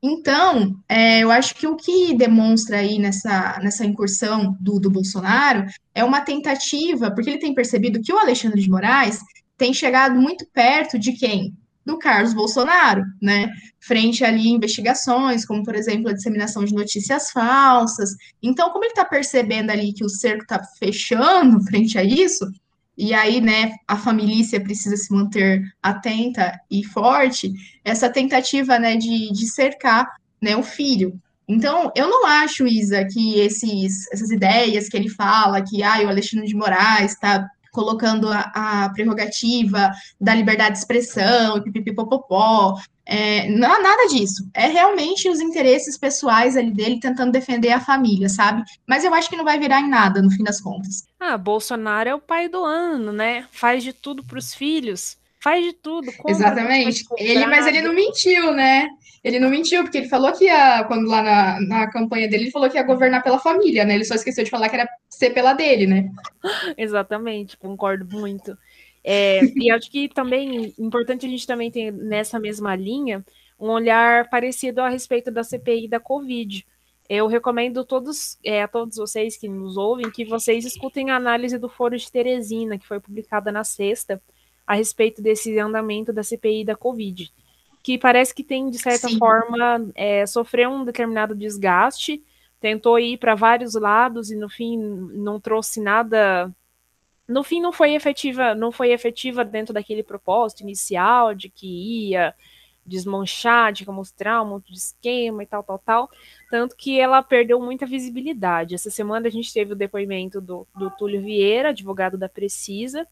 Então, 0.00 0.76
é, 0.88 1.18
eu 1.24 1.32
acho 1.32 1.56
que 1.56 1.66
o 1.66 1.74
que 1.74 2.14
demonstra 2.14 2.76
aí 2.76 3.00
nessa, 3.00 3.58
nessa 3.60 3.84
incursão 3.84 4.56
do, 4.60 4.78
do 4.78 4.88
Bolsonaro 4.88 5.66
é 5.92 6.04
uma 6.04 6.20
tentativa, 6.20 7.10
porque 7.10 7.30
ele 7.30 7.40
tem 7.40 7.52
percebido 7.52 8.00
que 8.00 8.12
o 8.12 8.18
Alexandre 8.18 8.62
de 8.62 8.70
Moraes 8.70 9.18
tem 9.58 9.74
chegado 9.74 10.14
muito 10.14 10.46
perto 10.52 11.00
de 11.00 11.14
quem? 11.14 11.52
Do 11.86 11.96
Carlos 11.98 12.34
Bolsonaro, 12.34 13.04
né? 13.22 13.48
Frente 13.78 14.24
ali 14.24 14.48
investigações, 14.48 15.46
como 15.46 15.62
por 15.62 15.76
exemplo 15.76 16.10
a 16.10 16.12
disseminação 16.12 16.64
de 16.64 16.74
notícias 16.74 17.30
falsas. 17.30 18.10
Então, 18.42 18.70
como 18.70 18.84
ele 18.84 18.90
está 18.90 19.04
percebendo 19.04 19.70
ali 19.70 19.92
que 19.92 20.04
o 20.04 20.08
cerco 20.08 20.42
está 20.42 20.62
fechando 20.78 21.62
frente 21.64 21.96
a 21.96 22.02
isso, 22.02 22.44
e 22.98 23.12
aí, 23.12 23.42
né, 23.42 23.74
a 23.86 23.96
família 23.96 24.60
precisa 24.60 24.96
se 24.96 25.12
manter 25.12 25.62
atenta 25.82 26.58
e 26.70 26.82
forte, 26.82 27.52
essa 27.84 28.08
tentativa, 28.08 28.78
né, 28.78 28.96
de, 28.96 29.30
de 29.32 29.46
cercar, 29.46 30.16
né, 30.40 30.56
o 30.56 30.62
filho. 30.62 31.20
Então, 31.46 31.92
eu 31.94 32.08
não 32.08 32.26
acho, 32.26 32.66
Isa, 32.66 33.04
que 33.04 33.38
esses, 33.38 34.10
essas 34.10 34.30
ideias 34.30 34.88
que 34.88 34.96
ele 34.96 35.10
fala, 35.10 35.62
que 35.62 35.82
ah, 35.82 36.00
o 36.04 36.08
Alexandre 36.08 36.48
de 36.48 36.56
Moraes 36.56 37.12
está 37.12 37.46
colocando 37.76 38.32
a, 38.32 38.50
a, 38.54 38.88
prerrogativa 38.88 39.92
da 40.18 40.34
liberdade 40.34 40.72
de 40.72 40.78
expressão, 40.78 41.62
pipipipopopó, 41.62 42.74
é, 43.04 43.50
não 43.50 43.70
há 43.70 43.78
nada 43.78 44.08
disso. 44.08 44.48
É 44.54 44.66
realmente 44.66 45.28
os 45.28 45.40
interesses 45.40 45.98
pessoais 45.98 46.56
ali 46.56 46.70
dele 46.70 46.98
tentando 46.98 47.30
defender 47.30 47.70
a 47.70 47.78
família, 47.78 48.30
sabe? 48.30 48.62
Mas 48.88 49.04
eu 49.04 49.12
acho 49.12 49.28
que 49.28 49.36
não 49.36 49.44
vai 49.44 49.58
virar 49.58 49.82
em 49.82 49.90
nada, 49.90 50.22
no 50.22 50.30
fim 50.30 50.42
das 50.42 50.58
contas. 50.58 51.04
Ah, 51.20 51.36
Bolsonaro 51.36 52.08
é 52.08 52.14
o 52.14 52.18
pai 52.18 52.48
do 52.48 52.64
ano, 52.64 53.12
né? 53.12 53.44
Faz 53.52 53.84
de 53.84 53.92
tudo 53.92 54.24
para 54.24 54.38
os 54.38 54.54
filhos. 54.54 55.18
Faz 55.38 55.62
de 55.62 55.74
tudo. 55.74 56.10
Exatamente. 56.26 57.04
Ele, 57.18 57.46
mas 57.46 57.66
ele 57.66 57.82
não 57.82 57.92
mentiu, 57.92 58.54
né? 58.54 58.88
Ele 59.26 59.40
não 59.40 59.50
mentiu, 59.50 59.82
porque 59.82 59.98
ele 59.98 60.08
falou 60.08 60.32
que 60.32 60.44
ia, 60.44 60.84
quando 60.84 61.08
lá 61.08 61.20
na, 61.20 61.60
na 61.60 61.90
campanha 61.90 62.28
dele, 62.28 62.44
ele 62.44 62.50
falou 62.52 62.70
que 62.70 62.76
ia 62.76 62.84
governar 62.84 63.24
pela 63.24 63.40
família, 63.40 63.84
né? 63.84 63.96
Ele 63.96 64.04
só 64.04 64.14
esqueceu 64.14 64.44
de 64.44 64.50
falar 64.50 64.68
que 64.68 64.76
era 64.76 64.88
ser 65.10 65.30
pela 65.30 65.52
dele, 65.52 65.84
né? 65.84 66.12
Exatamente, 66.78 67.56
concordo 67.56 68.06
muito. 68.16 68.56
É, 69.02 69.40
e 69.56 69.68
acho 69.68 69.90
que 69.90 70.08
também 70.08 70.72
importante 70.78 71.26
a 71.26 71.28
gente 71.28 71.44
também 71.44 71.72
ter 71.72 71.90
nessa 71.92 72.38
mesma 72.38 72.76
linha 72.76 73.24
um 73.58 73.66
olhar 73.66 74.30
parecido 74.30 74.80
a 74.80 74.88
respeito 74.88 75.28
da 75.28 75.42
CPI 75.42 75.88
da 75.88 75.98
Covid. 75.98 76.64
Eu 77.08 77.26
recomendo 77.26 77.84
todos, 77.84 78.38
é, 78.44 78.62
a 78.62 78.68
todos 78.68 78.96
vocês 78.96 79.36
que 79.36 79.48
nos 79.48 79.76
ouvem 79.76 80.08
que 80.08 80.24
vocês 80.24 80.64
escutem 80.64 81.10
a 81.10 81.16
análise 81.16 81.58
do 81.58 81.68
Foro 81.68 81.98
de 81.98 82.12
Teresina, 82.12 82.78
que 82.78 82.86
foi 82.86 83.00
publicada 83.00 83.50
na 83.50 83.64
sexta, 83.64 84.22
a 84.64 84.76
respeito 84.76 85.20
desse 85.20 85.58
andamento 85.58 86.12
da 86.12 86.22
CPI 86.22 86.64
da 86.64 86.76
Covid 86.76 87.28
que 87.86 87.96
parece 87.96 88.34
que 88.34 88.42
tem, 88.42 88.68
de 88.68 88.80
certa 88.80 89.06
Sim. 89.06 89.16
forma, 89.16 89.88
é, 89.94 90.26
sofreu 90.26 90.70
um 90.70 90.84
determinado 90.84 91.36
desgaste, 91.36 92.20
tentou 92.60 92.98
ir 92.98 93.16
para 93.16 93.36
vários 93.36 93.74
lados 93.74 94.28
e 94.28 94.34
no 94.34 94.48
fim 94.48 94.76
não 94.76 95.38
trouxe 95.38 95.80
nada. 95.80 96.52
No 97.28 97.44
fim 97.44 97.60
não 97.60 97.70
foi 97.70 97.94
efetiva, 97.94 98.56
não 98.56 98.72
foi 98.72 98.90
efetiva 98.90 99.44
dentro 99.44 99.72
daquele 99.72 100.02
propósito 100.02 100.64
inicial 100.64 101.32
de 101.32 101.48
que 101.48 102.08
ia 102.08 102.34
desmanchar, 102.84 103.72
de 103.72 103.88
mostrar 103.88 104.42
um 104.42 104.46
monte 104.46 104.72
de 104.72 104.78
esquema 104.78 105.44
e 105.44 105.46
tal, 105.46 105.62
tal, 105.62 105.78
tal. 105.78 106.10
Tanto 106.50 106.74
que 106.74 106.98
ela 106.98 107.22
perdeu 107.22 107.60
muita 107.60 107.86
visibilidade. 107.86 108.74
Essa 108.74 108.90
semana 108.90 109.28
a 109.28 109.30
gente 109.30 109.52
teve 109.52 109.74
o 109.74 109.76
depoimento 109.76 110.40
do, 110.40 110.66
do 110.74 110.90
Túlio 110.90 111.22
Vieira, 111.22 111.68
advogado 111.68 112.18
da 112.18 112.28
Precisa, 112.28 113.06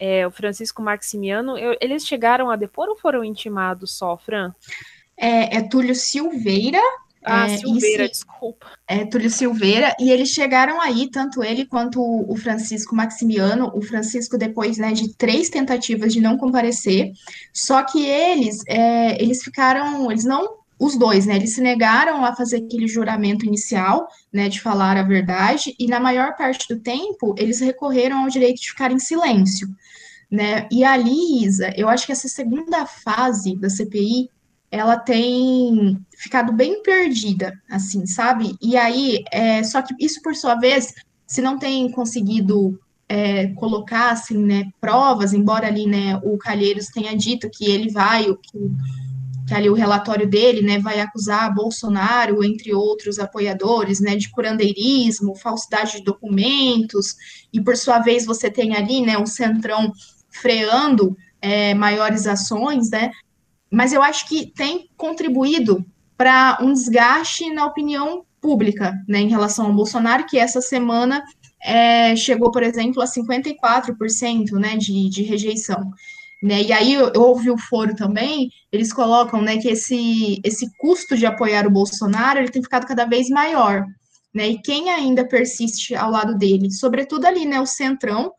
é, 0.00 0.26
o 0.26 0.30
Francisco 0.30 0.80
Maximiano, 0.80 1.58
eu, 1.58 1.76
eles 1.80 2.06
chegaram 2.06 2.50
a 2.50 2.56
depor 2.56 2.88
ou 2.88 2.96
foram 2.96 3.22
intimados 3.22 3.92
só, 3.92 4.16
Fran? 4.16 4.52
É, 5.16 5.58
é 5.58 5.62
Túlio 5.68 5.94
Silveira. 5.94 6.80
Ah, 7.22 7.44
é, 7.44 7.58
Silveira, 7.58 8.04
se, 8.06 8.12
desculpa. 8.12 8.66
É, 8.88 9.04
Túlio 9.04 9.28
Silveira, 9.28 9.94
e 10.00 10.10
eles 10.10 10.30
chegaram 10.30 10.80
aí, 10.80 11.10
tanto 11.10 11.44
ele 11.44 11.66
quanto 11.66 12.00
o 12.00 12.34
Francisco 12.34 12.96
Maximiano, 12.96 13.70
o 13.74 13.82
Francisco 13.82 14.38
depois, 14.38 14.78
né, 14.78 14.92
de 14.92 15.14
três 15.14 15.50
tentativas 15.50 16.14
de 16.14 16.20
não 16.22 16.38
comparecer, 16.38 17.12
só 17.52 17.82
que 17.82 18.06
eles, 18.06 18.62
é, 18.66 19.22
eles 19.22 19.42
ficaram, 19.42 20.10
eles 20.10 20.24
não 20.24 20.59
os 20.80 20.96
dois, 20.96 21.26
né? 21.26 21.36
Eles 21.36 21.54
se 21.54 21.60
negaram 21.60 22.24
a 22.24 22.34
fazer 22.34 22.56
aquele 22.56 22.88
juramento 22.88 23.44
inicial, 23.44 24.08
né, 24.32 24.48
de 24.48 24.60
falar 24.60 24.96
a 24.96 25.02
verdade, 25.02 25.76
e 25.78 25.86
na 25.86 26.00
maior 26.00 26.34
parte 26.36 26.66
do 26.66 26.80
tempo 26.80 27.34
eles 27.36 27.60
recorreram 27.60 28.22
ao 28.22 28.30
direito 28.30 28.62
de 28.62 28.70
ficar 28.70 28.90
em 28.90 28.98
silêncio, 28.98 29.68
né? 30.30 30.66
E 30.72 30.82
ali, 30.82 31.44
Isa, 31.44 31.70
eu 31.76 31.86
acho 31.86 32.06
que 32.06 32.12
essa 32.12 32.28
segunda 32.28 32.86
fase 32.86 33.54
da 33.56 33.68
CPI 33.68 34.30
ela 34.70 34.96
tem 34.96 36.00
ficado 36.16 36.52
bem 36.52 36.82
perdida, 36.82 37.60
assim, 37.68 38.06
sabe? 38.06 38.56
E 38.62 38.76
aí, 38.76 39.22
é, 39.30 39.62
só 39.64 39.82
que 39.82 39.94
isso 39.98 40.22
por 40.22 40.34
sua 40.34 40.54
vez, 40.54 40.94
se 41.26 41.42
não 41.42 41.58
tem 41.58 41.90
conseguido 41.90 42.80
é, 43.08 43.48
colocar 43.48 44.12
assim, 44.12 44.38
né, 44.38 44.70
provas, 44.80 45.32
embora 45.32 45.66
ali, 45.66 45.86
né, 45.86 46.16
o 46.22 46.38
Calheiros 46.38 46.86
tenha 46.86 47.14
dito 47.16 47.50
que 47.50 47.68
ele 47.68 47.90
vai, 47.90 48.24
que 48.24 48.70
que 49.50 49.54
ali 49.54 49.68
o 49.68 49.74
relatório 49.74 50.28
dele, 50.28 50.62
né, 50.62 50.78
vai 50.78 51.00
acusar 51.00 51.52
Bolsonaro, 51.52 52.44
entre 52.44 52.72
outros 52.72 53.18
apoiadores, 53.18 53.98
né, 53.98 54.14
de 54.14 54.30
curandeirismo, 54.30 55.34
falsidade 55.34 55.98
de 55.98 56.04
documentos, 56.04 57.16
e 57.52 57.60
por 57.60 57.76
sua 57.76 57.98
vez 57.98 58.24
você 58.24 58.48
tem 58.48 58.76
ali, 58.76 59.00
né, 59.04 59.18
o 59.18 59.26
Centrão 59.26 59.92
freando 60.30 61.16
é, 61.42 61.74
maiores 61.74 62.28
ações, 62.28 62.90
né, 62.90 63.10
mas 63.68 63.92
eu 63.92 64.04
acho 64.04 64.28
que 64.28 64.46
tem 64.46 64.88
contribuído 64.96 65.84
para 66.16 66.58
um 66.62 66.72
desgaste 66.72 67.52
na 67.52 67.66
opinião 67.66 68.24
pública, 68.40 68.94
né, 69.08 69.18
em 69.18 69.28
relação 69.28 69.66
ao 69.66 69.74
Bolsonaro, 69.74 70.26
que 70.26 70.38
essa 70.38 70.60
semana 70.60 71.24
é, 71.60 72.14
chegou, 72.14 72.52
por 72.52 72.62
exemplo, 72.62 73.02
a 73.02 73.04
54%, 73.04 74.52
né, 74.52 74.76
de, 74.76 75.08
de 75.08 75.24
rejeição. 75.24 75.90
Né? 76.42 76.62
E 76.62 76.72
aí 76.72 76.94
eu, 76.94 77.12
ouvi 77.16 77.50
o 77.50 77.58
foro 77.58 77.94
também, 77.94 78.50
eles 78.72 78.92
colocam 78.92 79.42
né, 79.42 79.58
que 79.58 79.68
esse, 79.68 80.40
esse 80.42 80.70
custo 80.78 81.16
de 81.16 81.26
apoiar 81.26 81.66
o 81.66 81.70
Bolsonaro 81.70 82.38
ele 82.38 82.50
tem 82.50 82.62
ficado 82.62 82.86
cada 82.86 83.04
vez 83.04 83.28
maior. 83.28 83.84
Né? 84.34 84.48
E 84.48 84.62
quem 84.62 84.90
ainda 84.90 85.26
persiste 85.26 85.94
ao 85.94 86.10
lado 86.10 86.36
dele? 86.38 86.70
Sobretudo 86.70 87.26
ali, 87.26 87.44
né, 87.44 87.60
o 87.60 87.66
Centrão, 87.66 88.32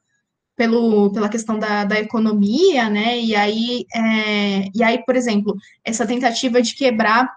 pelo, 0.55 1.11
pela 1.11 1.29
questão 1.29 1.57
da, 1.57 1.85
da 1.85 1.99
economia, 1.99 2.89
né? 2.89 3.19
E 3.19 3.35
aí, 3.35 3.85
é, 3.95 4.67
e 4.75 4.83
aí, 4.83 5.03
por 5.03 5.15
exemplo, 5.15 5.55
essa 5.83 6.05
tentativa 6.05 6.61
de 6.61 6.75
quebrar 6.75 7.27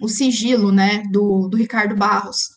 o 0.00 0.08
sigilo, 0.08 0.72
né, 0.72 1.02
do, 1.10 1.48
do 1.48 1.56
Ricardo 1.56 1.96
Barros, 1.96 2.48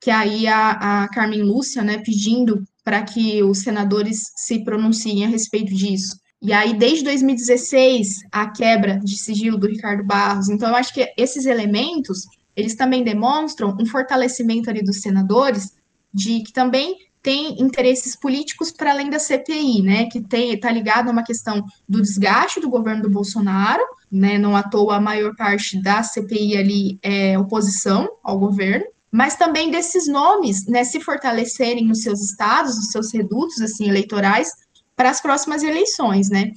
que 0.00 0.10
aí 0.10 0.46
a, 0.46 1.04
a 1.04 1.08
Carmen 1.08 1.42
Lúcia, 1.42 1.82
né, 1.82 1.98
pedindo 1.98 2.64
para 2.84 3.02
que 3.02 3.42
os 3.42 3.60
senadores 3.60 4.30
se 4.36 4.62
pronunciem 4.62 5.24
a 5.24 5.28
respeito 5.28 5.74
disso. 5.74 6.16
E 6.40 6.52
aí, 6.52 6.74
desde 6.74 7.04
2016, 7.04 8.24
a 8.30 8.50
quebra 8.50 8.98
de 8.98 9.16
sigilo 9.16 9.58
do 9.58 9.66
Ricardo 9.66 10.04
Barros. 10.04 10.48
Então, 10.48 10.68
eu 10.68 10.76
acho 10.76 10.92
que 10.92 11.12
esses 11.16 11.46
elementos, 11.46 12.26
eles 12.54 12.74
também 12.74 13.02
demonstram 13.02 13.76
um 13.80 13.86
fortalecimento 13.86 14.68
ali 14.68 14.82
dos 14.82 15.00
senadores, 15.00 15.72
de 16.12 16.42
que 16.42 16.52
também 16.52 16.96
tem 17.26 17.60
interesses 17.60 18.14
políticos 18.14 18.70
para 18.70 18.92
além 18.92 19.10
da 19.10 19.18
CPI, 19.18 19.82
né, 19.82 20.06
que 20.06 20.18
está 20.32 20.70
ligado 20.70 21.08
a 21.08 21.12
uma 21.12 21.24
questão 21.24 21.64
do 21.88 22.00
desgaste 22.00 22.60
do 22.60 22.70
governo 22.70 23.02
do 23.02 23.10
Bolsonaro, 23.10 23.82
né, 24.12 24.38
não 24.38 24.54
à 24.54 24.62
toa 24.62 24.94
a 24.94 25.00
maior 25.00 25.34
parte 25.34 25.82
da 25.82 26.04
CPI 26.04 26.56
ali 26.56 26.98
é 27.02 27.36
oposição 27.36 28.08
ao 28.22 28.38
governo, 28.38 28.86
mas 29.10 29.34
também 29.34 29.72
desses 29.72 30.06
nomes, 30.06 30.66
né, 30.66 30.84
se 30.84 31.00
fortalecerem 31.00 31.84
nos 31.84 32.02
seus 32.02 32.20
estados, 32.20 32.76
nos 32.76 32.92
seus 32.92 33.12
redutos, 33.12 33.60
assim, 33.60 33.88
eleitorais, 33.88 34.48
para 34.96 35.10
as 35.10 35.20
próximas 35.20 35.62
eleições, 35.62 36.30
né. 36.30 36.52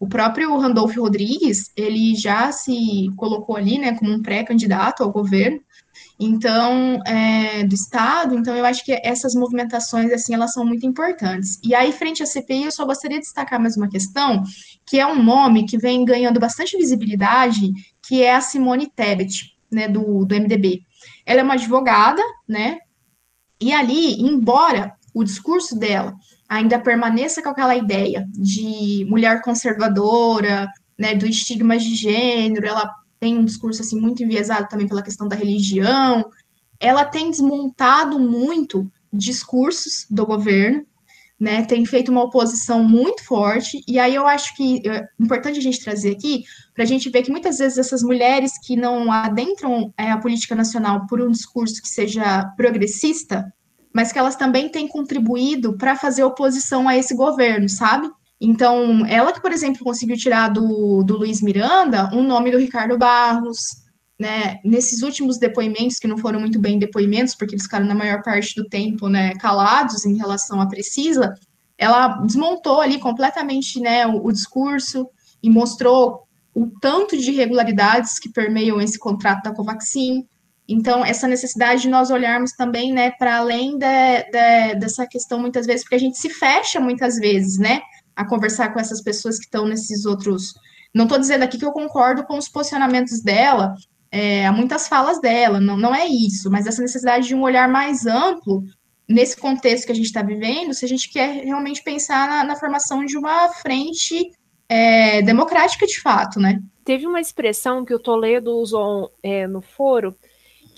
O 0.00 0.08
próprio 0.08 0.58
Randolph 0.58 0.96
Rodrigues, 0.96 1.70
ele 1.76 2.16
já 2.16 2.50
se 2.50 3.08
colocou 3.16 3.56
ali, 3.56 3.78
né, 3.78 3.96
como 3.96 4.10
um 4.10 4.20
pré-candidato 4.20 5.02
ao 5.04 5.12
governo, 5.12 5.60
então, 6.18 7.00
é, 7.04 7.64
do 7.64 7.74
Estado, 7.74 8.36
então 8.36 8.56
eu 8.56 8.64
acho 8.64 8.84
que 8.84 8.92
essas 9.04 9.34
movimentações, 9.34 10.12
assim, 10.12 10.34
elas 10.34 10.52
são 10.52 10.64
muito 10.64 10.86
importantes. 10.86 11.58
E 11.62 11.74
aí, 11.74 11.92
frente 11.92 12.22
à 12.22 12.26
CPI, 12.26 12.64
eu 12.64 12.72
só 12.72 12.84
gostaria 12.84 13.18
de 13.18 13.24
destacar 13.24 13.60
mais 13.60 13.76
uma 13.76 13.88
questão, 13.88 14.42
que 14.86 14.98
é 14.98 15.06
um 15.06 15.22
nome 15.22 15.66
que 15.66 15.78
vem 15.78 16.04
ganhando 16.04 16.40
bastante 16.40 16.76
visibilidade, 16.76 17.72
que 18.06 18.22
é 18.22 18.34
a 18.34 18.40
Simone 18.40 18.90
Tebet, 18.90 19.56
né, 19.70 19.88
do, 19.88 20.24
do 20.24 20.34
MDB. 20.34 20.82
Ela 21.24 21.40
é 21.40 21.44
uma 21.44 21.54
advogada, 21.54 22.22
né, 22.48 22.78
e 23.60 23.72
ali, 23.72 24.20
embora 24.20 24.94
o 25.14 25.22
discurso 25.22 25.78
dela 25.78 26.14
ainda 26.52 26.78
permaneça 26.78 27.42
com 27.42 27.48
aquela 27.48 27.74
ideia 27.74 28.28
de 28.30 29.06
mulher 29.08 29.40
conservadora, 29.40 30.70
né, 30.98 31.14
do 31.14 31.26
estigma 31.26 31.78
de 31.78 31.94
gênero, 31.94 32.66
ela 32.66 32.94
tem 33.18 33.38
um 33.38 33.44
discurso 33.44 33.80
assim 33.80 33.98
muito 33.98 34.22
enviesado 34.22 34.68
também 34.68 34.86
pela 34.86 35.02
questão 35.02 35.26
da 35.26 35.34
religião. 35.34 36.30
Ela 36.78 37.06
tem 37.06 37.30
desmontado 37.30 38.18
muito 38.18 38.90
discursos 39.10 40.06
do 40.10 40.26
governo, 40.26 40.84
né? 41.40 41.64
Tem 41.64 41.86
feito 41.86 42.10
uma 42.10 42.24
oposição 42.24 42.84
muito 42.84 43.24
forte. 43.24 43.82
E 43.88 43.98
aí 43.98 44.14
eu 44.14 44.26
acho 44.26 44.54
que 44.54 44.82
é 44.86 45.06
importante 45.18 45.58
a 45.58 45.62
gente 45.62 45.82
trazer 45.82 46.12
aqui 46.12 46.44
para 46.74 46.84
a 46.84 46.86
gente 46.86 47.08
ver 47.08 47.22
que 47.22 47.30
muitas 47.30 47.58
vezes 47.58 47.78
essas 47.78 48.02
mulheres 48.02 48.52
que 48.62 48.76
não 48.76 49.10
adentram 49.10 49.92
é, 49.96 50.10
a 50.10 50.18
política 50.18 50.54
nacional 50.54 51.06
por 51.06 51.20
um 51.22 51.30
discurso 51.30 51.80
que 51.80 51.88
seja 51.88 52.44
progressista, 52.56 53.52
mas 53.92 54.12
que 54.12 54.18
elas 54.18 54.36
também 54.36 54.68
têm 54.68 54.88
contribuído 54.88 55.76
para 55.76 55.96
fazer 55.96 56.24
oposição 56.24 56.88
a 56.88 56.96
esse 56.96 57.14
governo, 57.14 57.68
sabe? 57.68 58.10
Então, 58.40 59.06
ela 59.06 59.32
que, 59.32 59.40
por 59.40 59.52
exemplo, 59.52 59.84
conseguiu 59.84 60.16
tirar 60.16 60.48
do, 60.48 61.02
do 61.04 61.18
Luiz 61.18 61.40
Miranda 61.40 62.10
um 62.12 62.22
nome 62.22 62.50
do 62.50 62.58
Ricardo 62.58 62.98
Barros, 62.98 63.82
né? 64.18 64.58
Nesses 64.64 65.02
últimos 65.02 65.38
depoimentos, 65.38 65.98
que 65.98 66.08
não 66.08 66.18
foram 66.18 66.40
muito 66.40 66.58
bem 66.58 66.78
depoimentos, 66.78 67.34
porque 67.34 67.54
eles 67.54 67.64
ficaram 67.64 67.86
na 67.86 67.94
maior 67.94 68.22
parte 68.22 68.54
do 68.54 68.68
tempo, 68.68 69.08
né, 69.08 69.34
calados 69.34 70.04
em 70.04 70.16
relação 70.16 70.60
à 70.60 70.66
Precisa, 70.66 71.34
ela 71.76 72.08
desmontou 72.18 72.80
ali 72.80 72.98
completamente, 72.98 73.80
né, 73.80 74.06
o, 74.06 74.26
o 74.26 74.32
discurso 74.32 75.08
e 75.42 75.50
mostrou 75.50 76.22
o 76.54 76.68
tanto 76.80 77.16
de 77.16 77.30
irregularidades 77.30 78.18
que 78.18 78.28
permeiam 78.28 78.80
esse 78.80 78.98
contrato 78.98 79.42
da 79.42 79.54
Covaxin. 79.54 80.26
Então, 80.68 81.04
essa 81.04 81.26
necessidade 81.26 81.82
de 81.82 81.88
nós 81.88 82.10
olharmos 82.10 82.52
também, 82.52 82.92
né, 82.92 83.10
para 83.12 83.36
além 83.36 83.76
de, 83.78 84.22
de, 84.30 84.74
dessa 84.76 85.06
questão, 85.06 85.38
muitas 85.40 85.66
vezes, 85.66 85.82
porque 85.82 85.96
a 85.96 86.00
gente 86.00 86.18
se 86.18 86.30
fecha 86.30 86.80
muitas 86.80 87.16
vezes, 87.16 87.58
né, 87.58 87.82
a 88.14 88.24
conversar 88.24 88.72
com 88.72 88.80
essas 88.80 89.02
pessoas 89.02 89.38
que 89.38 89.44
estão 89.44 89.66
nesses 89.66 90.04
outros. 90.04 90.54
Não 90.94 91.04
estou 91.04 91.18
dizendo 91.18 91.42
aqui 91.42 91.58
que 91.58 91.64
eu 91.64 91.72
concordo 91.72 92.24
com 92.24 92.38
os 92.38 92.48
posicionamentos 92.48 93.22
dela, 93.22 93.74
é, 94.10 94.46
há 94.46 94.52
muitas 94.52 94.86
falas 94.88 95.20
dela, 95.20 95.58
não, 95.58 95.76
não 95.76 95.94
é 95.94 96.06
isso, 96.06 96.50
mas 96.50 96.66
essa 96.66 96.82
necessidade 96.82 97.26
de 97.26 97.34
um 97.34 97.42
olhar 97.42 97.68
mais 97.68 98.06
amplo 98.06 98.62
nesse 99.08 99.36
contexto 99.36 99.86
que 99.86 99.92
a 99.92 99.94
gente 99.94 100.06
está 100.06 100.22
vivendo, 100.22 100.74
se 100.74 100.84
a 100.84 100.88
gente 100.88 101.10
quer 101.10 101.44
realmente 101.44 101.82
pensar 101.82 102.28
na, 102.28 102.44
na 102.44 102.56
formação 102.56 103.04
de 103.04 103.16
uma 103.16 103.48
frente 103.48 104.30
é, 104.68 105.22
democrática 105.22 105.86
de 105.86 106.00
fato, 106.00 106.38
né? 106.38 106.60
Teve 106.84 107.06
uma 107.06 107.20
expressão 107.20 107.84
que 107.84 107.94
o 107.94 107.98
Toledo 107.98 108.56
usou 108.56 109.12
é, 109.22 109.46
no 109.46 109.60
foro 109.60 110.16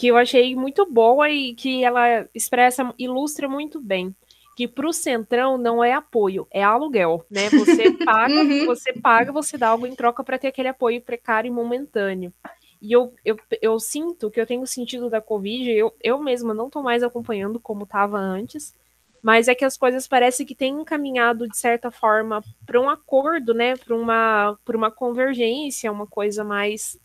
que 0.05 0.09
eu 0.09 0.19
achei 0.19 0.55
muito 0.55 0.85
boa 0.85 1.31
e 1.31 1.55
que 1.55 1.83
ela 1.83 2.29
expressa, 2.35 2.95
ilustra 2.99 3.49
muito 3.49 3.81
bem 3.81 4.15
que 4.55 4.69
para 4.69 4.87
o 4.87 4.93
Centrão 4.93 5.57
não 5.57 5.83
é 5.83 5.95
apoio, 5.95 6.47
é 6.51 6.63
aluguel, 6.63 7.25
né? 7.31 7.49
Você 7.49 7.91
paga, 8.05 8.35
uhum. 8.35 8.67
você 8.67 8.93
paga, 8.93 9.33
você 9.33 9.57
dá 9.57 9.69
algo 9.69 9.87
em 9.87 9.95
troca 9.95 10.23
para 10.23 10.39
ter 10.39 10.49
aquele 10.49 10.69
apoio 10.69 11.01
precário 11.01 11.49
e 11.49 11.51
momentâneo. 11.51 12.35
E 12.83 12.93
eu, 12.93 13.15
eu, 13.25 13.37
eu 13.63 13.81
sinto 13.81 14.31
que 14.31 14.39
eu 14.39 14.47
tenho 14.47 14.67
sentido 14.67 15.09
da 15.09 15.23
Covid, 15.23 15.71
eu, 15.71 15.93
eu 16.03 16.19
mesma 16.19 16.53
não 16.53 16.67
estou 16.67 16.83
mais 16.83 17.03
acompanhando 17.03 17.59
como 17.59 17.85
estava 17.85 18.19
antes, 18.19 18.75
mas 19.23 19.49
é 19.49 19.55
que 19.55 19.65
as 19.65 19.79
coisas 19.79 20.07
parecem 20.07 20.45
que 20.45 20.55
têm 20.55 20.83
encaminhado, 20.83 21.49
de 21.49 21.57
certa 21.57 21.91
forma, 21.91 22.45
para 22.67 22.79
um 22.79 22.91
acordo, 22.91 23.55
né? 23.55 23.75
Para 23.75 23.97
uma, 23.97 24.59
uma 24.69 24.91
convergência, 24.91 25.91
uma 25.91 26.07
coisa 26.07 26.45
mais. 26.45 27.01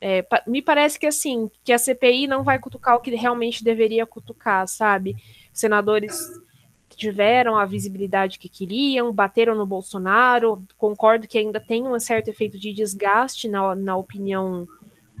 É, 0.00 0.24
me 0.46 0.60
parece 0.60 0.98
que 0.98 1.06
assim, 1.06 1.50
que 1.64 1.72
a 1.72 1.78
CPI 1.78 2.26
não 2.26 2.42
vai 2.42 2.58
cutucar 2.58 2.96
o 2.96 3.00
que 3.00 3.14
realmente 3.14 3.64
deveria 3.64 4.06
cutucar, 4.06 4.66
sabe? 4.68 5.16
Senadores 5.52 6.20
tiveram 6.96 7.56
a 7.56 7.64
visibilidade 7.64 8.38
que 8.38 8.48
queriam, 8.48 9.12
bateram 9.12 9.54
no 9.54 9.66
Bolsonaro. 9.66 10.62
Concordo 10.76 11.28
que 11.28 11.38
ainda 11.38 11.60
tem 11.60 11.86
um 11.86 11.98
certo 12.00 12.28
efeito 12.28 12.58
de 12.58 12.72
desgaste 12.72 13.48
na, 13.48 13.74
na 13.74 13.96
opinião 13.96 14.66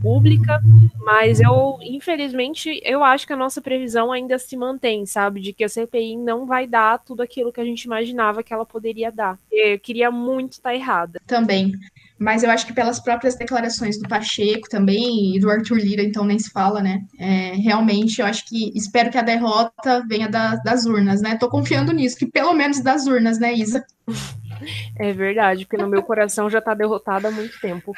pública, 0.00 0.60
mas 0.98 1.40
eu, 1.40 1.78
infelizmente, 1.80 2.80
eu 2.84 3.02
acho 3.02 3.26
que 3.26 3.32
a 3.32 3.36
nossa 3.36 3.62
previsão 3.62 4.12
ainda 4.12 4.38
se 4.38 4.54
mantém, 4.54 5.06
sabe? 5.06 5.40
De 5.40 5.54
que 5.54 5.64
a 5.64 5.68
CPI 5.68 6.18
não 6.18 6.44
vai 6.44 6.66
dar 6.66 6.98
tudo 6.98 7.22
aquilo 7.22 7.50
que 7.50 7.60
a 7.60 7.64
gente 7.64 7.84
imaginava 7.84 8.42
que 8.42 8.52
ela 8.52 8.66
poderia 8.66 9.10
dar. 9.10 9.38
Eu 9.50 9.78
queria 9.78 10.10
muito 10.10 10.52
estar 10.52 10.74
errada. 10.74 11.20
Também 11.26 11.72
mas 12.18 12.42
eu 12.42 12.50
acho 12.50 12.66
que 12.66 12.72
pelas 12.72 12.98
próprias 12.98 13.36
declarações 13.36 13.98
do 13.98 14.08
Pacheco 14.08 14.68
também 14.68 15.36
e 15.36 15.40
do 15.40 15.50
Arthur 15.50 15.78
Lira, 15.78 16.02
então 16.02 16.24
nem 16.24 16.38
se 16.38 16.50
fala, 16.50 16.82
né? 16.82 17.02
É, 17.18 17.52
realmente, 17.54 18.20
eu 18.20 18.26
acho 18.26 18.46
que 18.46 18.72
espero 18.74 19.10
que 19.10 19.18
a 19.18 19.22
derrota 19.22 20.04
venha 20.08 20.28
da, 20.28 20.56
das 20.56 20.86
urnas, 20.86 21.20
né? 21.20 21.36
Tô 21.36 21.48
confiando 21.48 21.92
nisso, 21.92 22.16
que 22.16 22.26
pelo 22.26 22.54
menos 22.54 22.80
das 22.80 23.06
urnas, 23.06 23.38
né, 23.38 23.52
Isa? 23.54 23.84
É 24.98 25.12
verdade, 25.12 25.66
porque 25.66 25.76
no 25.76 25.88
meu 25.88 26.02
coração 26.02 26.48
já 26.48 26.62
tá 26.62 26.72
derrotado 26.72 27.26
há 27.26 27.30
muito 27.30 27.60
tempo. 27.60 27.92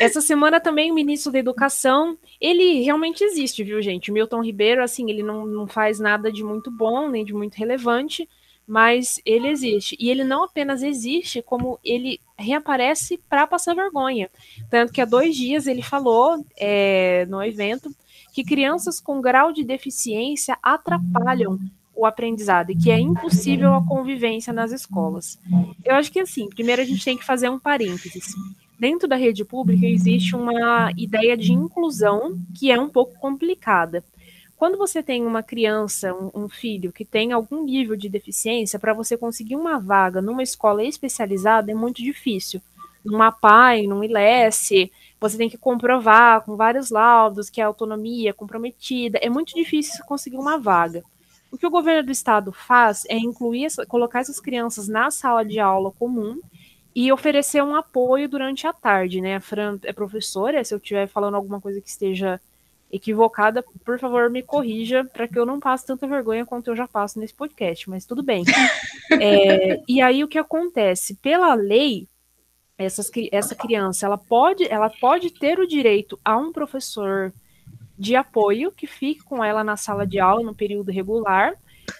Essa 0.00 0.22
semana 0.22 0.58
também 0.58 0.90
o 0.90 0.94
ministro 0.94 1.30
da 1.30 1.38
Educação, 1.38 2.16
ele 2.40 2.82
realmente 2.82 3.22
existe, 3.22 3.62
viu, 3.62 3.80
gente? 3.82 4.10
O 4.10 4.14
Milton 4.14 4.42
Ribeiro, 4.42 4.82
assim, 4.82 5.10
ele 5.10 5.22
não, 5.22 5.46
não 5.46 5.66
faz 5.66 6.00
nada 6.00 6.32
de 6.32 6.42
muito 6.42 6.70
bom, 6.70 7.08
nem 7.08 7.24
de 7.24 7.34
muito 7.34 7.56
relevante, 7.56 8.28
mas 8.66 9.20
ele 9.24 9.48
existe. 9.48 9.96
E 10.00 10.10
ele 10.10 10.24
não 10.24 10.44
apenas 10.44 10.82
existe, 10.82 11.42
como 11.42 11.78
ele 11.84 12.20
reaparece 12.42 13.20
para 13.28 13.46
passar 13.46 13.74
vergonha. 13.74 14.28
Tanto 14.70 14.92
que 14.92 15.00
há 15.00 15.04
dois 15.04 15.36
dias 15.36 15.66
ele 15.66 15.82
falou 15.82 16.44
é, 16.56 17.26
no 17.26 17.42
evento 17.42 17.94
que 18.32 18.44
crianças 18.44 19.00
com 19.00 19.20
grau 19.20 19.52
de 19.52 19.64
deficiência 19.64 20.56
atrapalham 20.62 21.58
o 21.94 22.06
aprendizado 22.06 22.70
e 22.70 22.76
que 22.76 22.90
é 22.90 22.98
impossível 22.98 23.74
a 23.74 23.86
convivência 23.86 24.52
nas 24.52 24.72
escolas. 24.72 25.38
Eu 25.84 25.94
acho 25.94 26.10
que 26.10 26.20
assim, 26.20 26.48
primeiro 26.48 26.82
a 26.82 26.84
gente 26.84 27.04
tem 27.04 27.16
que 27.16 27.24
fazer 27.24 27.48
um 27.48 27.58
parênteses. 27.58 28.34
Dentro 28.78 29.06
da 29.06 29.14
rede 29.14 29.44
pública 29.44 29.86
existe 29.86 30.34
uma 30.34 30.90
ideia 30.96 31.36
de 31.36 31.52
inclusão 31.52 32.36
que 32.58 32.72
é 32.72 32.80
um 32.80 32.88
pouco 32.88 33.14
complicada. 33.20 34.02
Quando 34.62 34.78
você 34.78 35.02
tem 35.02 35.26
uma 35.26 35.42
criança, 35.42 36.14
um, 36.14 36.44
um 36.44 36.48
filho 36.48 36.92
que 36.92 37.04
tem 37.04 37.32
algum 37.32 37.64
nível 37.64 37.96
de 37.96 38.08
deficiência, 38.08 38.78
para 38.78 38.94
você 38.94 39.16
conseguir 39.16 39.56
uma 39.56 39.76
vaga 39.80 40.22
numa 40.22 40.40
escola 40.40 40.84
especializada 40.84 41.72
é 41.72 41.74
muito 41.74 42.00
difícil. 42.00 42.62
Numa 43.04 43.32
PAI, 43.32 43.88
num 43.88 44.04
ILS, 44.04 44.88
você 45.20 45.36
tem 45.36 45.50
que 45.50 45.58
comprovar 45.58 46.42
com 46.42 46.54
vários 46.54 46.90
laudos 46.90 47.50
que 47.50 47.60
a 47.60 47.66
autonomia 47.66 48.30
é 48.30 48.32
comprometida. 48.32 49.18
É 49.20 49.28
muito 49.28 49.52
difícil 49.52 50.04
conseguir 50.04 50.36
uma 50.36 50.56
vaga. 50.58 51.02
O 51.50 51.58
que 51.58 51.66
o 51.66 51.70
governo 51.70 52.04
do 52.04 52.12
estado 52.12 52.52
faz 52.52 53.04
é 53.08 53.16
incluir, 53.16 53.66
colocar 53.88 54.20
essas 54.20 54.38
crianças 54.38 54.86
na 54.86 55.10
sala 55.10 55.44
de 55.44 55.58
aula 55.58 55.90
comum 55.90 56.38
e 56.94 57.10
oferecer 57.10 57.64
um 57.64 57.74
apoio 57.74 58.28
durante 58.28 58.64
a 58.68 58.72
tarde, 58.72 59.20
né? 59.20 59.34
A 59.34 59.40
Fran 59.40 59.80
é 59.82 59.92
professora, 59.92 60.62
se 60.62 60.72
eu 60.72 60.78
estiver 60.78 61.08
falando 61.08 61.34
alguma 61.34 61.60
coisa 61.60 61.80
que 61.80 61.88
esteja 61.88 62.40
equivocada, 62.92 63.64
por 63.84 63.98
favor, 63.98 64.28
me 64.28 64.42
corrija 64.42 65.02
para 65.02 65.26
que 65.26 65.38
eu 65.38 65.46
não 65.46 65.58
passe 65.58 65.86
tanta 65.86 66.06
vergonha 66.06 66.44
quanto 66.44 66.70
eu 66.70 66.76
já 66.76 66.86
passo 66.86 67.18
nesse 67.18 67.32
podcast, 67.32 67.88
mas 67.88 68.04
tudo 68.04 68.22
bem. 68.22 68.44
É, 69.20 69.82
e 69.86 70.00
aí 70.00 70.24
o 70.24 70.28
que 70.28 70.38
acontece? 70.38 71.16
Pela 71.16 71.52
lei, 71.54 72.08
essas, 72.78 73.10
essa 73.30 73.54
criança 73.54 74.06
ela 74.06 74.16
pode, 74.16 74.66
ela 74.66 74.88
pode 74.88 75.30
ter 75.30 75.58
o 75.58 75.66
direito 75.66 76.18
a 76.24 76.36
um 76.38 76.50
professor 76.50 77.30
de 77.98 78.16
apoio 78.16 78.72
que 78.72 78.86
fique 78.86 79.22
com 79.22 79.44
ela 79.44 79.62
na 79.62 79.76
sala 79.76 80.06
de 80.06 80.18
aula 80.18 80.42
no 80.42 80.54
período 80.54 80.90
regular, 80.90 81.54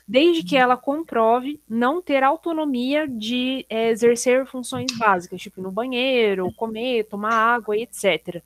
desde 0.09 0.43
que 0.43 0.57
ela 0.57 0.76
comprove 0.76 1.61
não 1.68 2.01
ter 2.01 2.22
autonomia 2.22 3.07
de 3.07 3.66
é, 3.68 3.90
exercer 3.90 4.47
funções 4.47 4.90
básicas, 4.97 5.43
tipo 5.43 5.61
no 5.61 5.70
banheiro, 5.70 6.51
comer, 6.55 7.05
tomar 7.05 7.34
água, 7.34 7.76
etc. 7.76 8.43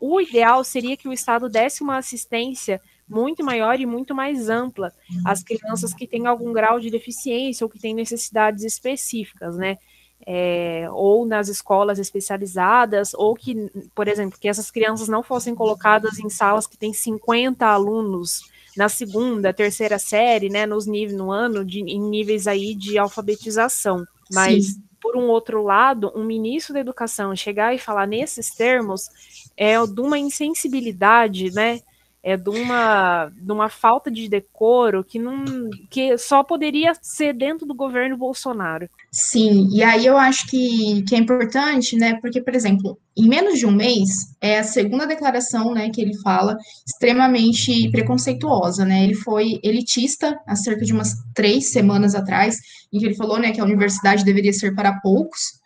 O 0.00 0.20
ideal 0.20 0.62
seria 0.64 0.96
que 0.96 1.08
o 1.08 1.12
Estado 1.12 1.48
desse 1.48 1.82
uma 1.82 1.96
assistência 1.96 2.80
muito 3.08 3.44
maior 3.44 3.78
e 3.78 3.86
muito 3.86 4.14
mais 4.14 4.48
ampla 4.48 4.92
às 5.24 5.42
crianças 5.42 5.92
que 5.92 6.06
têm 6.06 6.26
algum 6.26 6.52
grau 6.52 6.80
de 6.80 6.90
deficiência 6.90 7.64
ou 7.64 7.70
que 7.70 7.78
têm 7.78 7.94
necessidades 7.94 8.64
específicas, 8.64 9.56
né? 9.56 9.78
é, 10.26 10.86
ou 10.90 11.26
nas 11.26 11.48
escolas 11.48 11.98
especializadas, 11.98 13.12
ou 13.14 13.34
que, 13.34 13.70
por 13.94 14.08
exemplo, 14.08 14.38
que 14.38 14.48
essas 14.48 14.70
crianças 14.70 15.08
não 15.08 15.22
fossem 15.22 15.54
colocadas 15.54 16.18
em 16.18 16.28
salas 16.28 16.66
que 16.66 16.78
têm 16.78 16.92
50 16.92 17.66
alunos 17.66 18.50
na 18.76 18.88
segunda, 18.88 19.52
terceira 19.52 19.98
série, 19.98 20.48
né, 20.48 20.66
nos 20.66 20.86
níveis 20.86 21.16
no 21.16 21.30
ano, 21.30 21.64
de, 21.64 21.80
em 21.80 22.00
níveis 22.00 22.46
aí 22.46 22.74
de 22.74 22.98
alfabetização. 22.98 24.04
Mas, 24.32 24.66
Sim. 24.66 24.82
por 25.00 25.16
um 25.16 25.28
outro 25.28 25.62
lado, 25.62 26.10
um 26.14 26.24
ministro 26.24 26.74
da 26.74 26.80
educação 26.80 27.36
chegar 27.36 27.74
e 27.74 27.78
falar 27.78 28.06
nesses 28.06 28.50
termos 28.50 29.08
é 29.56 29.74
de 29.86 30.00
uma 30.00 30.18
insensibilidade, 30.18 31.50
né, 31.52 31.80
é 32.24 32.38
de 32.38 32.48
uma, 32.48 33.30
de 33.38 33.52
uma 33.52 33.68
falta 33.68 34.10
de 34.10 34.26
decoro 34.30 35.04
que 35.04 35.18
não 35.18 35.44
que 35.90 36.16
só 36.16 36.42
poderia 36.42 36.94
ser 37.02 37.34
dentro 37.34 37.66
do 37.66 37.74
governo 37.74 38.16
Bolsonaro. 38.16 38.88
Sim, 39.12 39.68
e 39.70 39.82
aí 39.82 40.06
eu 40.06 40.16
acho 40.16 40.46
que, 40.48 41.02
que 41.02 41.14
é 41.14 41.18
importante, 41.18 41.96
né? 41.96 42.18
Porque, 42.22 42.40
por 42.40 42.54
exemplo, 42.54 42.98
em 43.14 43.28
menos 43.28 43.58
de 43.58 43.66
um 43.66 43.70
mês, 43.70 44.34
é 44.40 44.58
a 44.58 44.64
segunda 44.64 45.06
declaração, 45.06 45.74
né, 45.74 45.90
que 45.90 46.00
ele 46.00 46.16
fala, 46.22 46.56
extremamente 46.86 47.90
preconceituosa, 47.90 48.86
né? 48.86 49.04
Ele 49.04 49.14
foi 49.14 49.60
elitista 49.62 50.40
há 50.46 50.56
cerca 50.56 50.82
de 50.82 50.94
umas 50.94 51.12
três 51.34 51.72
semanas 51.72 52.14
atrás, 52.14 52.56
em 52.90 52.98
que 52.98 53.04
ele 53.04 53.16
falou, 53.16 53.38
né, 53.38 53.52
que 53.52 53.60
a 53.60 53.64
universidade 53.64 54.24
deveria 54.24 54.52
ser 54.52 54.74
para 54.74 54.98
poucos. 55.00 55.62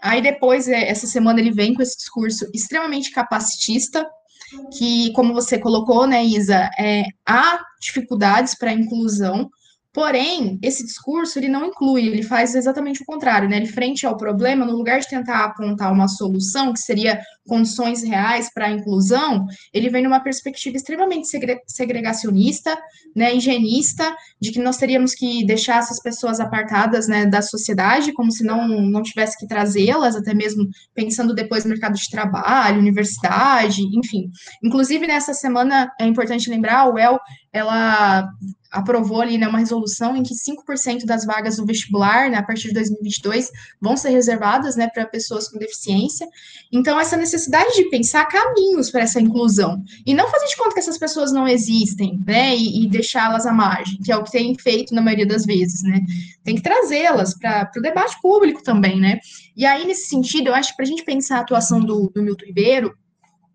Aí 0.00 0.20
depois, 0.20 0.68
é, 0.68 0.88
essa 0.88 1.06
semana, 1.06 1.40
ele 1.40 1.52
vem 1.52 1.74
com 1.74 1.82
esse 1.82 1.96
discurso 1.96 2.48
extremamente 2.54 3.10
capacitista, 3.10 4.06
que, 4.76 5.12
como 5.12 5.34
você 5.34 5.58
colocou, 5.58 6.06
né, 6.06 6.24
Isa, 6.24 6.70
é, 6.78 7.04
há 7.26 7.60
dificuldades 7.80 8.54
para 8.54 8.70
a 8.70 8.74
inclusão, 8.74 9.48
Porém, 9.98 10.60
esse 10.62 10.86
discurso 10.86 11.40
ele 11.40 11.48
não 11.48 11.64
inclui, 11.64 12.06
ele 12.06 12.22
faz 12.22 12.54
exatamente 12.54 13.02
o 13.02 13.04
contrário, 13.04 13.48
né? 13.48 13.56
Ele 13.56 13.66
frente 13.66 14.06
ao 14.06 14.16
problema, 14.16 14.64
no 14.64 14.76
lugar 14.76 15.00
de 15.00 15.08
tentar 15.08 15.44
apontar 15.44 15.92
uma 15.92 16.06
solução, 16.06 16.72
que 16.72 16.78
seria 16.78 17.20
condições 17.48 18.04
reais 18.04 18.48
para 18.52 18.66
a 18.66 18.70
inclusão, 18.70 19.46
ele 19.74 19.88
vem 19.88 20.04
numa 20.04 20.20
perspectiva 20.20 20.76
extremamente 20.76 21.26
segre 21.26 21.58
segregacionista, 21.66 22.78
né, 23.16 23.34
higienista, 23.34 24.14
de 24.40 24.52
que 24.52 24.60
nós 24.60 24.76
teríamos 24.76 25.14
que 25.14 25.44
deixar 25.44 25.78
essas 25.78 26.00
pessoas 26.00 26.38
apartadas, 26.38 27.08
né, 27.08 27.26
da 27.26 27.42
sociedade, 27.42 28.12
como 28.12 28.30
se 28.30 28.44
não, 28.44 28.68
não 28.68 29.02
tivesse 29.02 29.36
que 29.36 29.48
trazê-las, 29.48 30.14
até 30.14 30.32
mesmo 30.32 30.68
pensando 30.94 31.34
depois 31.34 31.64
no 31.64 31.70
mercado 31.70 31.94
de 31.94 32.08
trabalho, 32.08 32.78
universidade, 32.78 33.82
enfim. 33.96 34.30
Inclusive, 34.62 35.06
nessa 35.08 35.34
semana, 35.34 35.90
é 35.98 36.06
importante 36.06 36.50
lembrar, 36.50 36.80
a 36.80 36.90
UEL, 36.90 37.18
ela 37.50 38.28
aprovou 38.70 39.20
ali 39.20 39.38
né, 39.38 39.48
uma 39.48 39.58
resolução 39.58 40.16
em 40.16 40.22
que 40.22 40.34
5% 40.34 41.04
das 41.04 41.24
vagas 41.24 41.56
do 41.56 41.64
vestibular, 41.64 42.30
né, 42.30 42.36
a 42.36 42.42
partir 42.42 42.68
de 42.68 42.74
2022, 42.74 43.50
vão 43.80 43.96
ser 43.96 44.10
reservadas 44.10 44.76
né, 44.76 44.88
para 44.92 45.06
pessoas 45.06 45.48
com 45.48 45.58
deficiência. 45.58 46.28
Então, 46.70 47.00
essa 47.00 47.16
necessidade 47.16 47.74
de 47.74 47.88
pensar 47.88 48.26
caminhos 48.26 48.90
para 48.90 49.02
essa 49.02 49.20
inclusão 49.20 49.82
e 50.06 50.12
não 50.12 50.28
fazer 50.28 50.46
de 50.46 50.56
conta 50.56 50.74
que 50.74 50.80
essas 50.80 50.98
pessoas 50.98 51.32
não 51.32 51.48
existem, 51.48 52.20
né, 52.26 52.54
e, 52.54 52.84
e 52.84 52.88
deixá-las 52.88 53.46
à 53.46 53.52
margem, 53.52 53.98
que 54.02 54.12
é 54.12 54.16
o 54.16 54.22
que 54.22 54.32
tem 54.32 54.54
feito 54.58 54.94
na 54.94 55.00
maioria 55.00 55.26
das 55.26 55.46
vezes, 55.46 55.82
né. 55.82 56.00
Tem 56.44 56.54
que 56.54 56.62
trazê-las 56.62 57.34
para 57.38 57.70
o 57.76 57.80
debate 57.80 58.20
público 58.20 58.62
também, 58.62 59.00
né. 59.00 59.18
E 59.56 59.64
aí, 59.64 59.86
nesse 59.86 60.08
sentido, 60.08 60.48
eu 60.48 60.54
acho 60.54 60.70
que 60.70 60.76
para 60.76 60.84
a 60.84 60.88
gente 60.88 61.04
pensar 61.04 61.38
a 61.38 61.40
atuação 61.40 61.80
do, 61.80 62.10
do 62.14 62.22
Milton 62.22 62.44
Ribeiro, 62.46 62.94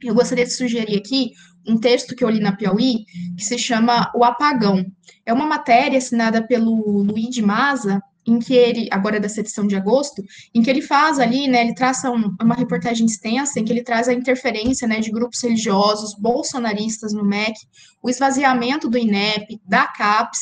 eu 0.08 0.16
gostaria 0.16 0.46
de 0.46 0.54
sugerir 0.54 0.98
aqui 0.98 1.32
um 1.68 1.78
texto 1.78 2.16
que 2.16 2.24
eu 2.24 2.30
li 2.30 2.40
na 2.40 2.56
Piauí, 2.56 3.06
que 3.38 3.44
se 3.44 3.58
chama 3.58 4.12
O 4.16 4.24
Apagão. 4.24 4.86
É 5.26 5.34
uma 5.34 5.46
matéria 5.46 5.98
assinada 5.98 6.46
pelo 6.46 7.02
Luiz 7.02 7.30
de 7.30 7.42
Maza, 7.42 8.02
em 8.26 8.40
que 8.40 8.54
ele, 8.54 8.88
agora 8.92 9.20
da 9.20 9.28
edição 9.28 9.68
de 9.68 9.76
agosto, 9.76 10.24
em 10.54 10.62
que 10.62 10.70
ele 10.70 10.82
faz 10.82 11.20
ali, 11.20 11.48
né, 11.48 11.62
ele 11.62 11.76
traça 11.76 12.10
um, 12.10 12.36
uma 12.42 12.56
reportagem 12.56 13.06
extensa, 13.06 13.60
em 13.60 13.66
que 13.66 13.72
ele 13.72 13.84
traz 13.84 14.08
a 14.08 14.14
interferência, 14.14 14.88
né, 14.88 15.00
de 15.00 15.12
grupos 15.12 15.42
religiosos 15.44 16.16
bolsonaristas 16.16 17.14
no 17.14 17.24
MEC, 17.24 17.54
o 18.02 18.10
esvaziamento 18.10 18.90
do 18.90 18.98
INEP, 18.98 19.60
da 19.66 19.88
CAPES, 19.88 20.40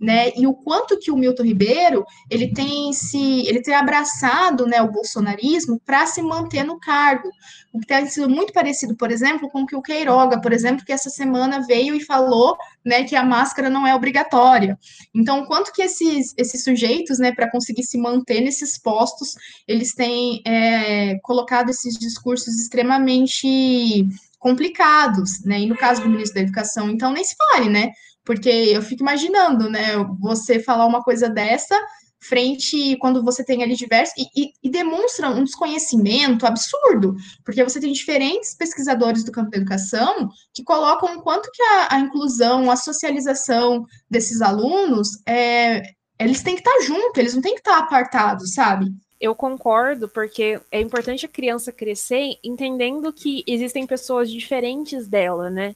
né? 0.00 0.32
E 0.34 0.46
o 0.46 0.54
quanto 0.54 0.98
que 0.98 1.10
o 1.10 1.16
Milton 1.16 1.42
Ribeiro 1.42 2.06
ele 2.30 2.52
tem 2.52 2.90
se 2.92 3.46
ele 3.46 3.60
tem 3.60 3.74
abraçado 3.74 4.66
né, 4.66 4.80
o 4.80 4.90
bolsonarismo 4.90 5.78
para 5.84 6.06
se 6.06 6.22
manter 6.22 6.64
no 6.64 6.80
cargo. 6.80 7.28
O 7.72 7.78
que 7.78 7.86
tem 7.86 8.06
sido 8.06 8.28
muito 8.28 8.52
parecido, 8.52 8.96
por 8.96 9.12
exemplo, 9.12 9.48
com 9.50 9.62
o 9.62 9.66
que 9.66 9.76
o 9.76 9.82
Queiroga, 9.82 10.40
por 10.40 10.52
exemplo, 10.52 10.84
que 10.84 10.92
essa 10.92 11.10
semana 11.10 11.64
veio 11.66 11.94
e 11.94 12.04
falou 12.04 12.56
né, 12.84 13.04
que 13.04 13.14
a 13.14 13.24
máscara 13.24 13.68
não 13.68 13.86
é 13.86 13.94
obrigatória. 13.94 14.78
Então, 15.14 15.44
quanto 15.44 15.72
que 15.72 15.82
esses, 15.82 16.34
esses 16.36 16.64
sujeitos, 16.64 17.18
né, 17.18 17.32
para 17.32 17.50
conseguir 17.50 17.84
se 17.84 17.98
manter 17.98 18.40
nesses 18.40 18.78
postos, 18.78 19.34
eles 19.68 19.94
têm 19.94 20.42
é, 20.46 21.18
colocado 21.22 21.70
esses 21.70 21.96
discursos 21.98 22.58
extremamente 22.58 24.08
complicados, 24.40 25.44
né? 25.44 25.60
E 25.60 25.66
no 25.66 25.76
caso 25.76 26.02
do 26.02 26.08
ministro 26.08 26.36
da 26.36 26.40
Educação, 26.40 26.90
então 26.90 27.12
nem 27.12 27.22
se 27.22 27.36
fale, 27.36 27.68
né? 27.68 27.92
Porque 28.24 28.48
eu 28.48 28.82
fico 28.82 29.02
imaginando, 29.02 29.70
né, 29.70 29.96
você 30.20 30.60
falar 30.60 30.86
uma 30.86 31.02
coisa 31.02 31.28
dessa 31.28 31.78
frente 32.22 32.96
quando 32.98 33.24
você 33.24 33.42
tem 33.42 33.62
ali 33.62 33.74
diversos 33.74 34.14
e, 34.16 34.42
e, 34.42 34.52
e, 34.62 34.70
demonstra 34.70 35.30
um 35.30 35.42
desconhecimento 35.42 36.46
absurdo, 36.46 37.16
porque 37.44 37.64
você 37.64 37.80
tem 37.80 37.92
diferentes 37.92 38.54
pesquisadores 38.54 39.24
do 39.24 39.32
campo 39.32 39.50
da 39.50 39.56
educação 39.56 40.28
que 40.52 40.62
colocam 40.62 41.16
o 41.16 41.22
quanto 41.22 41.50
que 41.50 41.62
a, 41.62 41.94
a 41.94 41.98
inclusão, 42.00 42.70
a 42.70 42.76
socialização 42.76 43.86
desses 44.08 44.42
alunos, 44.42 45.08
é, 45.26 45.82
eles 46.18 46.42
têm 46.42 46.56
que 46.56 46.60
estar 46.60 46.84
juntos, 46.84 47.16
eles 47.16 47.34
não 47.34 47.40
têm 47.40 47.54
que 47.54 47.60
estar 47.60 47.78
apartados, 47.78 48.52
sabe? 48.52 48.86
Eu 49.18 49.34
concordo, 49.34 50.08
porque 50.08 50.60
é 50.70 50.80
importante 50.80 51.26
a 51.26 51.28
criança 51.28 51.72
crescer 51.72 52.38
entendendo 52.44 53.12
que 53.12 53.42
existem 53.46 53.86
pessoas 53.86 54.30
diferentes 54.30 55.08
dela, 55.08 55.50
né? 55.50 55.74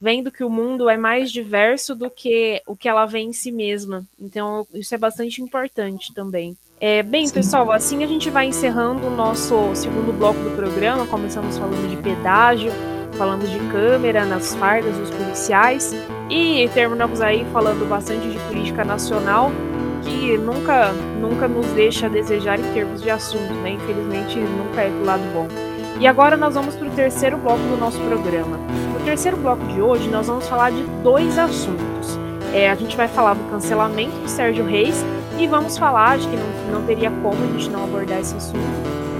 Vendo 0.00 0.30
que 0.30 0.44
o 0.44 0.50
mundo 0.50 0.88
é 0.88 0.96
mais 0.96 1.30
diverso 1.30 1.94
do 1.94 2.10
que 2.10 2.62
o 2.66 2.76
que 2.76 2.88
ela 2.88 3.06
vê 3.06 3.20
em 3.20 3.32
si 3.32 3.50
mesma. 3.50 4.04
Então, 4.20 4.66
isso 4.72 4.94
é 4.94 4.98
bastante 4.98 5.42
importante 5.42 6.14
também. 6.14 6.56
É, 6.80 7.02
bem, 7.02 7.26
Sim. 7.26 7.34
pessoal, 7.34 7.72
assim 7.72 8.04
a 8.04 8.06
gente 8.06 8.30
vai 8.30 8.46
encerrando 8.46 9.06
o 9.06 9.10
nosso 9.10 9.74
segundo 9.74 10.16
bloco 10.16 10.38
do 10.40 10.54
programa. 10.54 11.06
Começamos 11.06 11.58
falando 11.58 11.88
de 11.90 11.96
pedágio, 11.96 12.70
falando 13.16 13.48
de 13.48 13.58
câmera 13.72 14.24
nas 14.24 14.54
fardas 14.54 14.96
dos 14.96 15.10
policiais 15.10 15.92
e 16.30 16.68
terminamos 16.72 17.20
aí 17.20 17.44
falando 17.52 17.88
bastante 17.88 18.28
de 18.28 18.38
política 18.46 18.84
nacional, 18.84 19.50
que 20.04 20.38
nunca, 20.38 20.92
nunca 21.20 21.48
nos 21.48 21.66
deixa 21.68 22.06
a 22.06 22.08
desejar 22.08 22.60
em 22.60 22.72
termos 22.72 23.02
de 23.02 23.10
assunto, 23.10 23.52
né? 23.54 23.70
Infelizmente, 23.70 24.38
nunca 24.38 24.82
é 24.82 24.88
do 24.90 25.04
lado 25.04 25.22
bom. 25.32 25.48
E 25.98 26.06
agora 26.06 26.36
nós 26.36 26.54
vamos 26.54 26.76
para 26.76 26.86
o 26.86 26.90
terceiro 26.90 27.36
bloco 27.38 27.58
do 27.58 27.76
nosso 27.76 27.98
programa. 28.02 28.56
No 29.08 29.12
terceiro 29.12 29.38
bloco 29.38 29.64
de 29.68 29.80
hoje, 29.80 30.06
nós 30.10 30.26
vamos 30.26 30.46
falar 30.46 30.70
de 30.70 30.82
dois 31.02 31.38
assuntos. 31.38 32.18
É, 32.52 32.68
a 32.68 32.74
gente 32.74 32.94
vai 32.94 33.08
falar 33.08 33.32
do 33.32 33.50
cancelamento 33.50 34.14
de 34.20 34.30
Sérgio 34.30 34.66
Reis 34.66 35.02
e 35.38 35.46
vamos 35.46 35.78
falar 35.78 36.18
de 36.18 36.28
que 36.28 36.36
não, 36.36 36.78
não 36.80 36.86
teria 36.86 37.10
como 37.10 37.42
a 37.42 37.46
gente 37.46 37.70
não 37.70 37.84
abordar 37.84 38.20
esse 38.20 38.34
assunto 38.34 38.58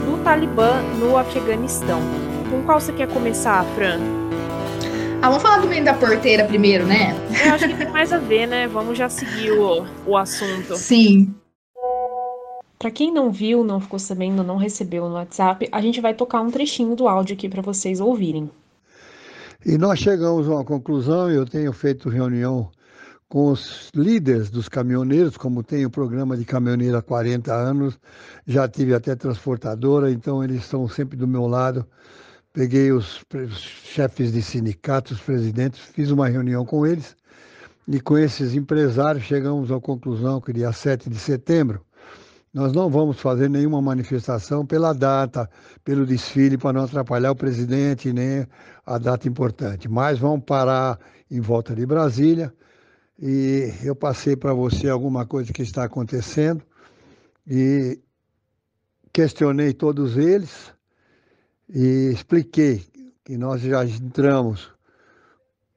do 0.04 0.22
Talibã 0.22 0.82
no 1.00 1.16
Afeganistão. 1.16 2.02
Com 2.50 2.62
qual 2.64 2.78
você 2.78 2.92
quer 2.92 3.08
começar, 3.08 3.64
Fran? 3.74 3.98
Ah, 5.22 5.28
vamos 5.30 5.42
falar 5.42 5.62
do 5.62 5.66
meio 5.66 5.82
da 5.82 5.94
porteira 5.94 6.44
primeiro, 6.44 6.84
né? 6.84 7.16
Eu 7.46 7.54
acho 7.54 7.66
que 7.66 7.74
tem 7.74 7.88
mais 7.88 8.12
a 8.12 8.18
ver, 8.18 8.46
né? 8.46 8.68
Vamos 8.68 8.98
já 8.98 9.08
seguir 9.08 9.52
o, 9.52 9.86
o 10.06 10.18
assunto. 10.18 10.76
Sim. 10.76 11.34
Para 12.78 12.90
quem 12.90 13.10
não 13.10 13.30
viu, 13.30 13.64
não 13.64 13.80
ficou 13.80 13.98
sabendo, 13.98 14.44
não 14.44 14.58
recebeu 14.58 15.08
no 15.08 15.14
WhatsApp, 15.14 15.66
a 15.72 15.80
gente 15.80 15.98
vai 15.98 16.12
tocar 16.12 16.42
um 16.42 16.50
trechinho 16.50 16.94
do 16.94 17.08
áudio 17.08 17.34
aqui 17.34 17.48
para 17.48 17.62
vocês 17.62 18.00
ouvirem. 18.00 18.50
E 19.68 19.76
nós 19.76 19.98
chegamos 19.98 20.48
a 20.48 20.52
uma 20.52 20.64
conclusão, 20.64 21.30
eu 21.30 21.44
tenho 21.44 21.74
feito 21.74 22.08
reunião 22.08 22.70
com 23.28 23.52
os 23.52 23.90
líderes 23.94 24.48
dos 24.48 24.66
caminhoneiros, 24.66 25.36
como 25.36 25.62
tenho 25.62 25.88
o 25.88 25.90
programa 25.90 26.38
de 26.38 26.46
caminhoneiro 26.46 26.96
há 26.96 27.02
40 27.02 27.52
anos, 27.52 27.98
já 28.46 28.66
tive 28.66 28.94
até 28.94 29.14
transportadora, 29.14 30.10
então 30.10 30.42
eles 30.42 30.62
estão 30.62 30.88
sempre 30.88 31.18
do 31.18 31.28
meu 31.28 31.46
lado. 31.46 31.86
Peguei 32.50 32.92
os, 32.92 33.22
os 33.46 33.58
chefes 33.58 34.32
de 34.32 34.40
sindicatos, 34.40 35.20
presidentes, 35.20 35.80
fiz 35.80 36.10
uma 36.10 36.28
reunião 36.28 36.64
com 36.64 36.86
eles 36.86 37.14
e 37.86 38.00
com 38.00 38.16
esses 38.16 38.54
empresários 38.54 39.24
chegamos 39.24 39.70
à 39.70 39.78
conclusão 39.78 40.40
que 40.40 40.50
dia 40.50 40.72
7 40.72 41.10
de 41.10 41.18
setembro 41.18 41.84
nós 42.52 42.72
não 42.72 42.88
vamos 42.88 43.20
fazer 43.20 43.48
nenhuma 43.48 43.80
manifestação 43.80 44.64
pela 44.64 44.92
data, 44.92 45.48
pelo 45.84 46.06
desfile, 46.06 46.56
para 46.56 46.72
não 46.72 46.84
atrapalhar 46.84 47.30
o 47.30 47.36
presidente 47.36 48.12
nem 48.12 48.46
a 48.86 48.98
data 48.98 49.28
importante, 49.28 49.88
mas 49.88 50.18
vamos 50.18 50.44
parar 50.44 50.98
em 51.30 51.40
volta 51.40 51.74
de 51.74 51.84
Brasília. 51.84 52.52
E 53.20 53.72
eu 53.82 53.96
passei 53.96 54.36
para 54.36 54.54
você 54.54 54.88
alguma 54.88 55.26
coisa 55.26 55.52
que 55.52 55.62
está 55.62 55.84
acontecendo. 55.84 56.62
E 57.46 57.98
questionei 59.12 59.72
todos 59.72 60.16
eles. 60.16 60.72
E 61.68 62.10
expliquei 62.12 62.84
que 63.24 63.36
nós 63.36 63.60
já 63.60 63.84
entramos 63.84 64.72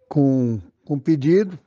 com 0.08 0.60
um 0.90 1.00
pedido 1.00 1.58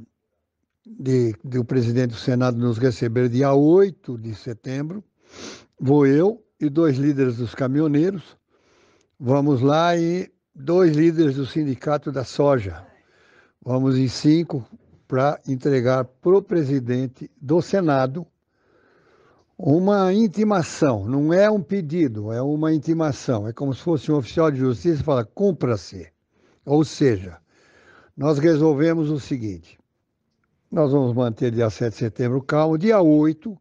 de, 0.98 1.34
o 1.58 1.64
presidente 1.64 2.10
do 2.10 2.16
Senado 2.16 2.56
nos 2.56 2.78
receber 2.78 3.28
dia 3.28 3.52
8 3.52 4.18
de 4.18 4.34
setembro. 4.34 5.02
Vou 5.78 6.06
eu 6.06 6.42
e 6.60 6.68
dois 6.68 6.96
líderes 6.96 7.36
dos 7.36 7.54
caminhoneiros. 7.54 8.36
Vamos 9.18 9.60
lá 9.60 9.96
e 9.96 10.30
dois 10.54 10.96
líderes 10.96 11.36
do 11.36 11.46
sindicato 11.46 12.12
da 12.12 12.24
soja. 12.24 12.86
Vamos 13.62 13.98
em 13.98 14.08
cinco 14.08 14.64
para 15.08 15.40
entregar 15.46 16.04
para 16.04 16.36
o 16.36 16.42
presidente 16.42 17.30
do 17.40 17.60
Senado 17.60 18.26
uma 19.58 20.12
intimação. 20.12 21.06
Não 21.06 21.32
é 21.32 21.50
um 21.50 21.62
pedido, 21.62 22.32
é 22.32 22.42
uma 22.42 22.72
intimação. 22.72 23.46
É 23.48 23.52
como 23.52 23.72
se 23.74 23.80
fosse 23.80 24.10
um 24.10 24.16
oficial 24.16 24.50
de 24.50 24.58
justiça 24.58 25.00
e 25.00 25.04
fala: 25.04 25.24
cumpra-se. 25.24 26.12
Ou 26.64 26.84
seja, 26.84 27.38
nós 28.16 28.38
resolvemos 28.38 29.10
o 29.10 29.18
seguinte: 29.18 29.78
nós 30.70 30.92
vamos 30.92 31.14
manter 31.14 31.50
dia 31.50 31.70
7 31.70 31.92
de 31.92 31.98
setembro 31.98 32.42
calmo. 32.42 32.76
Dia 32.76 33.00
8, 33.00 33.56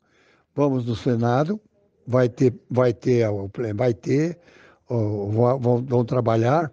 vamos 0.55 0.85
no 0.85 0.95
Senado, 0.95 1.59
vai 2.05 2.29
ter, 2.29 2.53
vai 2.69 2.93
ter, 2.93 3.27
vai 3.75 3.93
ter, 3.93 4.39
vão, 4.89 5.83
vão 5.83 6.05
trabalhar, 6.05 6.71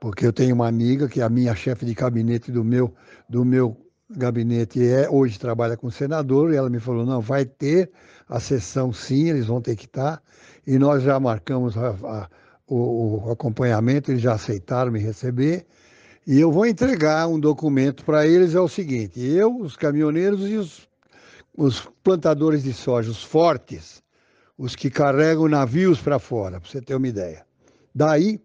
porque 0.00 0.26
eu 0.26 0.32
tenho 0.32 0.54
uma 0.54 0.68
amiga 0.68 1.08
que 1.08 1.20
é 1.20 1.24
a 1.24 1.28
minha 1.28 1.54
chefe 1.54 1.84
de 1.84 1.94
gabinete 1.94 2.50
do 2.50 2.64
meu, 2.64 2.94
do 3.28 3.44
meu 3.44 3.76
gabinete 4.10 4.84
é 4.84 5.08
hoje 5.08 5.38
trabalha 5.38 5.76
com 5.76 5.90
senador 5.90 6.52
e 6.52 6.56
ela 6.56 6.68
me 6.68 6.80
falou 6.80 7.06
não 7.06 7.20
vai 7.20 7.44
ter 7.44 7.92
a 8.28 8.40
sessão 8.40 8.92
sim 8.92 9.28
eles 9.28 9.46
vão 9.46 9.60
ter 9.60 9.76
que 9.76 9.86
estar. 9.86 10.22
E 10.66 10.78
nós 10.78 11.02
já 11.02 11.18
marcamos 11.18 11.76
a, 11.76 11.90
a, 11.90 12.28
o, 12.66 13.26
o, 13.26 13.32
acompanhamento 13.32 14.10
eles 14.10 14.22
já 14.22 14.34
aceitaram 14.34 14.92
me 14.92 15.00
receber 15.00 15.66
e 16.30 16.38
eu 16.38 16.52
vou 16.52 16.64
entregar 16.64 17.26
um 17.26 17.40
documento 17.40 18.04
para 18.04 18.24
eles, 18.24 18.54
é 18.54 18.60
o 18.60 18.68
seguinte: 18.68 19.20
eu, 19.20 19.56
os 19.58 19.74
caminhoneiros 19.74 20.48
e 20.48 20.54
os, 20.54 20.88
os 21.56 21.90
plantadores 22.04 22.62
de 22.62 22.72
soja, 22.72 23.10
os 23.10 23.24
fortes, 23.24 24.00
os 24.56 24.76
que 24.76 24.88
carregam 24.90 25.48
navios 25.48 26.00
para 26.00 26.20
fora, 26.20 26.60
para 26.60 26.70
você 26.70 26.80
ter 26.80 26.94
uma 26.94 27.08
ideia. 27.08 27.44
Daí, 27.92 28.40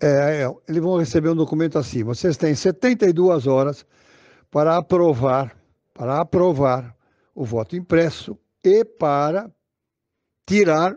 é, 0.00 0.50
eles 0.66 0.82
vão 0.82 0.96
receber 0.96 1.28
um 1.28 1.36
documento 1.36 1.78
assim: 1.78 2.02
vocês 2.02 2.38
têm 2.38 2.54
72 2.54 3.46
horas 3.46 3.84
para 4.50 4.78
aprovar, 4.78 5.54
para 5.92 6.22
aprovar 6.22 6.96
o 7.34 7.44
voto 7.44 7.76
impresso 7.76 8.34
e 8.64 8.82
para 8.82 9.50
tirar 10.46 10.96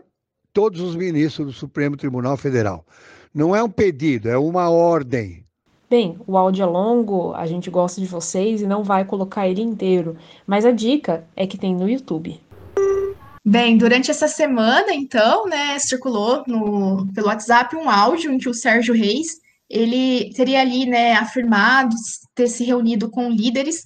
todos 0.54 0.80
os 0.80 0.96
ministros 0.96 1.48
do 1.48 1.52
Supremo 1.52 1.98
Tribunal 1.98 2.38
Federal. 2.38 2.86
Não 3.34 3.54
é 3.54 3.62
um 3.62 3.68
pedido, 3.70 4.26
é 4.26 4.38
uma 4.38 4.70
ordem. 4.70 5.44
Bem, 5.90 6.16
o 6.24 6.38
áudio 6.38 6.62
é 6.62 6.66
longo, 6.66 7.34
a 7.34 7.48
gente 7.48 7.68
gosta 7.68 8.00
de 8.00 8.06
vocês 8.06 8.62
e 8.62 8.66
não 8.66 8.84
vai 8.84 9.04
colocar 9.04 9.48
ele 9.48 9.60
inteiro, 9.60 10.16
mas 10.46 10.64
a 10.64 10.70
dica 10.70 11.26
é 11.34 11.48
que 11.48 11.58
tem 11.58 11.74
no 11.74 11.90
YouTube. 11.90 12.40
Bem, 13.44 13.76
durante 13.76 14.08
essa 14.08 14.28
semana, 14.28 14.94
então, 14.94 15.46
né, 15.48 15.76
circulou 15.80 16.44
no, 16.46 17.12
pelo 17.12 17.26
WhatsApp 17.26 17.74
um 17.74 17.90
áudio 17.90 18.30
em 18.30 18.38
que 18.38 18.48
o 18.48 18.54
Sérgio 18.54 18.94
Reis, 18.94 19.40
ele 19.68 20.32
teria 20.32 20.60
ali, 20.60 20.86
né, 20.86 21.14
afirmado 21.14 21.96
ter 22.36 22.46
se 22.46 22.62
reunido 22.62 23.10
com 23.10 23.28
líderes 23.28 23.82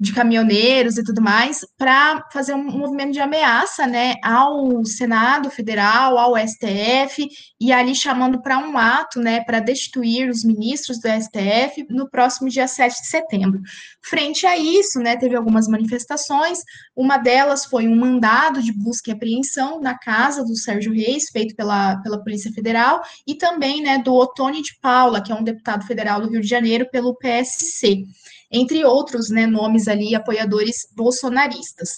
de 0.00 0.14
caminhoneiros 0.14 0.96
e 0.96 1.04
tudo 1.04 1.20
mais, 1.20 1.60
para 1.76 2.26
fazer 2.32 2.54
um 2.54 2.64
movimento 2.64 3.12
de 3.12 3.20
ameaça 3.20 3.86
né, 3.86 4.14
ao 4.24 4.82
Senado 4.86 5.50
Federal, 5.50 6.16
ao 6.16 6.38
STF, 6.38 7.28
e 7.60 7.70
ali 7.70 7.94
chamando 7.94 8.40
para 8.40 8.58
um 8.58 8.78
ato 8.78 9.20
né, 9.20 9.44
para 9.44 9.60
destituir 9.60 10.30
os 10.30 10.42
ministros 10.42 10.98
do 10.98 11.06
STF 11.06 11.86
no 11.90 12.08
próximo 12.08 12.48
dia 12.48 12.66
7 12.66 13.02
de 13.02 13.08
setembro. 13.08 13.60
Frente 14.00 14.46
a 14.46 14.56
isso, 14.56 14.98
né, 15.00 15.18
teve 15.18 15.36
algumas 15.36 15.68
manifestações, 15.68 16.60
uma 16.96 17.18
delas 17.18 17.66
foi 17.66 17.86
um 17.86 17.94
mandado 17.94 18.62
de 18.62 18.72
busca 18.72 19.10
e 19.10 19.12
apreensão 19.12 19.82
na 19.82 19.98
casa 19.98 20.42
do 20.42 20.56
Sérgio 20.56 20.94
Reis, 20.94 21.28
feito 21.30 21.54
pela, 21.54 21.96
pela 21.98 22.22
Polícia 22.22 22.50
Federal, 22.52 23.02
e 23.26 23.34
também 23.34 23.82
né, 23.82 23.98
do 23.98 24.14
Otônio 24.14 24.62
de 24.62 24.78
Paula, 24.80 25.22
que 25.22 25.30
é 25.30 25.34
um 25.34 25.44
deputado 25.44 25.84
federal 25.84 26.22
do 26.22 26.30
Rio 26.30 26.40
de 26.40 26.48
Janeiro, 26.48 26.88
pelo 26.90 27.14
PSC 27.16 28.06
entre 28.50 28.84
outros 28.84 29.30
né, 29.30 29.46
nomes 29.46 29.88
ali, 29.88 30.14
apoiadores 30.14 30.88
bolsonaristas. 30.96 31.90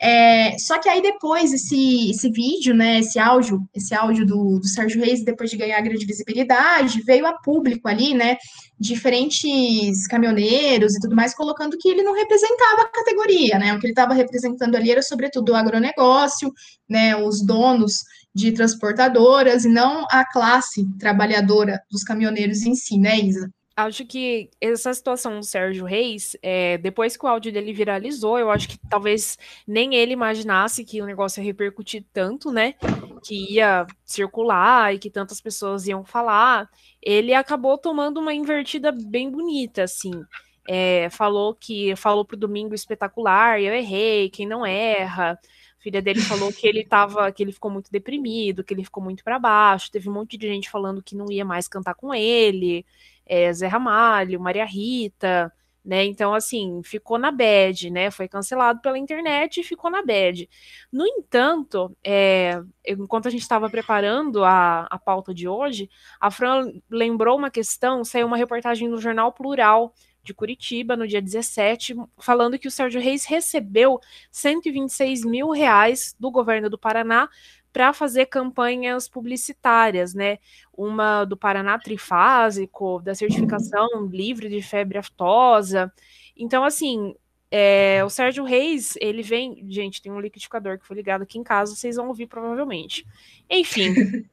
É, 0.00 0.56
só 0.58 0.78
que 0.78 0.88
aí 0.88 1.02
depois 1.02 1.52
esse, 1.52 2.10
esse 2.10 2.30
vídeo, 2.30 2.72
né, 2.72 3.00
esse 3.00 3.18
áudio, 3.18 3.68
esse 3.74 3.92
áudio 3.92 4.24
do, 4.24 4.60
do 4.60 4.68
Sérgio 4.68 5.00
Reis, 5.00 5.24
depois 5.24 5.50
de 5.50 5.56
ganhar 5.56 5.80
grande 5.80 6.06
visibilidade, 6.06 7.02
veio 7.02 7.26
a 7.26 7.32
público 7.32 7.88
ali, 7.88 8.14
né, 8.14 8.36
diferentes 8.78 10.06
caminhoneiros 10.06 10.94
e 10.94 11.00
tudo 11.00 11.16
mais, 11.16 11.34
colocando 11.34 11.76
que 11.76 11.88
ele 11.88 12.04
não 12.04 12.14
representava 12.14 12.82
a 12.82 12.92
categoria, 12.92 13.58
né, 13.58 13.74
o 13.74 13.80
que 13.80 13.86
ele 13.86 13.92
estava 13.92 14.14
representando 14.14 14.76
ali 14.76 14.92
era 14.92 15.02
sobretudo 15.02 15.50
o 15.50 15.56
agronegócio, 15.56 16.52
né, 16.88 17.16
os 17.16 17.44
donos 17.44 17.94
de 18.32 18.52
transportadoras 18.52 19.64
e 19.64 19.68
não 19.68 20.06
a 20.12 20.24
classe 20.24 20.86
trabalhadora 20.96 21.82
dos 21.90 22.04
caminhoneiros 22.04 22.62
em 22.62 22.76
si, 22.76 22.98
né, 23.00 23.18
Isa? 23.18 23.50
Acho 23.78 24.04
que 24.04 24.50
essa 24.60 24.92
situação 24.92 25.38
do 25.38 25.44
Sérgio 25.44 25.84
Reis, 25.84 26.36
é, 26.42 26.78
depois 26.78 27.16
que 27.16 27.24
o 27.24 27.28
áudio 27.28 27.52
dele 27.52 27.72
viralizou, 27.72 28.36
eu 28.36 28.50
acho 28.50 28.68
que 28.68 28.76
talvez 28.90 29.38
nem 29.66 29.94
ele 29.94 30.12
imaginasse 30.12 30.84
que 30.84 31.00
o 31.00 31.06
negócio 31.06 31.40
ia 31.40 31.44
repercutir 31.44 32.04
tanto, 32.12 32.50
né? 32.50 32.74
Que 33.22 33.54
ia 33.54 33.86
circular 34.04 34.92
e 34.92 34.98
que 34.98 35.08
tantas 35.08 35.40
pessoas 35.40 35.86
iam 35.86 36.04
falar. 36.04 36.68
Ele 37.00 37.32
acabou 37.32 37.78
tomando 37.78 38.18
uma 38.18 38.34
invertida 38.34 38.90
bem 38.90 39.30
bonita, 39.30 39.84
assim. 39.84 40.24
É, 40.68 41.08
falou 41.10 41.54
que 41.54 41.94
falou 41.94 42.24
pro 42.24 42.36
domingo 42.36 42.74
espetacular, 42.74 43.60
eu 43.62 43.72
errei, 43.72 44.28
quem 44.28 44.44
não 44.44 44.66
erra. 44.66 45.38
A 45.78 45.82
filha 45.82 46.02
dele 46.02 46.20
falou 46.20 46.52
que 46.52 46.66
ele 46.66 46.84
tava, 46.84 47.30
que 47.30 47.44
ele 47.44 47.52
ficou 47.52 47.70
muito 47.70 47.92
deprimido, 47.92 48.64
que 48.64 48.74
ele 48.74 48.82
ficou 48.82 49.02
muito 49.02 49.22
para 49.22 49.38
baixo. 49.38 49.92
Teve 49.92 50.08
um 50.08 50.12
monte 50.12 50.36
de 50.36 50.48
gente 50.48 50.68
falando 50.68 51.00
que 51.00 51.14
não 51.14 51.30
ia 51.30 51.44
mais 51.44 51.68
cantar 51.68 51.94
com 51.94 52.12
ele 52.12 52.84
é, 53.28 53.52
Zé 53.52 53.66
Ramalho, 53.66 54.40
Maria 54.40 54.64
Rita, 54.64 55.52
né? 55.84 56.04
Então, 56.04 56.34
assim, 56.34 56.82
ficou 56.84 57.18
na 57.18 57.30
bad, 57.30 57.90
né? 57.90 58.10
Foi 58.10 58.28
cancelado 58.28 58.80
pela 58.82 58.98
internet 58.98 59.60
e 59.60 59.64
ficou 59.64 59.90
na 59.90 60.02
bad. 60.02 60.48
No 60.92 61.06
entanto, 61.06 61.96
é, 62.04 62.60
enquanto 62.86 63.26
a 63.26 63.30
gente 63.30 63.40
estava 63.40 63.70
preparando 63.70 64.44
a, 64.44 64.86
a 64.90 64.98
pauta 64.98 65.32
de 65.32 65.48
hoje, 65.48 65.88
a 66.20 66.30
Fran 66.30 66.72
lembrou 66.90 67.38
uma 67.38 67.50
questão, 67.50 68.04
saiu 68.04 68.26
uma 68.26 68.36
reportagem 68.36 68.86
no 68.86 68.98
Jornal 68.98 69.32
Plural 69.32 69.94
de 70.22 70.34
Curitiba, 70.34 70.94
no 70.94 71.08
dia 71.08 71.22
17, 71.22 71.94
falando 72.18 72.58
que 72.58 72.68
o 72.68 72.70
Sérgio 72.70 73.00
Reis 73.00 73.24
recebeu 73.24 73.98
126 74.30 75.24
mil 75.24 75.50
reais 75.50 76.14
do 76.20 76.30
governo 76.30 76.68
do 76.68 76.78
Paraná 76.78 77.30
para 77.72 77.92
fazer 77.92 78.26
campanhas 78.26 79.08
publicitárias, 79.08 80.14
né? 80.14 80.38
Uma 80.76 81.24
do 81.24 81.36
Paraná 81.36 81.78
Trifásico, 81.78 83.00
da 83.02 83.14
certificação 83.14 84.06
livre 84.06 84.48
de 84.48 84.62
febre 84.62 84.98
aftosa. 84.98 85.92
Então, 86.36 86.64
assim, 86.64 87.14
é, 87.50 88.02
o 88.04 88.10
Sérgio 88.10 88.44
Reis, 88.44 88.94
ele 89.00 89.22
vem. 89.22 89.64
Gente, 89.68 90.02
tem 90.02 90.12
um 90.12 90.20
liquidificador 90.20 90.78
que 90.78 90.86
foi 90.86 90.96
ligado 90.96 91.22
aqui 91.22 91.38
em 91.38 91.42
casa, 91.42 91.74
vocês 91.74 91.96
vão 91.96 92.08
ouvir 92.08 92.26
provavelmente. 92.26 93.06
Enfim, 93.48 93.94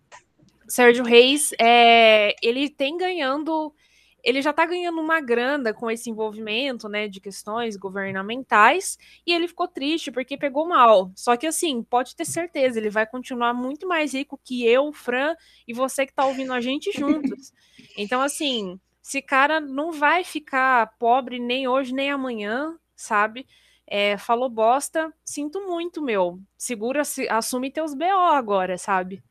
Sérgio 0.67 1.03
Reis, 1.03 1.51
é, 1.59 2.35
ele 2.41 2.69
tem 2.69 2.97
ganhando 2.97 3.73
ele 4.25 4.41
já 4.41 4.49
está 4.49 4.65
ganhando 4.65 4.99
uma 4.99 5.21
grana 5.21 5.71
com 5.71 5.89
esse 5.89 6.09
envolvimento, 6.09 6.89
né, 6.89 7.07
de 7.07 7.21
questões 7.21 7.77
governamentais, 7.77 8.97
e 9.25 9.31
ele 9.31 9.47
ficou 9.47 9.67
triste 9.67 10.11
porque 10.11 10.35
pegou 10.35 10.67
mal. 10.67 11.11
Só 11.15 11.37
que 11.37 11.45
assim, 11.45 11.83
pode 11.83 12.15
ter 12.15 12.25
certeza, 12.25 12.79
ele 12.79 12.89
vai 12.89 13.05
continuar 13.05 13.53
muito 13.53 13.87
mais 13.87 14.13
rico 14.13 14.39
que 14.43 14.65
eu, 14.65 14.91
Fran 14.91 15.35
e 15.67 15.73
você 15.73 16.07
que 16.07 16.11
está 16.11 16.25
ouvindo 16.25 16.51
a 16.51 16.59
gente 16.59 16.91
juntos. 16.91 17.53
Então 17.97 18.21
assim, 18.21 18.77
esse 19.01 19.21
cara 19.21 19.61
não 19.61 19.91
vai 19.91 20.23
ficar 20.23 20.97
pobre 20.97 21.39
nem 21.39 21.65
hoje 21.67 21.93
nem 21.93 22.11
amanhã, 22.11 22.77
sabe? 22.93 23.47
É, 23.87 24.17
falou 24.17 24.49
bosta, 24.49 25.13
sinto 25.23 25.61
muito, 25.65 26.01
meu. 26.01 26.39
Segura, 26.57 27.03
assume 27.29 27.71
teus 27.71 27.93
BO 27.93 28.03
agora, 28.33 28.77
sabe? 28.77 29.23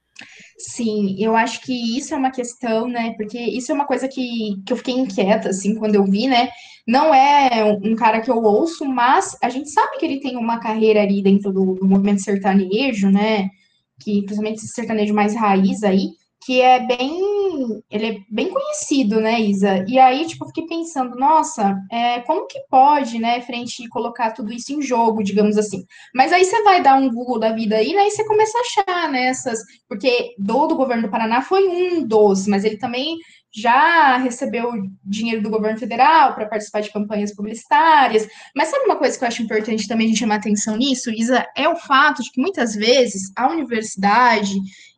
Sim, 0.58 1.16
eu 1.18 1.36
acho 1.36 1.60
que 1.62 1.98
isso 1.98 2.14
é 2.14 2.16
uma 2.16 2.30
questão, 2.30 2.86
né? 2.88 3.14
Porque 3.16 3.38
isso 3.38 3.70
é 3.72 3.74
uma 3.74 3.86
coisa 3.86 4.08
que, 4.08 4.62
que 4.64 4.72
eu 4.72 4.76
fiquei 4.76 4.94
inquieta, 4.94 5.48
assim, 5.50 5.74
quando 5.74 5.94
eu 5.96 6.04
vi, 6.04 6.26
né? 6.28 6.48
Não 6.86 7.14
é 7.14 7.64
um 7.82 7.96
cara 7.96 8.20
que 8.20 8.30
eu 8.30 8.36
ouço, 8.42 8.84
mas 8.84 9.36
a 9.42 9.48
gente 9.48 9.70
sabe 9.70 9.98
que 9.98 10.04
ele 10.04 10.20
tem 10.20 10.36
uma 10.36 10.60
carreira 10.60 11.02
ali 11.02 11.22
dentro 11.22 11.52
do, 11.52 11.74
do 11.74 11.86
movimento 11.86 12.22
sertanejo, 12.22 13.10
né? 13.10 13.48
Que 14.00 14.22
principalmente 14.22 14.58
esse 14.58 14.68
sertanejo 14.68 15.14
mais 15.14 15.34
raiz 15.34 15.82
aí 15.82 16.10
que 16.44 16.60
é 16.60 16.86
bem, 16.86 17.82
ele 17.90 18.06
é 18.06 18.16
bem 18.30 18.50
conhecido, 18.50 19.20
né, 19.20 19.40
Isa? 19.40 19.84
E 19.88 19.98
aí, 19.98 20.26
tipo, 20.26 20.46
fiquei 20.46 20.66
pensando, 20.66 21.16
nossa, 21.16 21.76
é, 21.90 22.20
como 22.20 22.46
que 22.46 22.60
pode, 22.68 23.18
né, 23.18 23.40
frente 23.40 23.88
colocar 23.88 24.32
tudo 24.32 24.52
isso 24.52 24.72
em 24.72 24.82
jogo, 24.82 25.22
digamos 25.22 25.56
assim. 25.56 25.84
Mas 26.14 26.32
aí 26.32 26.44
você 26.44 26.62
vai 26.62 26.82
dar 26.82 26.96
um 26.96 27.10
Google 27.10 27.38
da 27.38 27.52
vida 27.52 27.76
aí, 27.76 27.94
né, 27.94 28.06
e 28.06 28.10
você 28.10 28.24
começa 28.26 28.58
a 28.58 28.60
achar 28.60 29.10
nessas, 29.10 29.58
né, 29.58 29.64
porque 29.88 30.34
do 30.38 30.66
do 30.66 30.76
governo 30.76 31.04
do 31.04 31.10
Paraná 31.10 31.40
foi 31.42 31.66
um 31.68 32.06
dos, 32.06 32.46
mas 32.46 32.64
ele 32.64 32.76
também 32.78 33.16
já 33.54 34.16
recebeu 34.16 34.72
dinheiro 35.04 35.40
do 35.40 35.48
governo 35.48 35.78
federal 35.78 36.34
para 36.34 36.46
participar 36.46 36.80
de 36.80 36.92
campanhas 36.92 37.32
publicitárias. 37.32 38.26
Mas 38.54 38.68
sabe 38.68 38.84
uma 38.84 38.96
coisa 38.96 39.16
que 39.16 39.22
eu 39.22 39.28
acho 39.28 39.42
importante 39.42 39.86
também 39.86 40.06
a 40.06 40.08
gente 40.08 40.18
chamar 40.18 40.36
atenção 40.36 40.76
nisso, 40.76 41.10
Isa? 41.10 41.46
É 41.56 41.68
o 41.68 41.76
fato 41.76 42.20
de 42.20 42.32
que 42.32 42.40
muitas 42.40 42.74
vezes 42.74 43.30
a 43.36 43.48
universidade, 43.48 44.54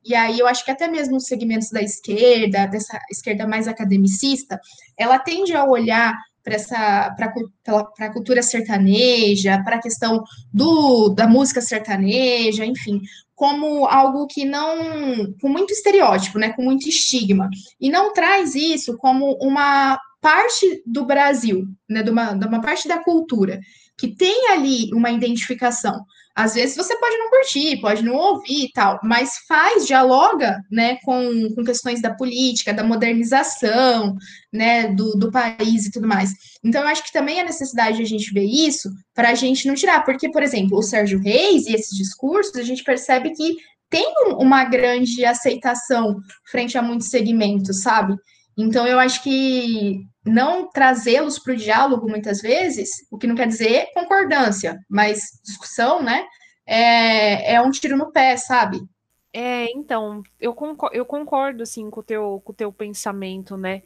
e 0.06 0.14
aí 0.14 0.38
eu 0.38 0.46
acho 0.46 0.64
que 0.64 0.70
até 0.70 0.88
mesmo 0.88 1.16
os 1.16 1.26
segmentos 1.26 1.70
da 1.70 1.82
esquerda, 1.82 2.66
dessa 2.66 2.98
esquerda 3.10 3.46
mais 3.46 3.66
academicista, 3.66 4.60
ela 4.96 5.18
tende 5.18 5.54
a 5.54 5.64
olhar 5.64 6.14
para 6.44 6.54
essa 6.54 7.10
para 7.16 8.06
a 8.06 8.12
cultura 8.12 8.40
sertaneja, 8.40 9.60
para 9.64 9.76
a 9.76 9.82
questão 9.82 10.22
do, 10.52 11.08
da 11.08 11.26
música 11.26 11.60
sertaneja, 11.60 12.64
enfim, 12.64 13.00
como 13.34 13.84
algo 13.86 14.28
que 14.28 14.44
não 14.44 15.34
com 15.40 15.48
muito 15.48 15.72
estereótipo, 15.72 16.38
né, 16.38 16.52
com 16.52 16.62
muito 16.62 16.88
estigma, 16.88 17.50
e 17.80 17.90
não 17.90 18.12
traz 18.12 18.54
isso 18.54 18.96
como 18.96 19.36
uma 19.42 19.98
parte 20.20 20.82
do 20.86 21.04
Brasil, 21.04 21.66
né, 21.88 22.02
de 22.02 22.10
uma, 22.10 22.32
de 22.32 22.46
uma 22.46 22.60
parte 22.60 22.86
da 22.86 23.02
cultura 23.02 23.60
que 23.96 24.14
tem 24.14 24.50
ali 24.50 24.90
uma 24.92 25.10
identificação. 25.10 26.04
Às 26.36 26.52
vezes 26.52 26.76
você 26.76 26.94
pode 26.98 27.16
não 27.16 27.30
curtir, 27.30 27.80
pode 27.80 28.04
não 28.04 28.14
ouvir 28.14 28.66
e 28.66 28.72
tal, 28.72 29.00
mas 29.02 29.38
faz, 29.48 29.86
dialoga, 29.86 30.60
né, 30.70 30.96
com, 31.02 31.54
com 31.54 31.64
questões 31.64 32.02
da 32.02 32.14
política, 32.14 32.74
da 32.74 32.84
modernização, 32.84 34.14
né, 34.52 34.88
do, 34.88 35.12
do 35.12 35.32
país 35.32 35.86
e 35.86 35.90
tudo 35.90 36.06
mais. 36.06 36.30
Então, 36.62 36.82
eu 36.82 36.88
acho 36.88 37.02
que 37.02 37.12
também 37.12 37.40
a 37.40 37.44
necessidade 37.44 37.96
de 37.96 38.02
a 38.02 38.06
gente 38.06 38.34
ver 38.34 38.44
isso 38.44 38.90
para 39.14 39.30
a 39.30 39.34
gente 39.34 39.66
não 39.66 39.74
tirar, 39.74 40.04
porque, 40.04 40.30
por 40.30 40.42
exemplo, 40.42 40.76
o 40.76 40.82
Sérgio 40.82 41.18
Reis 41.18 41.66
e 41.66 41.74
esses 41.74 41.96
discursos, 41.96 42.54
a 42.56 42.62
gente 42.62 42.84
percebe 42.84 43.30
que 43.30 43.56
tem 43.88 44.12
uma 44.38 44.64
grande 44.64 45.24
aceitação 45.24 46.16
frente 46.50 46.76
a 46.76 46.82
muitos 46.82 47.08
segmentos, 47.08 47.80
sabe? 47.80 48.14
Então, 48.58 48.86
eu 48.86 48.98
acho 48.98 49.22
que 49.22 50.00
não 50.26 50.68
trazê-los 50.68 51.38
para 51.38 51.52
o 51.52 51.56
diálogo, 51.56 52.08
muitas 52.08 52.40
vezes, 52.40 52.90
o 53.10 53.16
que 53.16 53.26
não 53.26 53.36
quer 53.36 53.46
dizer 53.46 53.92
concordância, 53.94 54.78
mas 54.88 55.20
discussão, 55.44 56.02
né? 56.02 56.26
É, 56.66 57.54
é 57.54 57.62
um 57.62 57.70
tiro 57.70 57.96
no 57.96 58.10
pé, 58.10 58.36
sabe? 58.36 58.80
É, 59.32 59.66
então, 59.72 60.22
eu 60.40 60.52
concordo, 60.54 60.96
eu 60.96 61.04
concordo 61.04 61.62
assim, 61.62 61.88
com 61.90 62.00
o 62.00 62.02
teu, 62.02 62.42
com 62.44 62.52
o 62.52 62.54
teu 62.54 62.72
pensamento, 62.72 63.56
né? 63.56 63.82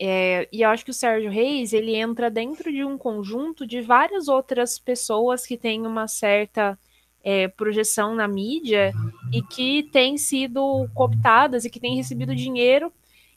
É, 0.00 0.48
e 0.50 0.62
eu 0.62 0.70
acho 0.70 0.84
que 0.84 0.90
o 0.90 0.94
Sérgio 0.94 1.30
Reis, 1.30 1.72
ele 1.72 1.94
entra 1.94 2.30
dentro 2.30 2.72
de 2.72 2.82
um 2.84 2.96
conjunto 2.96 3.66
de 3.66 3.80
várias 3.80 4.28
outras 4.28 4.78
pessoas 4.78 5.46
que 5.46 5.56
têm 5.56 5.86
uma 5.86 6.08
certa 6.08 6.78
é, 7.22 7.48
projeção 7.48 8.14
na 8.14 8.26
mídia 8.26 8.92
e 9.32 9.42
que 9.42 9.84
têm 9.92 10.16
sido 10.16 10.88
cooptadas 10.94 11.64
e 11.64 11.70
que 11.70 11.78
têm 11.78 11.96
recebido 11.96 12.34
dinheiro 12.34 12.92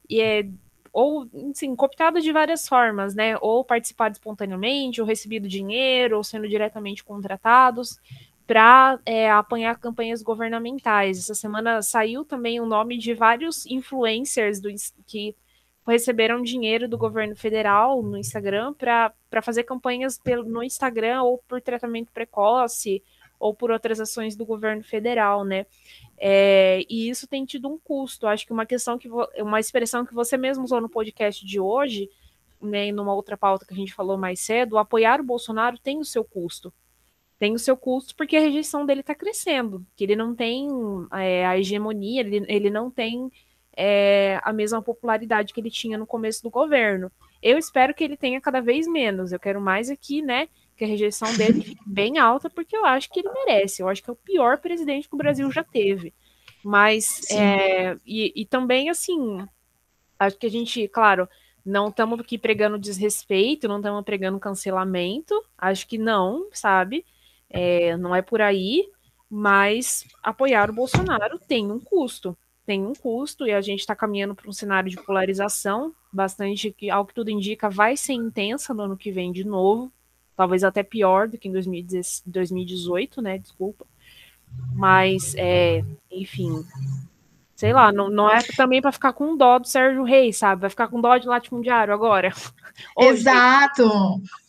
e 0.10 0.22
é, 0.22 0.48
ou, 0.96 1.28
sim, 1.54 1.76
cooptados 1.76 2.24
de 2.24 2.32
várias 2.32 2.70
formas, 2.70 3.14
né? 3.14 3.36
Ou 3.42 3.66
participado 3.66 4.14
espontaneamente, 4.14 5.02
ou 5.02 5.08
recebido 5.08 5.46
dinheiro, 5.46 6.16
ou 6.16 6.24
sendo 6.24 6.48
diretamente 6.48 7.04
contratados 7.04 8.00
para 8.48 8.98
é, 9.06 9.30
apanhar 9.30 9.78
campanhas 9.78 10.24
governamentais. 10.24 11.20
Essa 11.20 11.36
semana 11.36 11.82
saiu 11.82 12.24
também 12.24 12.62
o 12.62 12.66
nome 12.66 12.98
de 12.98 13.14
vários 13.14 13.66
influencers 13.66 14.62
do, 14.62 14.70
que 15.06 15.36
receberam 15.86 16.42
dinheiro 16.42 16.88
do 16.88 16.98
governo 16.98 17.36
federal 17.36 18.02
no 18.02 18.18
Instagram 18.18 18.74
para 18.74 19.42
fazer 19.42 19.64
campanhas 19.64 20.18
pelo, 20.18 20.46
no 20.46 20.64
Instagram 20.64 21.24
ou 21.24 21.44
por 21.46 21.60
tratamento 21.62 22.10
precoce 22.14 23.04
ou 23.40 23.54
por 23.54 23.72
outras 23.72 24.00
ações 24.00 24.36
do 24.36 24.46
governo 24.46 24.84
federal, 24.84 25.44
né? 25.44 25.66
É, 26.18 26.82
e 26.90 27.10
isso 27.10 27.28
tem 27.28 27.46
tido 27.46 27.68
um 27.68 27.78
custo. 27.78 28.28
Acho 28.28 28.46
que 28.46 28.54
uma 28.54 28.66
questão 28.66 28.98
que 28.98 29.10
uma 29.38 29.60
expressão 29.60 30.06
que 30.06 30.14
você 30.14 30.38
mesmo 30.38 30.64
usou 30.64 30.82
no 30.82 30.90
podcast 30.90 31.46
de 31.46 31.60
hoje, 31.60 32.10
né, 32.62 32.92
numa 32.92 33.14
outra 33.14 33.38
pauta 33.38 33.66
que 33.66 33.74
a 33.74 33.78
gente 33.78 33.94
falou 33.94 34.18
mais 34.18 34.40
cedo, 34.40 34.78
apoiar 34.78 35.20
o 35.20 35.26
Bolsonaro 35.26 35.78
tem 35.78 36.00
o 36.00 36.06
seu 36.06 36.24
custo. 36.24 36.74
Tem 37.38 37.54
o 37.54 37.60
seu 37.60 37.76
custo 37.76 38.16
porque 38.16 38.38
a 38.38 38.42
rejeição 38.42 38.86
dele 38.86 39.02
está 39.02 39.14
crescendo, 39.14 39.86
que 39.96 40.06
ele 40.06 40.16
não 40.16 40.34
tem 40.34 40.70
é, 41.12 41.46
a 41.46 41.58
hegemonia, 41.58 42.22
ele, 42.22 42.46
ele 42.48 42.70
não 42.70 42.90
tem 42.90 43.30
é, 43.76 44.40
a 44.42 44.54
mesma 44.54 44.82
popularidade 44.82 45.54
que 45.54 45.60
ele 45.60 45.70
tinha 45.70 45.98
no 45.98 46.08
começo 46.08 46.42
do 46.42 46.50
governo. 46.50 47.12
Eu 47.44 47.58
espero 47.58 47.94
que 47.94 48.04
ele 48.04 48.16
tenha 48.16 48.40
cada 48.40 48.62
vez 48.62 48.88
menos. 48.88 49.32
Eu 49.32 49.40
quero 49.40 49.60
mais 49.60 49.90
aqui, 49.90 50.22
né, 50.22 50.48
que 50.76 50.84
a 50.84 50.88
rejeição 50.88 51.34
dele 51.38 51.62
fique 51.62 51.82
bem 51.86 52.18
alta, 52.18 52.50
porque 52.50 52.76
eu 52.76 52.86
acho 52.86 53.10
que 53.10 53.22
ele 53.22 53.30
merece. 53.32 53.82
Eu 53.82 53.88
acho 53.88 54.04
que 54.04 54.10
é 54.10 54.14
o 54.14 54.18
pior 54.18 54.58
presidente 54.58 55.08
que 55.08 55.16
o 55.16 55.18
Brasil 55.18 55.50
já 55.52 55.64
teve. 55.64 56.14
Mas, 56.64 57.30
é, 57.32 57.96
e, 58.06 58.34
e, 58.36 58.46
também, 58.46 58.90
assim, 58.90 59.46
acho 60.20 60.38
que 60.38 60.48
a 60.48 60.50
gente, 60.50 60.88
claro, 60.88 61.30
não 61.66 61.90
estamos 61.90 62.20
aqui 62.20 62.38
pregando 62.38 62.78
desrespeito, 62.78 63.68
não 63.68 63.78
estamos 63.78 64.04
pregando 64.04 64.40
cancelamento, 64.40 65.34
acho 65.58 65.88
que 65.88 65.98
não, 65.98 66.48
sabe? 66.52 67.06
É, 67.50 67.96
não 67.98 68.16
é 68.16 68.22
por 68.22 68.42
aí, 68.42 68.90
mas 69.30 70.06
apoiar 70.24 70.70
o 70.70 70.74
Bolsonaro 70.74 71.40
tem 71.40 71.72
um 71.72 71.80
custo. 71.80 72.38
Tem 72.66 72.84
um 72.84 72.94
custo, 72.94 73.46
e 73.46 73.54
a 73.54 73.62
gente 73.62 73.82
está 73.82 73.96
caminhando 73.96 74.34
para 74.34 74.50
um 74.50 74.54
cenário 74.54 74.90
de 74.90 74.98
polarização 74.98 75.94
bastante, 76.12 76.72
que, 76.72 76.90
ao 76.90 77.06
que 77.06 77.14
tudo 77.14 77.30
indica, 77.30 77.70
vai 77.70 77.96
ser 77.96 78.14
intensa 78.14 78.74
no 78.74 78.84
ano 78.84 78.98
que 78.98 79.12
vem 79.12 79.32
de 79.32 79.44
novo 79.44 79.92
talvez 80.36 80.64
até 80.64 80.84
pior 80.84 81.28
do 81.28 81.38
que 81.38 81.48
em 81.48 81.52
2018, 81.52 83.22
né? 83.22 83.38
Desculpa. 83.38 83.86
Mas, 84.74 85.34
é, 85.38 85.84
enfim, 86.12 86.66
sei 87.56 87.72
lá, 87.72 87.92
não, 87.92 88.10
não 88.10 88.30
é 88.30 88.42
também 88.56 88.82
para 88.82 88.92
ficar 88.92 89.14
com 89.14 89.38
dó 89.38 89.58
do 89.58 89.68
Sérgio 89.68 90.04
Reis, 90.04 90.38
sabe? 90.38 90.62
Vai 90.62 90.70
ficar 90.70 90.88
com 90.90 91.00
dó 91.00 91.18
de 91.18 91.28
latifundiário 91.28 91.94
agora. 91.94 92.32
Hoje. 92.96 93.10
Exato! 93.22 93.90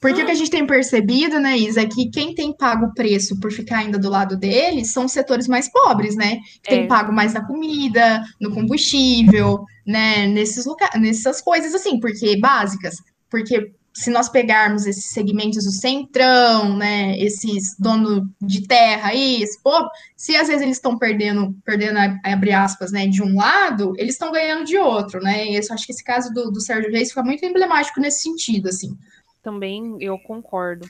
Porque 0.01 0.23
o 0.23 0.27
que 0.27 0.33
a 0.33 0.35
gente 0.35 0.51
tem 0.51 0.67
percebido, 0.67 1.39
né, 1.39 1.57
Isa, 1.57 1.83
é 1.83 1.87
que 1.87 2.11
quem 2.11 2.35
tem 2.35 2.53
pago 2.53 2.87
o 2.87 2.95
preço 2.95 3.39
por 3.39 3.53
ficar 3.53 3.79
ainda 3.79 3.99
do 3.99 4.11
lado 4.11 4.37
deles 4.37 4.93
são 4.93 5.05
os 5.05 5.13
setores 5.13 5.47
mais 5.47 5.71
pobres, 5.71 6.17
né? 6.17 6.41
Que 6.63 6.75
é. 6.75 6.79
tem 6.79 6.89
pago 6.89 7.13
mais 7.13 7.35
na 7.35 7.47
comida, 7.47 8.25
no 8.41 8.53
combustível, 8.53 9.65
né? 9.87 10.27
Nesses 10.27 10.67
lugares, 10.67 11.01
nessas 11.01 11.41
coisas 11.41 11.73
assim, 11.73 12.01
porque 12.01 12.37
básicas. 12.37 12.97
Porque 13.31 13.73
se 13.97 14.11
nós 14.11 14.29
pegarmos 14.29 14.87
esses 14.87 15.07
segmentos 15.07 15.65
do 15.65 15.71
centrão, 15.71 16.77
né, 16.77 17.19
esses 17.19 17.75
donos 17.79 18.29
de 18.43 18.67
terra 18.67 19.09
aí, 19.09 19.43
esse 19.43 19.63
povo, 19.63 19.89
se 20.15 20.37
às 20.37 20.49
vezes 20.49 20.63
eles 20.63 20.77
estão 20.77 20.99
perdendo, 20.99 21.57
perdendo, 21.65 21.99
abre 22.23 22.53
aspas, 22.53 22.93
né, 22.93 23.07
de 23.07 23.23
um 23.23 23.37
lado, 23.37 23.95
eles 23.97 24.13
estão 24.13 24.31
ganhando 24.31 24.67
de 24.67 24.77
outro, 24.77 25.19
né, 25.21 25.47
e 25.47 25.57
eu 25.57 25.63
acho 25.71 25.87
que 25.87 25.93
esse 25.93 26.05
caso 26.05 26.33
do, 26.35 26.51
do 26.51 26.61
Sérgio 26.61 26.93
Reis 26.93 27.09
fica 27.09 27.23
muito 27.23 27.43
emblemático 27.47 27.99
nesse 27.99 28.23
sentido, 28.23 28.69
assim. 28.69 28.95
Também 29.43 29.97
eu 29.99 30.19
concordo. 30.19 30.87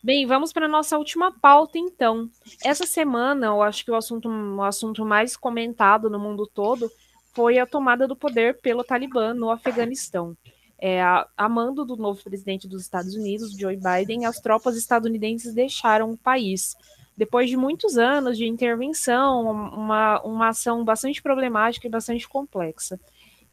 Bem, 0.00 0.24
vamos 0.24 0.52
para 0.52 0.66
a 0.66 0.68
nossa 0.68 0.96
última 0.96 1.32
pauta, 1.32 1.76
então. 1.76 2.30
Essa 2.62 2.86
semana, 2.86 3.46
eu 3.46 3.62
acho 3.62 3.84
que 3.84 3.90
o 3.90 3.96
assunto, 3.96 4.28
o 4.28 4.62
assunto 4.62 5.04
mais 5.04 5.36
comentado 5.36 6.08
no 6.08 6.20
mundo 6.20 6.46
todo 6.46 6.88
foi 7.32 7.58
a 7.58 7.66
tomada 7.66 8.06
do 8.06 8.14
poder 8.14 8.60
pelo 8.60 8.84
Talibã 8.84 9.34
no 9.34 9.50
Afeganistão 9.50 10.36
é, 10.78 11.02
a, 11.02 11.48
mando 11.48 11.84
do 11.84 11.96
novo 11.96 12.22
presidente 12.22 12.68
dos 12.68 12.82
Estados 12.82 13.14
Unidos, 13.14 13.56
Joe 13.56 13.76
Biden, 13.76 14.26
as 14.26 14.40
tropas 14.40 14.76
estadunidenses 14.76 15.54
deixaram 15.54 16.12
o 16.12 16.16
país. 16.16 16.76
Depois 17.16 17.48
de 17.48 17.56
muitos 17.56 17.96
anos 17.96 18.36
de 18.36 18.46
intervenção, 18.46 19.50
uma, 19.50 20.20
uma 20.22 20.48
ação 20.48 20.84
bastante 20.84 21.22
problemática 21.22 21.86
e 21.86 21.90
bastante 21.90 22.28
complexa. 22.28 22.98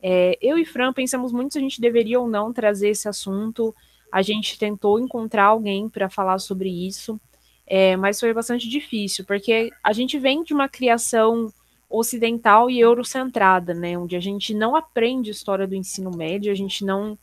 É, 0.02 0.38
eu 0.42 0.58
e 0.58 0.66
Fran 0.66 0.92
pensamos 0.92 1.32
muito 1.32 1.54
se 1.54 1.60
a 1.60 1.62
gente 1.62 1.80
deveria 1.80 2.20
ou 2.20 2.28
não 2.28 2.52
trazer 2.52 2.90
esse 2.90 3.08
assunto. 3.08 3.74
A 4.12 4.22
gente 4.22 4.58
tentou 4.58 5.00
encontrar 5.00 5.46
alguém 5.46 5.88
para 5.88 6.10
falar 6.10 6.40
sobre 6.40 6.70
isso, 6.70 7.22
é, 7.68 7.96
mas 7.96 8.20
foi 8.20 8.34
bastante 8.34 8.68
difícil, 8.68 9.24
porque 9.26 9.70
a 9.84 9.94
gente 9.94 10.18
vem 10.18 10.44
de 10.44 10.54
uma 10.54 10.68
criação 10.68 11.54
ocidental 11.92 12.70
e 12.70 12.80
eurocentrada, 12.80 13.74
né? 13.74 13.98
Onde 13.98 14.16
a 14.16 14.20
gente 14.20 14.54
não 14.54 14.76
aprende 14.76 15.30
história 15.30 15.68
do 15.68 15.76
ensino 15.76 16.12
médio, 16.12 16.52
a 16.52 16.56
gente 16.56 16.86
não 16.86 17.18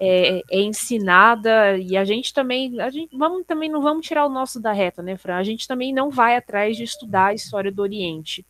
é, 0.00 0.42
é, 0.50 0.60
ensinada 0.60 1.76
e 1.78 1.96
a 1.96 2.04
gente 2.04 2.32
também, 2.32 2.80
a 2.80 2.90
gente 2.90 3.16
vamos 3.16 3.46
também 3.46 3.70
não 3.70 3.82
vamos 3.82 4.06
tirar 4.06 4.26
o 4.26 4.28
nosso 4.28 4.60
da 4.60 4.72
reta, 4.72 5.02
né, 5.02 5.16
Fran? 5.16 5.36
A 5.36 5.42
gente 5.42 5.68
também 5.68 5.92
não 5.92 6.10
vai 6.10 6.36
atrás 6.36 6.76
de 6.76 6.84
estudar 6.84 7.26
a 7.26 7.34
história 7.34 7.70
do 7.70 7.82
Oriente. 7.82 8.44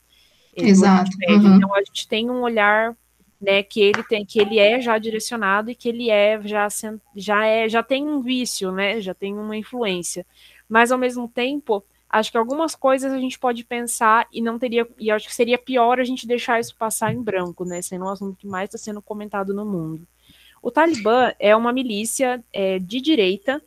Exato. 0.57 1.11
Uhum. 1.29 1.57
Então 1.57 1.75
a 1.75 1.83
gente 1.83 2.07
tem 2.07 2.31
um 2.31 2.43
olhar 2.43 2.97
né, 3.41 3.63
que 3.63 3.81
ele 3.81 4.03
tem, 4.05 4.25
que 4.25 4.41
ele 4.41 4.59
é 4.59 4.81
já 4.81 4.97
direcionado 4.99 5.71
e 5.71 5.75
que 5.75 5.89
ele 5.89 6.09
é 6.09 6.41
já 6.43 6.69
já 7.17 7.45
é 7.45 7.69
já 7.69 7.83
tem 7.83 8.07
um 8.07 8.23
vício, 8.23 8.71
né, 8.71 9.01
já 9.01 9.13
tem 9.13 9.35
uma 9.37 9.57
influência. 9.57 10.25
Mas 10.69 10.93
ao 10.93 10.99
mesmo 10.99 11.29
tempo, 11.29 11.85
acho 12.13 12.31
que 12.31 12.37
algumas 12.37 12.75
coisas 12.75 13.11
a 13.11 13.19
gente 13.19 13.39
pode 13.39 13.65
pensar 13.65 14.29
e 14.31 14.43
não 14.43 14.59
teria 14.59 14.87
e 14.99 15.11
acho 15.11 15.27
que 15.27 15.35
seria 15.35 15.57
pior 15.57 15.99
a 15.99 16.05
gente 16.05 16.27
deixar 16.27 16.61
isso 16.61 16.77
passar 16.77 17.13
em 17.13 17.23
branco, 17.23 17.65
né, 17.65 17.81
sendo 17.81 18.05
um 18.05 18.11
assunto 18.11 18.37
que 18.37 18.47
mais 18.47 18.69
está 18.69 18.77
sendo 18.77 19.01
comentado 19.01 19.55
no 19.55 19.65
mundo. 19.65 20.07
O 20.63 20.71
Talibã 20.71 21.33
é 21.41 21.57
uma 21.57 21.73
milícia 21.73 22.45
é, 22.53 22.79
de 22.79 23.01
direita 23.01 23.61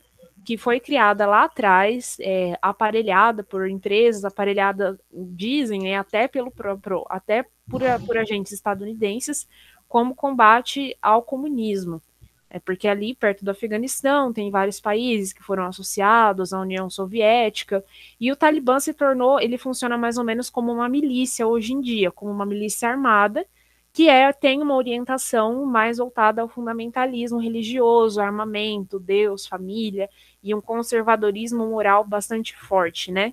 que 0.44 0.56
foi 0.56 0.78
criada 0.78 1.26
lá 1.26 1.42
atrás, 1.42 2.16
é, 2.20 2.56
aparelhada 2.62 3.42
por 3.42 3.68
empresas, 3.68 4.24
aparelhada, 4.24 4.96
dizem, 5.12 5.82
né, 5.82 5.96
até 5.96 6.28
pelo 6.28 6.52
próprio, 6.52 7.04
até 7.10 7.44
por, 7.68 7.82
por 8.06 8.16
agentes 8.16 8.52
estadunidenses, 8.52 9.48
como 9.88 10.14
combate 10.14 10.96
ao 11.02 11.20
comunismo. 11.20 12.00
É 12.48 12.58
porque 12.58 12.86
ali, 12.86 13.14
perto 13.14 13.44
do 13.44 13.50
Afeganistão, 13.50 14.32
tem 14.32 14.50
vários 14.50 14.80
países 14.80 15.32
que 15.32 15.42
foram 15.42 15.66
associados 15.66 16.52
à 16.52 16.60
União 16.60 16.88
Soviética, 16.88 17.84
e 18.20 18.30
o 18.30 18.36
Talibã 18.36 18.78
se 18.78 18.94
tornou, 18.94 19.40
ele 19.40 19.58
funciona 19.58 19.98
mais 19.98 20.16
ou 20.16 20.24
menos 20.24 20.48
como 20.48 20.72
uma 20.72 20.88
milícia 20.88 21.46
hoje 21.46 21.72
em 21.72 21.80
dia, 21.80 22.10
como 22.10 22.30
uma 22.30 22.46
milícia 22.46 22.88
armada, 22.88 23.44
que 23.92 24.08
é, 24.08 24.30
tem 24.30 24.60
uma 24.60 24.76
orientação 24.76 25.64
mais 25.64 25.96
voltada 25.96 26.42
ao 26.42 26.48
fundamentalismo 26.48 27.38
religioso, 27.38 28.20
armamento, 28.20 29.00
Deus, 29.00 29.46
família, 29.46 30.08
e 30.42 30.54
um 30.54 30.60
conservadorismo 30.60 31.66
moral 31.66 32.04
bastante 32.04 32.54
forte, 32.54 33.10
né? 33.10 33.32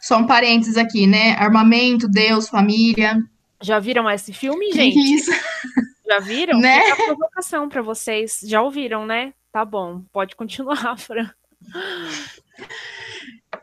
Só 0.00 0.18
um 0.18 0.26
parênteses 0.26 0.76
aqui, 0.76 1.06
né? 1.06 1.36
Armamento, 1.38 2.08
Deus, 2.08 2.48
família. 2.48 3.16
Já 3.62 3.78
viram 3.78 4.10
esse 4.10 4.32
filme, 4.32 4.72
gente? 4.72 4.94
Que 4.94 5.14
isso? 5.14 5.30
Já 6.06 6.18
viram? 6.20 6.58
Né? 6.58 6.82
Fica 6.82 7.02
a 7.02 7.06
provocação 7.06 7.68
para 7.68 7.82
vocês. 7.82 8.40
Já 8.42 8.62
ouviram, 8.62 9.04
né? 9.04 9.34
Tá 9.52 9.64
bom, 9.64 10.02
pode 10.12 10.36
continuar, 10.36 10.96
Fran. 10.98 11.30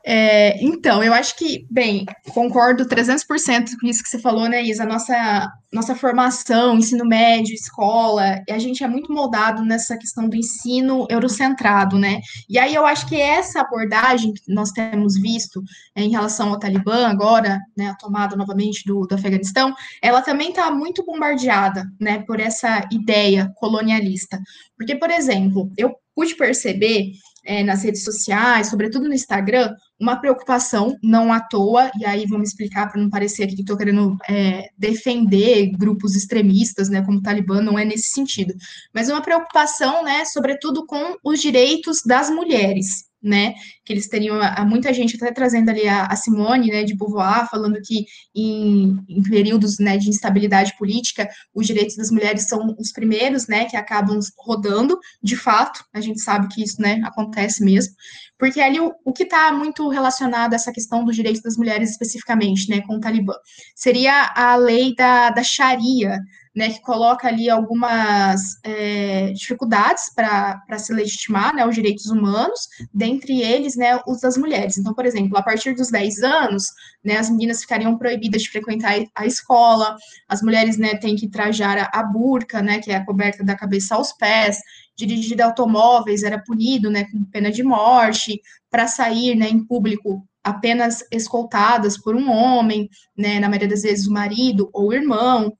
É, 0.05 0.63
então, 0.63 1.03
eu 1.03 1.13
acho 1.13 1.35
que, 1.35 1.65
bem, 1.69 2.05
concordo 2.33 2.85
300% 2.85 3.71
com 3.79 3.87
isso 3.87 4.03
que 4.03 4.09
você 4.09 4.19
falou, 4.19 4.47
né, 4.47 4.63
Isa? 4.63 4.85
Nossa, 4.85 5.51
nossa 5.71 5.95
formação, 5.95 6.77
ensino 6.77 7.05
médio, 7.05 7.53
escola, 7.53 8.41
a 8.49 8.59
gente 8.59 8.83
é 8.83 8.87
muito 8.87 9.11
moldado 9.11 9.63
nessa 9.63 9.97
questão 9.97 10.29
do 10.29 10.35
ensino 10.35 11.07
eurocentrado, 11.09 11.97
né? 11.97 12.19
E 12.47 12.59
aí 12.59 12.75
eu 12.75 12.85
acho 12.85 13.07
que 13.07 13.19
essa 13.19 13.61
abordagem 13.61 14.33
que 14.33 14.53
nós 14.53 14.71
temos 14.71 15.15
visto 15.15 15.61
é, 15.95 16.03
em 16.03 16.11
relação 16.11 16.49
ao 16.49 16.59
Talibã 16.59 17.07
agora, 17.07 17.59
né, 17.75 17.89
a 17.89 17.95
tomada 17.95 18.35
novamente 18.35 18.83
do, 18.85 19.05
do 19.07 19.15
Afeganistão, 19.15 19.73
ela 20.01 20.21
também 20.21 20.49
está 20.49 20.69
muito 20.69 21.03
bombardeada, 21.05 21.85
né, 21.99 22.23
por 22.27 22.39
essa 22.39 22.87
ideia 22.91 23.51
colonialista. 23.55 24.39
Porque, 24.77 24.95
por 24.95 25.09
exemplo, 25.09 25.71
eu 25.77 25.95
pude 26.15 26.35
perceber 26.35 27.11
é, 27.43 27.63
nas 27.63 27.83
redes 27.83 28.03
sociais, 28.03 28.69
sobretudo 28.69 29.07
no 29.07 29.13
Instagram, 29.13 29.73
uma 29.99 30.15
preocupação 30.17 30.97
não 31.03 31.31
à 31.31 31.39
toa, 31.39 31.91
e 31.99 32.05
aí 32.05 32.25
vamos 32.27 32.49
explicar 32.49 32.91
para 32.91 33.01
não 33.01 33.09
parecer 33.09 33.43
aqui 33.43 33.55
que 33.55 33.61
estou 33.61 33.77
querendo 33.77 34.17
é, 34.29 34.69
defender 34.77 35.71
grupos 35.77 36.15
extremistas, 36.15 36.89
né, 36.89 37.01
como 37.01 37.19
o 37.19 37.21
Talibã, 37.21 37.61
não 37.61 37.77
é 37.77 37.85
nesse 37.85 38.09
sentido, 38.09 38.53
mas 38.93 39.09
uma 39.09 39.21
preocupação, 39.21 40.03
né, 40.03 40.25
sobretudo 40.25 40.85
com 40.85 41.15
os 41.23 41.41
direitos 41.41 42.01
das 42.05 42.29
mulheres, 42.29 43.05
né, 43.23 43.53
que 43.85 43.93
eles 43.93 44.07
teriam, 44.07 44.39
há 44.41 44.65
muita 44.65 44.93
gente 44.93 45.15
até 45.15 45.31
trazendo 45.31 45.69
ali 45.69 45.87
a, 45.87 46.05
a 46.07 46.15
Simone, 46.15 46.67
né, 46.67 46.83
de 46.83 46.95
Beauvoir, 46.95 47.49
falando 47.49 47.79
que 47.81 48.05
em, 48.35 48.97
em, 49.07 49.23
períodos, 49.23 49.79
né, 49.79 49.97
de 49.97 50.09
instabilidade 50.09 50.75
política, 50.77 51.29
os 51.53 51.65
direitos 51.65 51.95
das 51.95 52.11
mulheres 52.11 52.47
são 52.47 52.75
os 52.77 52.91
primeiros, 52.91 53.47
né, 53.47 53.65
que 53.65 53.77
acabam 53.77 54.19
rodando, 54.37 54.99
de 55.21 55.37
fato, 55.37 55.83
a 55.93 56.01
gente 56.01 56.19
sabe 56.19 56.47
que 56.49 56.61
isso, 56.61 56.81
né, 56.81 57.01
acontece 57.05 57.63
mesmo, 57.63 57.93
porque 58.37 58.59
ali 58.59 58.79
o, 58.79 58.91
o 59.05 59.13
que 59.13 59.23
está 59.23 59.53
muito 59.53 59.87
relacionado 59.87 60.53
a 60.53 60.55
essa 60.55 60.73
questão 60.73 61.05
dos 61.05 61.15
direitos 61.15 61.41
das 61.41 61.55
mulheres 61.55 61.91
especificamente, 61.91 62.69
né, 62.69 62.81
com 62.81 62.95
o 62.95 62.99
Talibã, 62.99 63.33
seria 63.73 64.33
a 64.35 64.55
lei 64.57 64.93
da, 64.95 65.29
da 65.29 65.43
Sharia, 65.43 66.19
né, 66.55 66.69
que 66.69 66.81
coloca 66.81 67.27
ali 67.27 67.49
algumas 67.49 68.59
é, 68.63 69.31
dificuldades 69.31 70.13
para 70.13 70.77
se 70.77 70.93
legitimar 70.93 71.55
né, 71.55 71.65
os 71.65 71.73
direitos 71.73 72.05
humanos, 72.07 72.67
dentre 72.93 73.41
eles 73.41 73.75
né, 73.75 73.99
os 74.07 74.21
das 74.21 74.37
mulheres. 74.37 74.77
Então, 74.77 74.93
por 74.93 75.05
exemplo, 75.05 75.37
a 75.37 75.41
partir 75.41 75.73
dos 75.73 75.89
10 75.89 76.21
anos, 76.21 76.65
né, 77.03 77.17
as 77.17 77.29
meninas 77.29 77.61
ficariam 77.61 77.97
proibidas 77.97 78.43
de 78.43 78.49
frequentar 78.49 78.93
a 79.15 79.25
escola, 79.25 79.95
as 80.27 80.41
mulheres 80.43 80.77
né, 80.77 80.95
têm 80.95 81.15
que 81.15 81.27
trajar 81.27 81.89
a, 81.91 82.03
burca, 82.03 82.61
né, 82.61 82.79
que 82.79 82.91
é 82.91 82.95
a 82.95 83.05
coberta 83.05 83.43
da 83.43 83.55
cabeça 83.55 83.95
aos 83.95 84.13
pés, 84.13 84.57
dirigir 84.95 85.41
automóveis 85.41 86.21
era 86.21 86.37
punido 86.37 86.89
né, 86.91 87.05
com 87.05 87.23
pena 87.25 87.51
de 87.51 87.63
morte, 87.63 88.39
para 88.69 88.87
sair 88.87 89.35
né, 89.35 89.49
em 89.49 89.65
público 89.65 90.23
apenas 90.43 91.03
escoltadas 91.09 91.97
por 91.97 92.15
um 92.15 92.29
homem, 92.29 92.89
né, 93.17 93.39
na 93.39 93.47
maioria 93.47 93.69
das 93.69 93.83
vezes 93.83 94.07
o 94.07 94.11
marido 94.11 94.69
ou 94.73 94.89
o 94.89 94.93
irmão, 94.93 95.57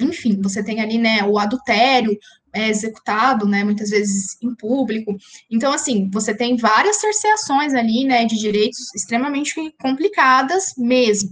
enfim, 0.00 0.40
você 0.40 0.62
tem 0.62 0.80
ali, 0.80 0.98
né, 0.98 1.22
o 1.24 1.38
adultério 1.38 2.18
é, 2.52 2.68
executado, 2.68 3.46
né, 3.46 3.62
muitas 3.64 3.90
vezes 3.90 4.36
em 4.42 4.54
público. 4.54 5.16
Então, 5.50 5.72
assim, 5.72 6.10
você 6.12 6.34
tem 6.34 6.56
várias 6.56 6.96
cerceações 6.96 7.74
ali, 7.74 8.04
né, 8.04 8.24
de 8.24 8.36
direitos 8.36 8.92
extremamente 8.94 9.54
complicadas 9.80 10.74
mesmo. 10.76 11.30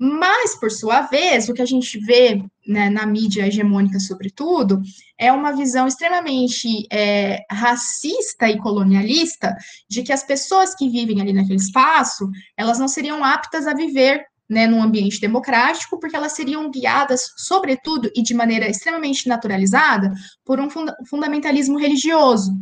Mas, 0.00 0.54
por 0.54 0.70
sua 0.70 1.02
vez, 1.02 1.48
o 1.48 1.54
que 1.54 1.62
a 1.62 1.66
gente 1.66 1.98
vê 1.98 2.40
né, 2.64 2.88
na 2.88 3.04
mídia 3.04 3.48
hegemônica, 3.48 3.98
sobretudo, 3.98 4.80
é 5.18 5.32
uma 5.32 5.52
visão 5.52 5.88
extremamente 5.88 6.86
é, 6.92 7.44
racista 7.50 8.48
e 8.48 8.58
colonialista 8.58 9.56
de 9.88 10.04
que 10.04 10.12
as 10.12 10.22
pessoas 10.22 10.72
que 10.72 10.88
vivem 10.88 11.20
ali 11.20 11.32
naquele 11.32 11.58
espaço, 11.58 12.30
elas 12.56 12.78
não 12.78 12.86
seriam 12.86 13.24
aptas 13.24 13.66
a 13.66 13.74
viver 13.74 14.24
né, 14.48 14.66
num 14.66 14.82
ambiente 14.82 15.20
democrático, 15.20 15.98
porque 16.00 16.16
elas 16.16 16.32
seriam 16.32 16.70
guiadas, 16.70 17.32
sobretudo 17.36 18.10
e 18.14 18.22
de 18.22 18.32
maneira 18.32 18.68
extremamente 18.68 19.28
naturalizada, 19.28 20.12
por 20.44 20.58
um 20.58 20.70
funda 20.70 20.96
fundamentalismo 21.08 21.78
religioso, 21.78 22.52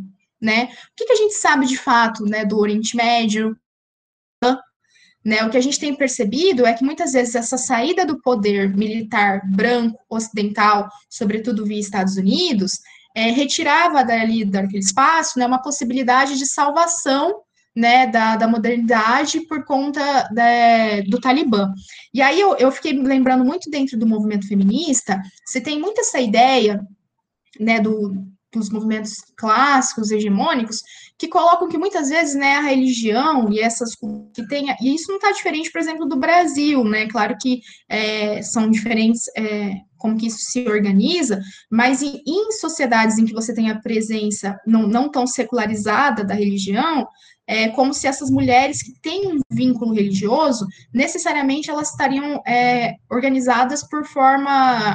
né? 0.41 0.65
O 0.65 0.95
que, 0.95 1.05
que, 1.05 1.13
a 1.13 1.15
gente 1.15 1.35
sabe 1.35 1.65
de 1.65 1.77
fato, 1.77 2.25
né, 2.25 2.43
do 2.43 2.59
Oriente 2.59 2.95
Médio? 2.95 3.55
Né, 5.25 5.43
o 5.43 5.49
que 5.49 5.57
a 5.57 5.61
gente 5.61 5.79
tem 5.79 5.93
percebido 5.93 6.65
é 6.65 6.73
que 6.73 6.85
muitas 6.85 7.11
vezes 7.11 7.35
essa 7.35 7.57
saída 7.57 8.05
do 8.05 8.21
poder 8.21 8.73
militar 8.73 9.41
branco 9.45 9.99
ocidental, 10.09 10.87
sobretudo 11.09 11.65
via 11.65 11.79
Estados 11.79 12.15
Unidos, 12.15 12.79
é, 13.13 13.31
retirava 13.31 14.05
dali 14.05 14.45
daquele 14.45 14.79
espaço 14.79 15.37
né, 15.37 15.45
uma 15.45 15.61
possibilidade 15.61 16.37
de 16.37 16.45
salvação 16.45 17.41
né, 17.77 18.07
da, 18.07 18.35
da 18.35 18.47
modernidade 18.47 19.41
por 19.41 19.63
conta 19.63 20.27
né, 20.33 21.03
do 21.03 21.21
Talibã. 21.21 21.71
E 22.11 22.23
aí 22.23 22.41
eu, 22.41 22.55
eu 22.57 22.71
fiquei 22.71 22.91
lembrando 22.91 23.45
muito 23.45 23.69
dentro 23.69 23.99
do 23.99 24.07
movimento 24.07 24.47
feminista, 24.47 25.21
você 25.45 25.61
tem 25.61 25.79
muito 25.79 26.01
essa 26.01 26.19
ideia, 26.19 26.81
né, 27.59 27.79
do, 27.79 28.15
dos 28.51 28.71
movimentos 28.71 29.17
clássicos, 29.37 30.09
hegemônicos, 30.09 30.81
que 31.19 31.27
colocam 31.27 31.69
que 31.69 31.77
muitas 31.77 32.09
vezes, 32.09 32.33
né, 32.33 32.55
a 32.55 32.61
religião 32.61 33.53
e 33.53 33.59
essas 33.59 33.91
que 34.33 34.47
tem, 34.47 34.75
e 34.81 34.95
isso 34.95 35.09
não 35.09 35.17
está 35.17 35.31
diferente, 35.31 35.71
por 35.71 35.79
exemplo, 35.79 36.07
do 36.07 36.17
Brasil, 36.17 36.83
né, 36.83 37.07
claro 37.07 37.37
que 37.39 37.61
é, 37.87 38.41
são 38.41 38.71
diferentes 38.71 39.21
é, 39.37 39.75
como 39.97 40.17
que 40.17 40.27
isso 40.27 40.39
se 40.39 40.67
organiza, 40.67 41.39
mas 41.69 42.01
em, 42.01 42.23
em, 42.25 42.51
sociedades 42.53 43.19
em 43.19 43.25
que 43.25 43.33
você 43.33 43.53
tem 43.53 43.69
a 43.69 43.79
presença 43.79 44.57
não, 44.65 44.87
não 44.87 45.11
tão 45.11 45.27
secularizada 45.27 46.23
da 46.23 46.33
religião, 46.33 47.07
é 47.47 47.69
como 47.69 47.93
se 47.93 48.05
essas 48.07 48.29
mulheres 48.29 48.83
que 48.83 48.91
têm 49.01 49.27
um 49.27 49.39
vínculo 49.49 49.93
religioso, 49.93 50.67
necessariamente 50.93 51.69
elas 51.69 51.91
estariam 51.91 52.41
é, 52.45 52.95
organizadas 53.09 53.87
por 53.87 54.05
forma 54.05 54.51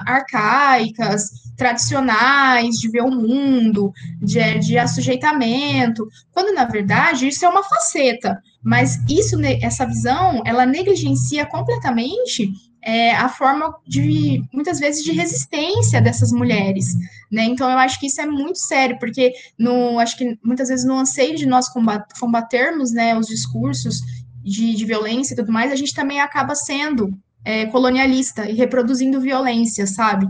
arcaicas, 0.07 1.30
tradicionais, 1.57 2.76
de 2.76 2.90
ver 2.90 3.03
o 3.03 3.11
mundo, 3.11 3.90
de, 4.20 4.59
de 4.59 4.78
assujeitamento, 4.78 6.07
quando 6.30 6.55
na 6.55 6.64
verdade 6.64 7.26
isso 7.26 7.44
é 7.44 7.48
uma 7.48 7.62
faceta, 7.62 8.38
mas 8.62 8.98
isso, 9.09 9.36
essa 9.62 9.86
visão, 9.86 10.42
ela 10.44 10.66
negligencia 10.66 11.46
completamente 11.46 12.53
é, 12.85 13.14
a 13.14 13.28
forma 13.28 13.74
de, 13.87 14.43
muitas 14.53 14.80
vezes, 14.80 15.05
de 15.05 15.12
resistência 15.12 16.01
dessas 16.01 16.33
mulheres, 16.33 16.87
né? 17.30 17.45
Então, 17.45 17.70
eu 17.70 17.78
acho 17.78 17.99
que 18.01 18.07
isso 18.07 18.20
é 18.20 18.26
muito 18.26 18.59
sério, 18.59 18.99
porque 18.99 19.33
no, 19.59 19.99
acho 19.99 20.16
que 20.18 20.37
muitas 20.43 20.68
vezes 20.68 20.85
no 20.85 20.99
anseio 20.99 21.37
de 21.37 21.47
nós 21.47 21.68
combatermos, 22.18 22.93
né, 22.93 23.16
os 23.16 23.28
discursos 23.28 24.01
de, 24.43 24.74
de 24.74 24.85
violência 24.85 25.35
e 25.35 25.37
tudo 25.37 25.53
mais, 25.53 25.70
a 25.70 25.76
gente 25.76 25.95
também 25.95 26.20
acaba 26.20 26.55
sendo 26.55 27.16
é, 27.45 27.66
colonialista 27.66 28.49
e 28.51 28.55
reproduzindo 28.55 29.20
violência, 29.20 29.87
sabe? 29.87 30.26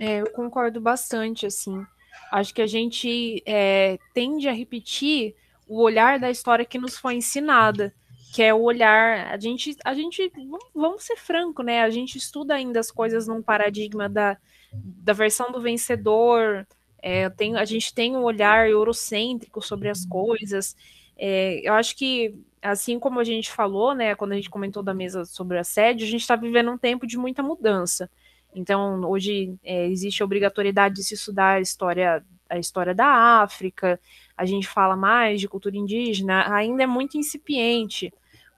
É, 0.00 0.20
eu 0.20 0.30
concordo 0.30 0.80
bastante, 0.80 1.46
assim. 1.46 1.84
Acho 2.32 2.54
que 2.54 2.62
a 2.62 2.66
gente 2.66 3.42
é, 3.46 3.98
tende 4.14 4.48
a 4.48 4.52
repetir 4.52 5.34
o 5.68 5.80
olhar 5.82 6.18
da 6.18 6.30
história 6.30 6.64
que 6.64 6.78
nos 6.78 6.96
foi 6.96 7.14
ensinada. 7.14 7.94
Que 8.32 8.42
é 8.42 8.54
o 8.54 8.62
olhar. 8.62 9.30
A 9.30 9.38
gente, 9.38 9.76
a 9.84 9.92
gente, 9.92 10.32
vamos 10.74 11.04
ser 11.04 11.16
franco, 11.16 11.62
né? 11.62 11.82
A 11.82 11.90
gente 11.90 12.16
estuda 12.16 12.54
ainda 12.54 12.80
as 12.80 12.90
coisas 12.90 13.26
num 13.26 13.42
paradigma 13.42 14.08
da, 14.08 14.38
da 14.72 15.12
versão 15.12 15.52
do 15.52 15.60
vencedor. 15.60 16.66
É, 17.02 17.28
tem, 17.28 17.56
a 17.56 17.64
gente 17.66 17.92
tem 17.94 18.16
um 18.16 18.22
olhar 18.22 18.70
eurocêntrico 18.70 19.60
sobre 19.60 19.90
as 19.90 20.06
coisas. 20.06 20.74
É, 21.14 21.60
eu 21.62 21.74
acho 21.74 21.94
que, 21.94 22.34
assim 22.62 22.98
como 22.98 23.20
a 23.20 23.24
gente 23.24 23.50
falou, 23.50 23.94
né, 23.94 24.14
quando 24.14 24.32
a 24.32 24.36
gente 24.36 24.48
comentou 24.48 24.82
da 24.82 24.94
mesa 24.94 25.26
sobre 25.26 25.58
assédio, 25.58 26.06
a 26.06 26.10
gente 26.10 26.22
está 26.22 26.34
vivendo 26.34 26.70
um 26.70 26.78
tempo 26.78 27.06
de 27.06 27.18
muita 27.18 27.42
mudança. 27.42 28.10
Então, 28.54 29.02
hoje 29.04 29.54
é, 29.62 29.86
existe 29.88 30.22
a 30.22 30.24
obrigatoriedade 30.24 30.94
de 30.94 31.04
se 31.04 31.14
estudar 31.14 31.56
a 31.56 31.60
história, 31.60 32.24
a 32.48 32.58
história 32.58 32.94
da 32.94 33.42
África, 33.42 34.00
a 34.34 34.46
gente 34.46 34.66
fala 34.66 34.96
mais 34.96 35.38
de 35.38 35.48
cultura 35.48 35.76
indígena, 35.76 36.50
ainda 36.50 36.82
é 36.82 36.86
muito 36.86 37.18
incipiente. 37.18 38.10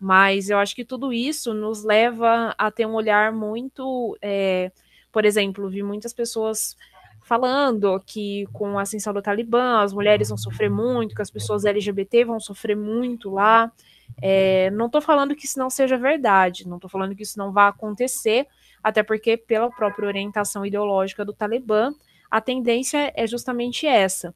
Mas 0.04 0.50
eu 0.50 0.58
acho 0.58 0.76
que 0.76 0.84
tudo 0.84 1.14
isso 1.14 1.54
nos 1.54 1.82
leva 1.82 2.54
a 2.58 2.70
ter 2.70 2.84
um 2.84 2.92
olhar 2.92 3.32
muito. 3.32 4.18
É, 4.20 4.70
por 5.10 5.24
exemplo, 5.24 5.70
vi 5.70 5.82
muitas 5.82 6.12
pessoas 6.12 6.76
falando 7.22 7.98
que 8.04 8.44
com 8.52 8.78
a 8.78 8.82
ascensão 8.82 9.14
do 9.14 9.22
Talibã 9.22 9.80
as 9.80 9.94
mulheres 9.94 10.28
vão 10.28 10.36
sofrer 10.36 10.68
muito, 10.68 11.14
que 11.14 11.22
as 11.22 11.30
pessoas 11.30 11.64
LGBT 11.64 12.22
vão 12.26 12.38
sofrer 12.38 12.76
muito 12.76 13.30
lá. 13.30 13.72
É, 14.20 14.70
não 14.72 14.86
estou 14.86 15.00
falando 15.00 15.34
que 15.34 15.46
isso 15.46 15.58
não 15.58 15.70
seja 15.70 15.96
verdade, 15.96 16.68
não 16.68 16.76
estou 16.76 16.90
falando 16.90 17.16
que 17.16 17.22
isso 17.22 17.38
não 17.38 17.50
vá 17.50 17.68
acontecer, 17.68 18.46
até 18.82 19.02
porque, 19.02 19.38
pela 19.38 19.70
própria 19.70 20.06
orientação 20.06 20.66
ideológica 20.66 21.24
do 21.24 21.32
Talibã, 21.32 21.94
a 22.30 22.42
tendência 22.42 23.10
é 23.16 23.26
justamente 23.26 23.86
essa 23.86 24.34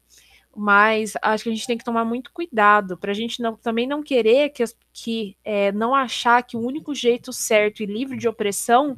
mas 0.59 1.13
acho 1.21 1.45
que 1.45 1.49
a 1.49 1.53
gente 1.53 1.65
tem 1.65 1.77
que 1.77 1.85
tomar 1.85 2.03
muito 2.03 2.33
cuidado 2.33 2.97
para 2.97 3.11
a 3.11 3.13
gente 3.13 3.41
não, 3.41 3.55
também 3.55 3.87
não 3.87 4.03
querer 4.03 4.49
que, 4.49 4.61
que 4.91 5.37
é, 5.41 5.71
não 5.71 5.95
achar 5.95 6.43
que 6.43 6.57
o 6.57 6.59
único 6.59 6.93
jeito 6.93 7.31
certo 7.31 7.81
e 7.81 7.85
livre 7.85 8.17
de 8.17 8.27
opressão 8.27 8.97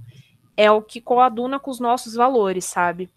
é 0.58 0.72
o 0.72 0.82
que 0.82 1.00
coaduna 1.00 1.60
com 1.60 1.70
os 1.70 1.80
nossos 1.80 2.16
valores, 2.16 2.66
sabe? 2.66 3.12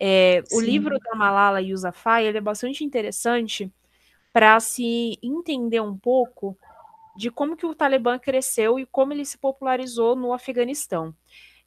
É, 0.00 0.42
o 0.52 0.60
livro 0.60 0.98
da 0.98 1.14
Malala 1.14 1.60
Yousafzai 1.60 2.26
ele 2.26 2.38
é 2.38 2.40
bastante 2.40 2.82
interessante 2.82 3.70
para 4.32 4.58
se 4.58 5.18
entender 5.22 5.82
um 5.82 5.96
pouco 5.96 6.56
de 7.14 7.30
como 7.30 7.58
que 7.58 7.66
o 7.66 7.74
Talibã 7.74 8.18
cresceu 8.18 8.78
e 8.78 8.86
como 8.86 9.12
ele 9.12 9.26
se 9.26 9.36
popularizou 9.36 10.16
no 10.16 10.32
Afeganistão 10.32 11.14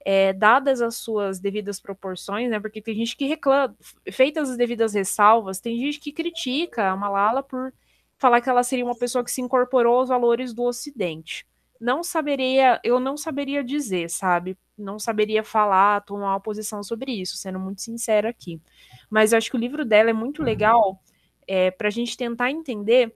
é, 0.06 0.32
dadas 0.32 0.84
as 0.84 0.98
suas 0.98 1.40
devidas 1.40 1.80
proporções, 1.80 2.48
né? 2.48 2.60
Porque 2.60 2.80
tem 2.80 2.94
gente 2.94 3.18
que 3.18 3.26
reclama, 3.26 3.76
feitas 4.12 4.52
as 4.52 4.56
devidas 4.56 4.94
ressalvas, 4.94 5.60
tem 5.60 5.80
gente 5.80 6.00
que 6.00 6.12
critica 6.12 6.92
a 6.92 6.96
Malala 6.96 7.42
por 7.42 7.74
falar 8.20 8.40
que 8.40 8.48
ela 8.48 8.64
seria 8.64 8.86
uma 8.86 8.96
pessoa 8.96 9.24
que 9.24 9.32
se 9.32 9.42
incorporou 9.42 9.98
aos 9.98 10.10
valores 10.10 10.54
do 10.54 10.64
Ocidente. 10.64 11.48
Não 11.82 12.04
saberia, 12.04 12.80
eu 12.84 13.00
não 13.00 13.18
saberia 13.18 13.64
dizer, 13.64 14.10
sabe? 14.10 14.56
Não 14.78 15.00
saberia 15.00 15.44
falar, 15.44 16.02
tomar 16.02 16.34
uma 16.34 16.40
posição 16.40 16.84
sobre 16.84 17.12
isso, 17.12 17.36
sendo 17.36 17.60
muito 17.60 17.82
sincero 17.82 18.30
aqui. 18.30 18.62
Mas 19.10 19.32
eu 19.34 19.40
acho 19.40 19.50
que 19.50 19.58
o 19.58 19.60
livro 19.60 19.84
dela 19.84 20.12
é 20.12 20.14
muito 20.14 20.44
legal 20.44 21.02
é, 21.48 21.72
para 21.72 21.88
a 21.88 21.92
gente 21.92 22.16
tentar 22.16 22.52
entender 22.52 23.14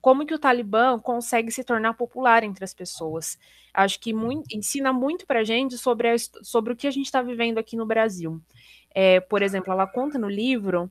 como 0.00 0.26
que 0.26 0.34
o 0.34 0.38
Talibã 0.38 0.98
consegue 0.98 1.50
se 1.50 1.64
tornar 1.64 1.94
popular 1.94 2.42
entre 2.42 2.64
as 2.64 2.74
pessoas. 2.74 3.38
Acho 3.72 3.98
que 4.00 4.12
muito, 4.12 4.54
ensina 4.54 4.92
muito 4.92 5.26
para 5.26 5.40
a 5.40 5.44
gente 5.44 5.76
sobre, 5.78 6.16
sobre 6.42 6.72
o 6.72 6.76
que 6.76 6.86
a 6.86 6.90
gente 6.90 7.06
está 7.06 7.22
vivendo 7.22 7.58
aqui 7.58 7.76
no 7.76 7.86
Brasil. 7.86 8.40
É, 8.94 9.20
por 9.20 9.42
exemplo, 9.42 9.72
ela 9.72 9.86
conta 9.86 10.18
no 10.18 10.28
livro 10.28 10.90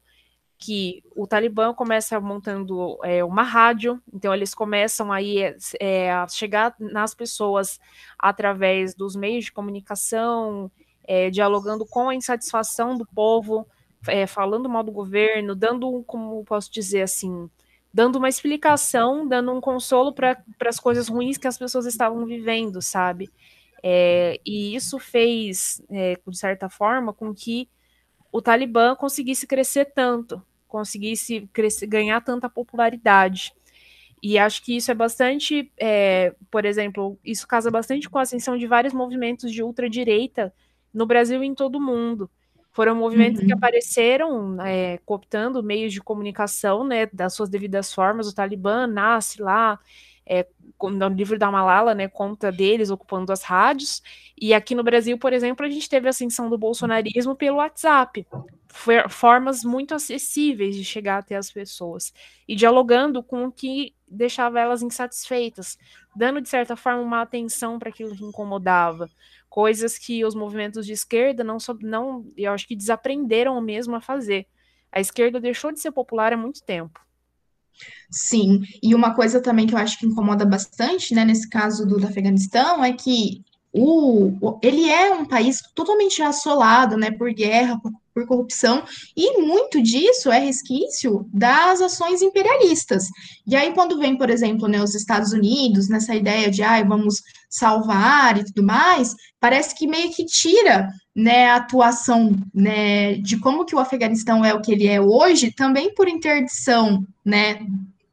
que 0.57 1.03
o 1.15 1.27
Talibã 1.27 1.73
começa 1.73 2.19
montando 2.19 2.97
é, 3.03 3.23
uma 3.23 3.43
rádio, 3.43 4.01
então 4.13 4.33
eles 4.33 4.53
começam 4.53 5.11
aí 5.11 5.53
é, 5.79 6.11
a 6.11 6.27
chegar 6.27 6.73
nas 6.79 7.13
pessoas 7.13 7.79
através 8.17 8.95
dos 8.95 9.15
meios 9.15 9.45
de 9.45 9.51
comunicação, 9.51 10.71
é, 11.03 11.29
dialogando 11.29 11.85
com 11.85 12.07
a 12.07 12.15
insatisfação 12.15 12.97
do 12.97 13.05
povo, 13.05 13.67
é, 14.07 14.25
falando 14.25 14.69
mal 14.69 14.83
do 14.83 14.91
governo, 14.91 15.55
dando, 15.55 16.03
como 16.07 16.43
posso 16.45 16.71
dizer 16.71 17.01
assim, 17.01 17.49
dando 17.93 18.15
uma 18.17 18.29
explicação, 18.29 19.27
dando 19.27 19.51
um 19.51 19.61
consolo 19.61 20.13
para 20.13 20.41
as 20.65 20.79
coisas 20.79 21.07
ruins 21.07 21.37
que 21.37 21.47
as 21.47 21.57
pessoas 21.57 21.85
estavam 21.85 22.25
vivendo, 22.25 22.81
sabe? 22.81 23.29
É, 23.83 24.39
e 24.45 24.75
isso 24.75 24.97
fez, 24.97 25.81
é, 25.91 26.17
de 26.25 26.37
certa 26.37 26.69
forma, 26.69 27.13
com 27.13 27.33
que 27.33 27.69
o 28.31 28.41
Talibã 28.41 28.95
conseguisse 28.95 29.45
crescer 29.45 29.85
tanto, 29.93 30.41
conseguisse 30.67 31.47
crescer, 31.53 31.85
ganhar 31.85 32.21
tanta 32.21 32.49
popularidade. 32.49 33.53
E 34.23 34.39
acho 34.39 34.63
que 34.63 34.77
isso 34.77 34.89
é 34.89 34.95
bastante, 34.95 35.71
é, 35.77 36.33
por 36.49 36.65
exemplo, 36.65 37.19
isso 37.23 37.47
casa 37.47 37.69
bastante 37.69 38.09
com 38.09 38.17
a 38.17 38.21
ascensão 38.23 38.57
de 38.57 38.65
vários 38.65 38.93
movimentos 38.93 39.51
de 39.51 39.61
ultradireita 39.61 40.53
no 40.93 41.05
Brasil 41.05 41.43
e 41.43 41.47
em 41.47 41.53
todo 41.53 41.75
o 41.75 41.81
mundo. 41.81 42.29
Foram 42.73 42.95
movimentos 42.95 43.39
uhum. 43.41 43.47
que 43.47 43.53
apareceram 43.53 44.61
é, 44.61 44.97
cooptando 45.05 45.61
meios 45.61 45.93
de 45.93 46.01
comunicação 46.01 46.83
né, 46.83 47.05
das 47.13 47.35
suas 47.35 47.47
devidas 47.47 47.93
formas. 47.93 48.27
O 48.27 48.33
Talibã 48.33 48.87
nasce 48.87 49.39
lá, 49.39 49.79
é, 50.25 50.47
no 50.81 51.07
livro 51.09 51.37
da 51.37 51.51
Malala, 51.51 51.93
né, 51.93 52.07
conta 52.07 52.51
deles 52.51 52.89
ocupando 52.89 53.31
as 53.31 53.43
rádios. 53.43 54.01
E 54.39 54.53
aqui 54.53 54.75
no 54.75 54.83
Brasil, 54.83 55.17
por 55.17 55.33
exemplo, 55.33 55.65
a 55.65 55.69
gente 55.69 55.89
teve 55.89 56.07
a 56.07 56.09
ascensão 56.09 56.49
do 56.49 56.57
bolsonarismo 56.57 57.35
pelo 57.35 57.57
WhatsApp. 57.57 58.25
Formas 59.09 59.63
muito 59.63 59.93
acessíveis 59.93 60.75
de 60.75 60.83
chegar 60.83 61.19
até 61.19 61.35
as 61.35 61.51
pessoas. 61.51 62.11
E 62.47 62.55
dialogando 62.55 63.23
com 63.23 63.45
o 63.45 63.51
que 63.51 63.93
deixava 64.09 64.59
elas 64.59 64.81
insatisfeitas, 64.81 65.77
dando, 66.15 66.41
de 66.41 66.49
certa 66.49 66.75
forma, 66.75 67.01
uma 67.01 67.21
atenção 67.21 67.77
para 67.77 67.89
aquilo 67.89 68.15
que 68.15 68.23
incomodava 68.23 69.09
coisas 69.53 69.99
que 69.99 70.25
os 70.25 70.33
movimentos 70.33 70.83
de 70.83 70.93
esquerda 70.93 71.43
não, 71.43 71.57
não 71.81 72.25
eu 72.35 72.51
acho 72.51 72.67
que 72.67 72.75
desaprenderam 72.75 73.61
mesmo 73.61 73.95
a 73.95 74.01
fazer. 74.01 74.47
A 74.91 74.99
esquerda 74.99 75.39
deixou 75.39 75.71
de 75.71 75.79
ser 75.79 75.91
popular 75.91 76.33
há 76.33 76.37
muito 76.37 76.63
tempo. 76.63 76.99
Sim, 78.11 78.61
e 78.81 78.93
uma 78.93 79.15
coisa 79.15 79.41
também 79.41 79.65
que 79.65 79.73
eu 79.73 79.77
acho 79.77 79.97
que 79.97 80.05
incomoda 80.05 80.45
bastante, 80.45 81.13
né, 81.13 81.25
nesse 81.25 81.49
caso 81.49 81.85
do, 81.85 81.97
do 81.99 82.07
Afeganistão, 82.07 82.83
é 82.83 82.93
que 82.93 83.43
o, 83.71 84.59
ele 84.61 84.89
é 84.89 85.13
um 85.13 85.27
país 85.27 85.59
totalmente 85.73 86.21
assolado, 86.21 86.95
né, 86.95 87.09
por 87.11 87.33
guerra, 87.33 87.79
por, 87.81 87.91
por, 88.13 88.25
corrupção, 88.27 88.83
e 89.15 89.41
muito 89.41 89.81
disso 89.81 90.31
é 90.31 90.39
resquício 90.39 91.27
das 91.33 91.81
ações 91.81 92.21
imperialistas. 92.21 93.05
E 93.45 93.55
aí, 93.55 93.73
quando 93.73 93.97
vem, 93.97 94.17
por 94.17 94.29
exemplo, 94.29 94.67
né, 94.67 94.81
os 94.81 94.95
Estados 94.95 95.31
Unidos, 95.31 95.89
nessa 95.89 96.15
ideia 96.15 96.49
de, 96.49 96.61
ah, 96.61 96.83
vamos 96.83 97.21
salvar 97.49 98.37
e 98.37 98.45
tudo 98.45 98.63
mais, 98.63 99.15
parece 99.39 99.75
que 99.75 99.87
meio 99.87 100.11
que 100.11 100.25
tira, 100.25 100.87
né, 101.15 101.49
a 101.49 101.57
atuação, 101.57 102.35
né, 102.53 103.15
de 103.15 103.37
como 103.39 103.65
que 103.65 103.75
o 103.75 103.79
Afeganistão 103.79 104.43
é 104.43 104.53
o 104.53 104.61
que 104.61 104.71
ele 104.71 104.87
é 104.87 105.01
hoje, 105.01 105.51
também 105.51 105.93
por 105.93 106.07
interdição, 106.07 107.05
né, 107.25 107.59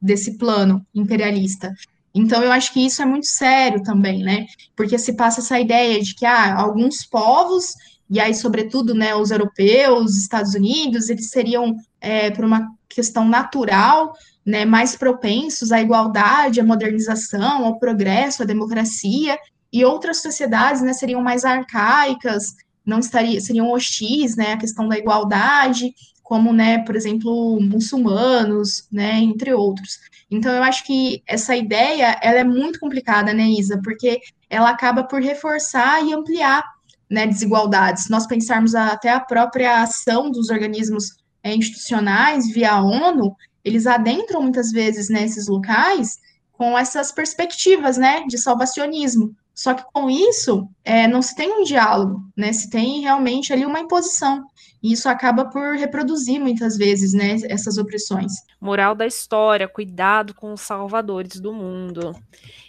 desse 0.01 0.39
plano 0.39 0.85
imperialista. 0.95 1.75
Então, 2.15 2.43
eu 2.43 2.51
acho 2.51 2.73
que 2.73 2.85
isso 2.85 3.03
é 3.03 3.07
muito 3.07 3.27
sério 3.27 3.83
também, 3.83 4.23
né? 4.23 4.47
Porque 4.75 4.99
se 4.99 5.13
passa 5.13 5.41
essa 5.41 5.61
ideia 5.61 6.01
de 6.03 6.15
que 6.15 6.27
ah, 6.27 6.57
alguns 6.57 7.05
povos, 7.07 7.75
e 8.11 8.19
aí, 8.19 8.35
sobretudo, 8.35 8.93
né, 8.93 9.15
os 9.15 9.31
europeus, 9.31 10.11
os 10.11 10.19
Estados 10.19 10.55
Unidos, 10.55 11.09
eles 11.09 11.31
seriam, 11.31 11.77
é, 12.01 12.31
por 12.31 12.45
uma 12.45 12.69
questão 12.89 13.29
natural, 13.29 14.13
né, 14.45 14.65
mais 14.65 14.97
propensos 14.97 15.71
à 15.71 15.81
igualdade, 15.81 16.61
à 16.61 16.65
modernização, 16.65 17.65
ao 17.65 17.79
progresso, 17.79 18.43
à 18.43 18.47
democracia, 18.47 19.39
e 19.73 19.85
outras 19.85 20.21
sociedades 20.21 20.83
né, 20.83 20.93
seriam 20.93 21.23
mais 21.23 21.45
arcaicas, 21.45 22.57
não 22.85 22.99
estariam, 22.99 23.41
seriam 23.41 23.71
hostis 23.71 24.35
né, 24.35 24.55
à 24.55 24.57
questão 24.57 24.89
da 24.89 24.99
igualdade, 24.99 25.95
como, 26.31 26.53
né, 26.53 26.79
por 26.85 26.97
exemplo, 26.97 27.61
muçulmanos, 27.61 28.89
né, 28.91 29.19
entre 29.21 29.53
outros. 29.53 29.99
Então, 30.29 30.53
eu 30.53 30.63
acho 30.63 30.85
que 30.85 31.23
essa 31.27 31.55
ideia, 31.55 32.19
ela 32.23 32.41
é 32.41 32.45
muito 32.45 32.81
complicada, 32.81 33.33
né, 33.33 33.45
Isa, 33.45 33.81
porque 33.83 34.21
ela 34.49 34.71
acaba 34.71 35.05
por 35.05 35.21
reforçar 35.21 36.05
e 36.05 36.13
ampliar, 36.13 36.65
né, 37.11 37.27
desigualdades. 37.27 38.05
Se 38.05 38.11
nós 38.11 38.27
pensarmos 38.27 38.75
até 38.75 39.11
a 39.11 39.21
própria 39.21 39.83
ação 39.83 40.31
dos 40.31 40.49
organismos 40.49 41.17
é, 41.43 41.55
institucionais 41.55 42.53
via 42.53 42.73
a 42.73 42.83
ONU, 42.83 43.35
eles 43.65 43.87
adentram 43.87 44.43
muitas 44.43 44.71
vezes 44.71 45.09
nesses 45.09 45.49
locais 45.49 46.19
com 46.53 46.79
essas 46.79 47.11
perspectivas, 47.11 47.97
né, 47.97 48.25
de 48.27 48.39
salvacionismo. 48.39 49.35
Só 49.55 49.75
que 49.75 49.85
com 49.93 50.09
isso, 50.09 50.69
é, 50.85 51.07
não 51.09 51.21
se 51.21 51.35
tem 51.35 51.53
um 51.53 51.65
diálogo, 51.65 52.23
né, 52.37 52.53
se 52.53 52.71
tem 52.71 53.01
realmente 53.01 53.53
ali 53.53 53.67
uma 53.67 53.81
imposição. 53.81 54.45
E 54.83 54.93
isso 54.93 55.09
acaba 55.09 55.45
por 55.45 55.77
reproduzir 55.77 56.41
muitas 56.41 56.77
vezes, 56.77 57.13
né, 57.13 57.37
essas 57.45 57.77
opressões. 57.77 58.33
Moral 58.61 58.95
da 58.95 59.07
história, 59.07 59.69
cuidado 59.69 60.35
com 60.35 60.53
os 60.53 60.63
salvadores 60.63 61.39
do 61.39 61.53
mundo. 61.53 62.15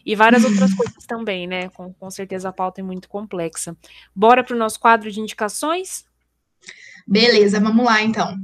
E 0.05 0.15
várias 0.15 0.43
outras 0.43 0.73
coisas 0.75 1.05
também, 1.05 1.47
né? 1.47 1.69
Com, 1.69 1.93
com 1.93 2.11
certeza 2.11 2.49
a 2.49 2.53
pauta 2.53 2.81
é 2.81 2.83
muito 2.83 3.07
complexa. 3.07 3.75
Bora 4.13 4.43
para 4.43 4.55
o 4.55 4.59
nosso 4.59 4.79
quadro 4.79 5.09
de 5.09 5.21
indicações? 5.21 6.05
Beleza, 7.07 7.59
vamos 7.59 7.85
lá 7.85 8.01
então. 8.01 8.37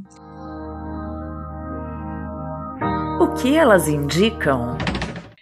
O 3.20 3.34
que 3.34 3.56
elas 3.56 3.88
indicam? 3.88 4.78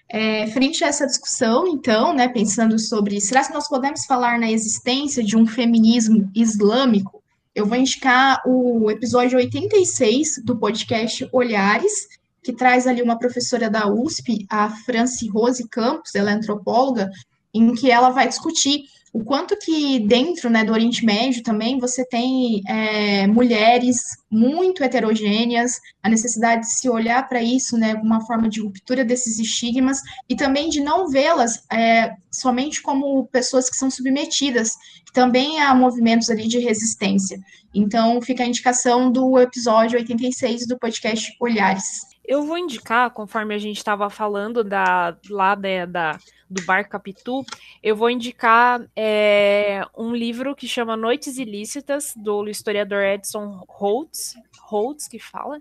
É, 0.09 0.47
frente 0.47 0.83
a 0.83 0.87
essa 0.87 1.05
discussão, 1.05 1.67
então, 1.67 2.13
né, 2.13 2.29
pensando 2.29 2.79
sobre 2.79 3.19
será 3.19 3.43
que 3.43 3.53
nós 3.53 3.67
podemos 3.67 4.05
falar 4.05 4.39
na 4.39 4.49
existência 4.49 5.21
de 5.21 5.35
um 5.35 5.45
feminismo 5.45 6.31
islâmico, 6.33 7.21
eu 7.55 7.65
vou 7.65 7.77
indicar 7.77 8.41
o 8.45 8.91
episódio 8.91 9.37
86 9.37 10.43
do 10.43 10.57
podcast 10.57 11.27
Olhares, 11.31 12.09
que 12.43 12.51
traz 12.51 12.85
ali 12.85 13.01
uma 13.01 13.17
professora 13.17 13.69
da 13.69 13.87
USP, 13.87 14.45
a 14.49 14.69
Franci 14.69 15.29
Rose 15.29 15.65
Campos, 15.69 16.13
ela 16.13 16.31
é 16.31 16.33
antropóloga, 16.33 17.09
em 17.53 17.73
que 17.73 17.89
ela 17.89 18.09
vai 18.09 18.27
discutir 18.27 18.83
o 19.15 19.23
quanto 19.23 19.57
que 19.57 19.97
dentro 19.99 20.49
né, 20.49 20.65
do 20.65 20.73
Oriente 20.73 21.05
Médio 21.05 21.41
também 21.41 21.79
você 21.79 22.05
tem 22.05 22.61
é, 22.67 23.25
mulheres 23.27 23.97
muito 24.29 24.83
heterogêneas, 24.83 25.79
a 26.03 26.09
necessidade 26.09 26.63
de 26.63 26.73
se 26.73 26.89
olhar 26.89 27.25
para 27.29 27.41
isso, 27.41 27.77
né, 27.77 27.93
uma 27.93 28.25
forma 28.25 28.49
de 28.49 28.59
ruptura 28.59 29.05
desses 29.05 29.39
estigmas 29.39 30.01
e 30.27 30.35
também 30.35 30.67
de 30.67 30.81
não 30.81 31.07
vê-las 31.07 31.63
é, 31.71 32.11
somente 32.29 32.81
como 32.81 33.25
pessoas 33.27 33.69
que 33.69 33.77
são 33.77 33.89
submetidas, 33.89 34.73
também 35.13 35.61
há 35.61 35.73
movimentos 35.73 36.29
ali 36.29 36.45
de 36.45 36.59
resistência. 36.59 37.39
Então, 37.73 38.21
fica 38.21 38.43
a 38.43 38.47
indicação 38.47 39.09
do 39.09 39.39
episódio 39.39 39.97
86 39.97 40.67
do 40.67 40.77
podcast 40.77 41.33
Olhares. 41.39 42.14
Eu 42.27 42.43
vou 42.43 42.57
indicar, 42.57 43.11
conforme 43.11 43.53
a 43.53 43.57
gente 43.57 43.77
estava 43.77 44.09
falando 44.09 44.63
da, 44.63 45.15
lá 45.29 45.55
né, 45.55 45.85
da 45.85 46.17
do 46.49 46.63
Bar 46.63 46.87
Capitu, 46.87 47.43
eu 47.81 47.95
vou 47.95 48.09
indicar 48.09 48.81
é, 48.95 49.81
um 49.97 50.13
livro 50.13 50.55
que 50.55 50.67
chama 50.67 50.95
Noites 50.95 51.37
Ilícitas, 51.37 52.13
do 52.15 52.47
historiador 52.47 53.03
Edson 53.03 53.63
Holtz, 53.67 54.35
Holtz 54.61 55.07
que 55.07 55.17
fala, 55.17 55.59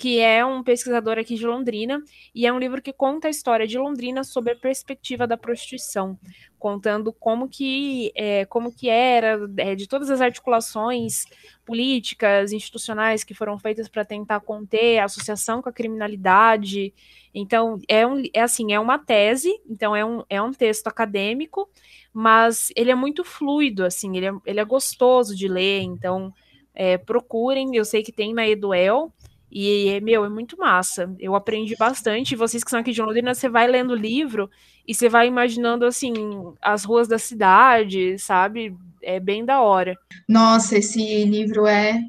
que 0.00 0.18
é 0.18 0.42
um 0.42 0.62
pesquisador 0.62 1.18
aqui 1.18 1.34
de 1.34 1.46
Londrina, 1.46 2.02
e 2.34 2.46
é 2.46 2.52
um 2.52 2.58
livro 2.58 2.80
que 2.80 2.90
conta 2.90 3.28
a 3.28 3.30
história 3.30 3.66
de 3.66 3.76
Londrina 3.76 4.24
sob 4.24 4.50
a 4.50 4.56
perspectiva 4.56 5.26
da 5.26 5.36
prostituição, 5.36 6.18
contando 6.58 7.12
como 7.12 7.46
que, 7.46 8.10
é, 8.14 8.46
como 8.46 8.74
que 8.74 8.88
era, 8.88 9.38
é, 9.58 9.74
de 9.74 9.86
todas 9.86 10.08
as 10.08 10.22
articulações 10.22 11.26
políticas, 11.66 12.50
institucionais 12.50 13.22
que 13.24 13.34
foram 13.34 13.58
feitas 13.58 13.90
para 13.90 14.02
tentar 14.02 14.40
conter 14.40 15.00
a 15.00 15.04
associação 15.04 15.60
com 15.60 15.68
a 15.68 15.72
criminalidade. 15.72 16.94
Então, 17.34 17.78
é, 17.86 18.06
um, 18.06 18.22
é 18.32 18.40
assim, 18.40 18.72
é 18.72 18.80
uma 18.80 18.98
tese, 18.98 19.52
então 19.68 19.94
é 19.94 20.02
um, 20.02 20.24
é 20.30 20.40
um 20.40 20.50
texto 20.50 20.86
acadêmico, 20.86 21.68
mas 22.10 22.72
ele 22.74 22.90
é 22.90 22.94
muito 22.94 23.22
fluido, 23.22 23.84
assim, 23.84 24.16
ele 24.16 24.28
é, 24.28 24.32
ele 24.46 24.60
é 24.60 24.64
gostoso 24.64 25.36
de 25.36 25.46
ler, 25.46 25.82
então 25.82 26.32
é, 26.74 26.96
procurem, 26.96 27.76
eu 27.76 27.84
sei 27.84 28.02
que 28.02 28.12
tem 28.12 28.32
na 28.32 28.48
Eduel, 28.48 29.12
e, 29.50 30.00
meu, 30.02 30.24
é 30.24 30.28
muito 30.28 30.56
massa. 30.56 31.12
Eu 31.18 31.34
aprendi 31.34 31.74
bastante. 31.76 32.36
Vocês 32.36 32.62
que 32.62 32.70
são 32.70 32.80
aqui 32.80 32.92
de 32.92 33.02
Londrina, 33.02 33.34
você 33.34 33.48
vai 33.48 33.66
lendo 33.66 33.92
o 33.92 33.96
livro 33.96 34.48
e 34.86 34.94
você 34.94 35.08
vai 35.08 35.26
imaginando, 35.26 35.84
assim, 35.84 36.14
as 36.62 36.84
ruas 36.84 37.08
da 37.08 37.18
cidade, 37.18 38.18
sabe? 38.18 38.74
É 39.02 39.18
bem 39.18 39.44
da 39.44 39.60
hora. 39.60 39.96
Nossa, 40.28 40.78
esse 40.78 41.24
livro 41.24 41.66
é 41.66 42.00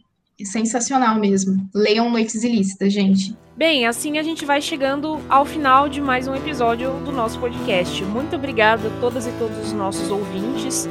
sensacional 0.46 1.16
mesmo. 1.20 1.70
Leiam 1.74 2.10
Noites 2.10 2.44
Ilícitas, 2.44 2.94
gente. 2.94 3.36
Bem, 3.56 3.86
assim 3.86 4.18
a 4.18 4.24
gente 4.24 4.46
vai 4.46 4.62
chegando 4.62 5.20
ao 5.30 5.46
final 5.46 5.88
de 5.88 6.02
mais 6.02 6.28
um 6.28 6.34
episódio 6.34 6.92
do 7.06 7.12
nosso 7.12 7.40
podcast. 7.40 8.04
Muito 8.06 8.36
obrigada 8.36 8.88
a 8.88 9.00
todas 9.00 9.28
e 9.28 9.32
todos 9.34 9.58
os 9.58 9.74
nossos 9.74 10.10
ouvintes 10.10 10.88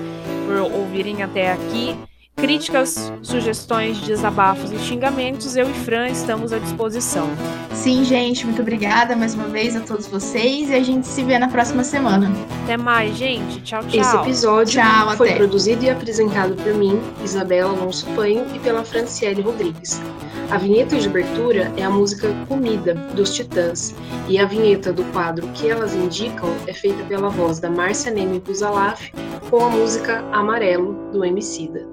por 0.47 0.73
ouvirem 0.73 1.23
até 1.23 1.53
aqui. 1.53 1.97
Críticas, 2.41 3.13
sugestões, 3.23 3.99
desabafos 3.99 4.73
e 4.73 4.79
xingamentos, 4.79 5.57
eu 5.57 5.69
e 5.69 5.75
Fran 5.75 6.09
estamos 6.09 6.55
à 6.55 6.59
disposição. 6.59 7.29
Sim, 7.75 8.03
gente, 8.03 8.47
muito 8.47 8.63
obrigada 8.63 9.15
mais 9.15 9.35
uma 9.35 9.49
vez 9.49 9.77
a 9.77 9.81
todos 9.81 10.07
vocês 10.07 10.71
e 10.71 10.75
a 10.75 10.83
gente 10.83 11.07
se 11.07 11.23
vê 11.23 11.39
na 11.39 11.49
próxima 11.49 11.85
semana. 11.85 12.33
Até 12.65 12.79
mais, 12.79 13.15
gente. 13.15 13.61
Tchau, 13.61 13.83
tchau. 13.85 14.01
Esse 14.01 14.17
episódio 14.17 14.81
tchau, 14.81 15.17
foi 15.17 15.29
até. 15.29 15.39
produzido 15.39 15.85
e 15.85 15.91
apresentado 15.91 16.55
por 16.55 16.73
mim, 16.73 16.99
Isabela 17.23 17.71
Alonso 17.71 18.07
Panho, 18.17 18.47
e 18.55 18.59
pela 18.59 18.85
Franciele 18.85 19.43
Rodrigues. 19.43 20.01
A 20.51 20.57
vinheta 20.57 20.97
de 20.97 21.07
abertura 21.07 21.71
é 21.77 21.85
a 21.85 21.91
música 21.91 22.29
Comida, 22.49 22.95
dos 23.15 23.35
Titãs, 23.35 23.95
e 24.29 24.39
a 24.39 24.47
vinheta 24.47 24.93
do 24.93 25.05
quadro 25.13 25.47
Que 25.49 25.69
Elas 25.69 25.95
Indicam 25.95 26.49
é 26.67 26.73
feita 26.73 27.05
pela 27.05 27.29
voz 27.29 27.59
da 27.59 27.69
Márcia 27.69 28.11
Neme 28.11 28.41
Buzalaf 28.41 29.11
com 29.51 29.65
a 29.65 29.69
música 29.69 30.25
Amarelo, 30.33 31.11
do 31.13 31.25
Emicida. 31.25 31.90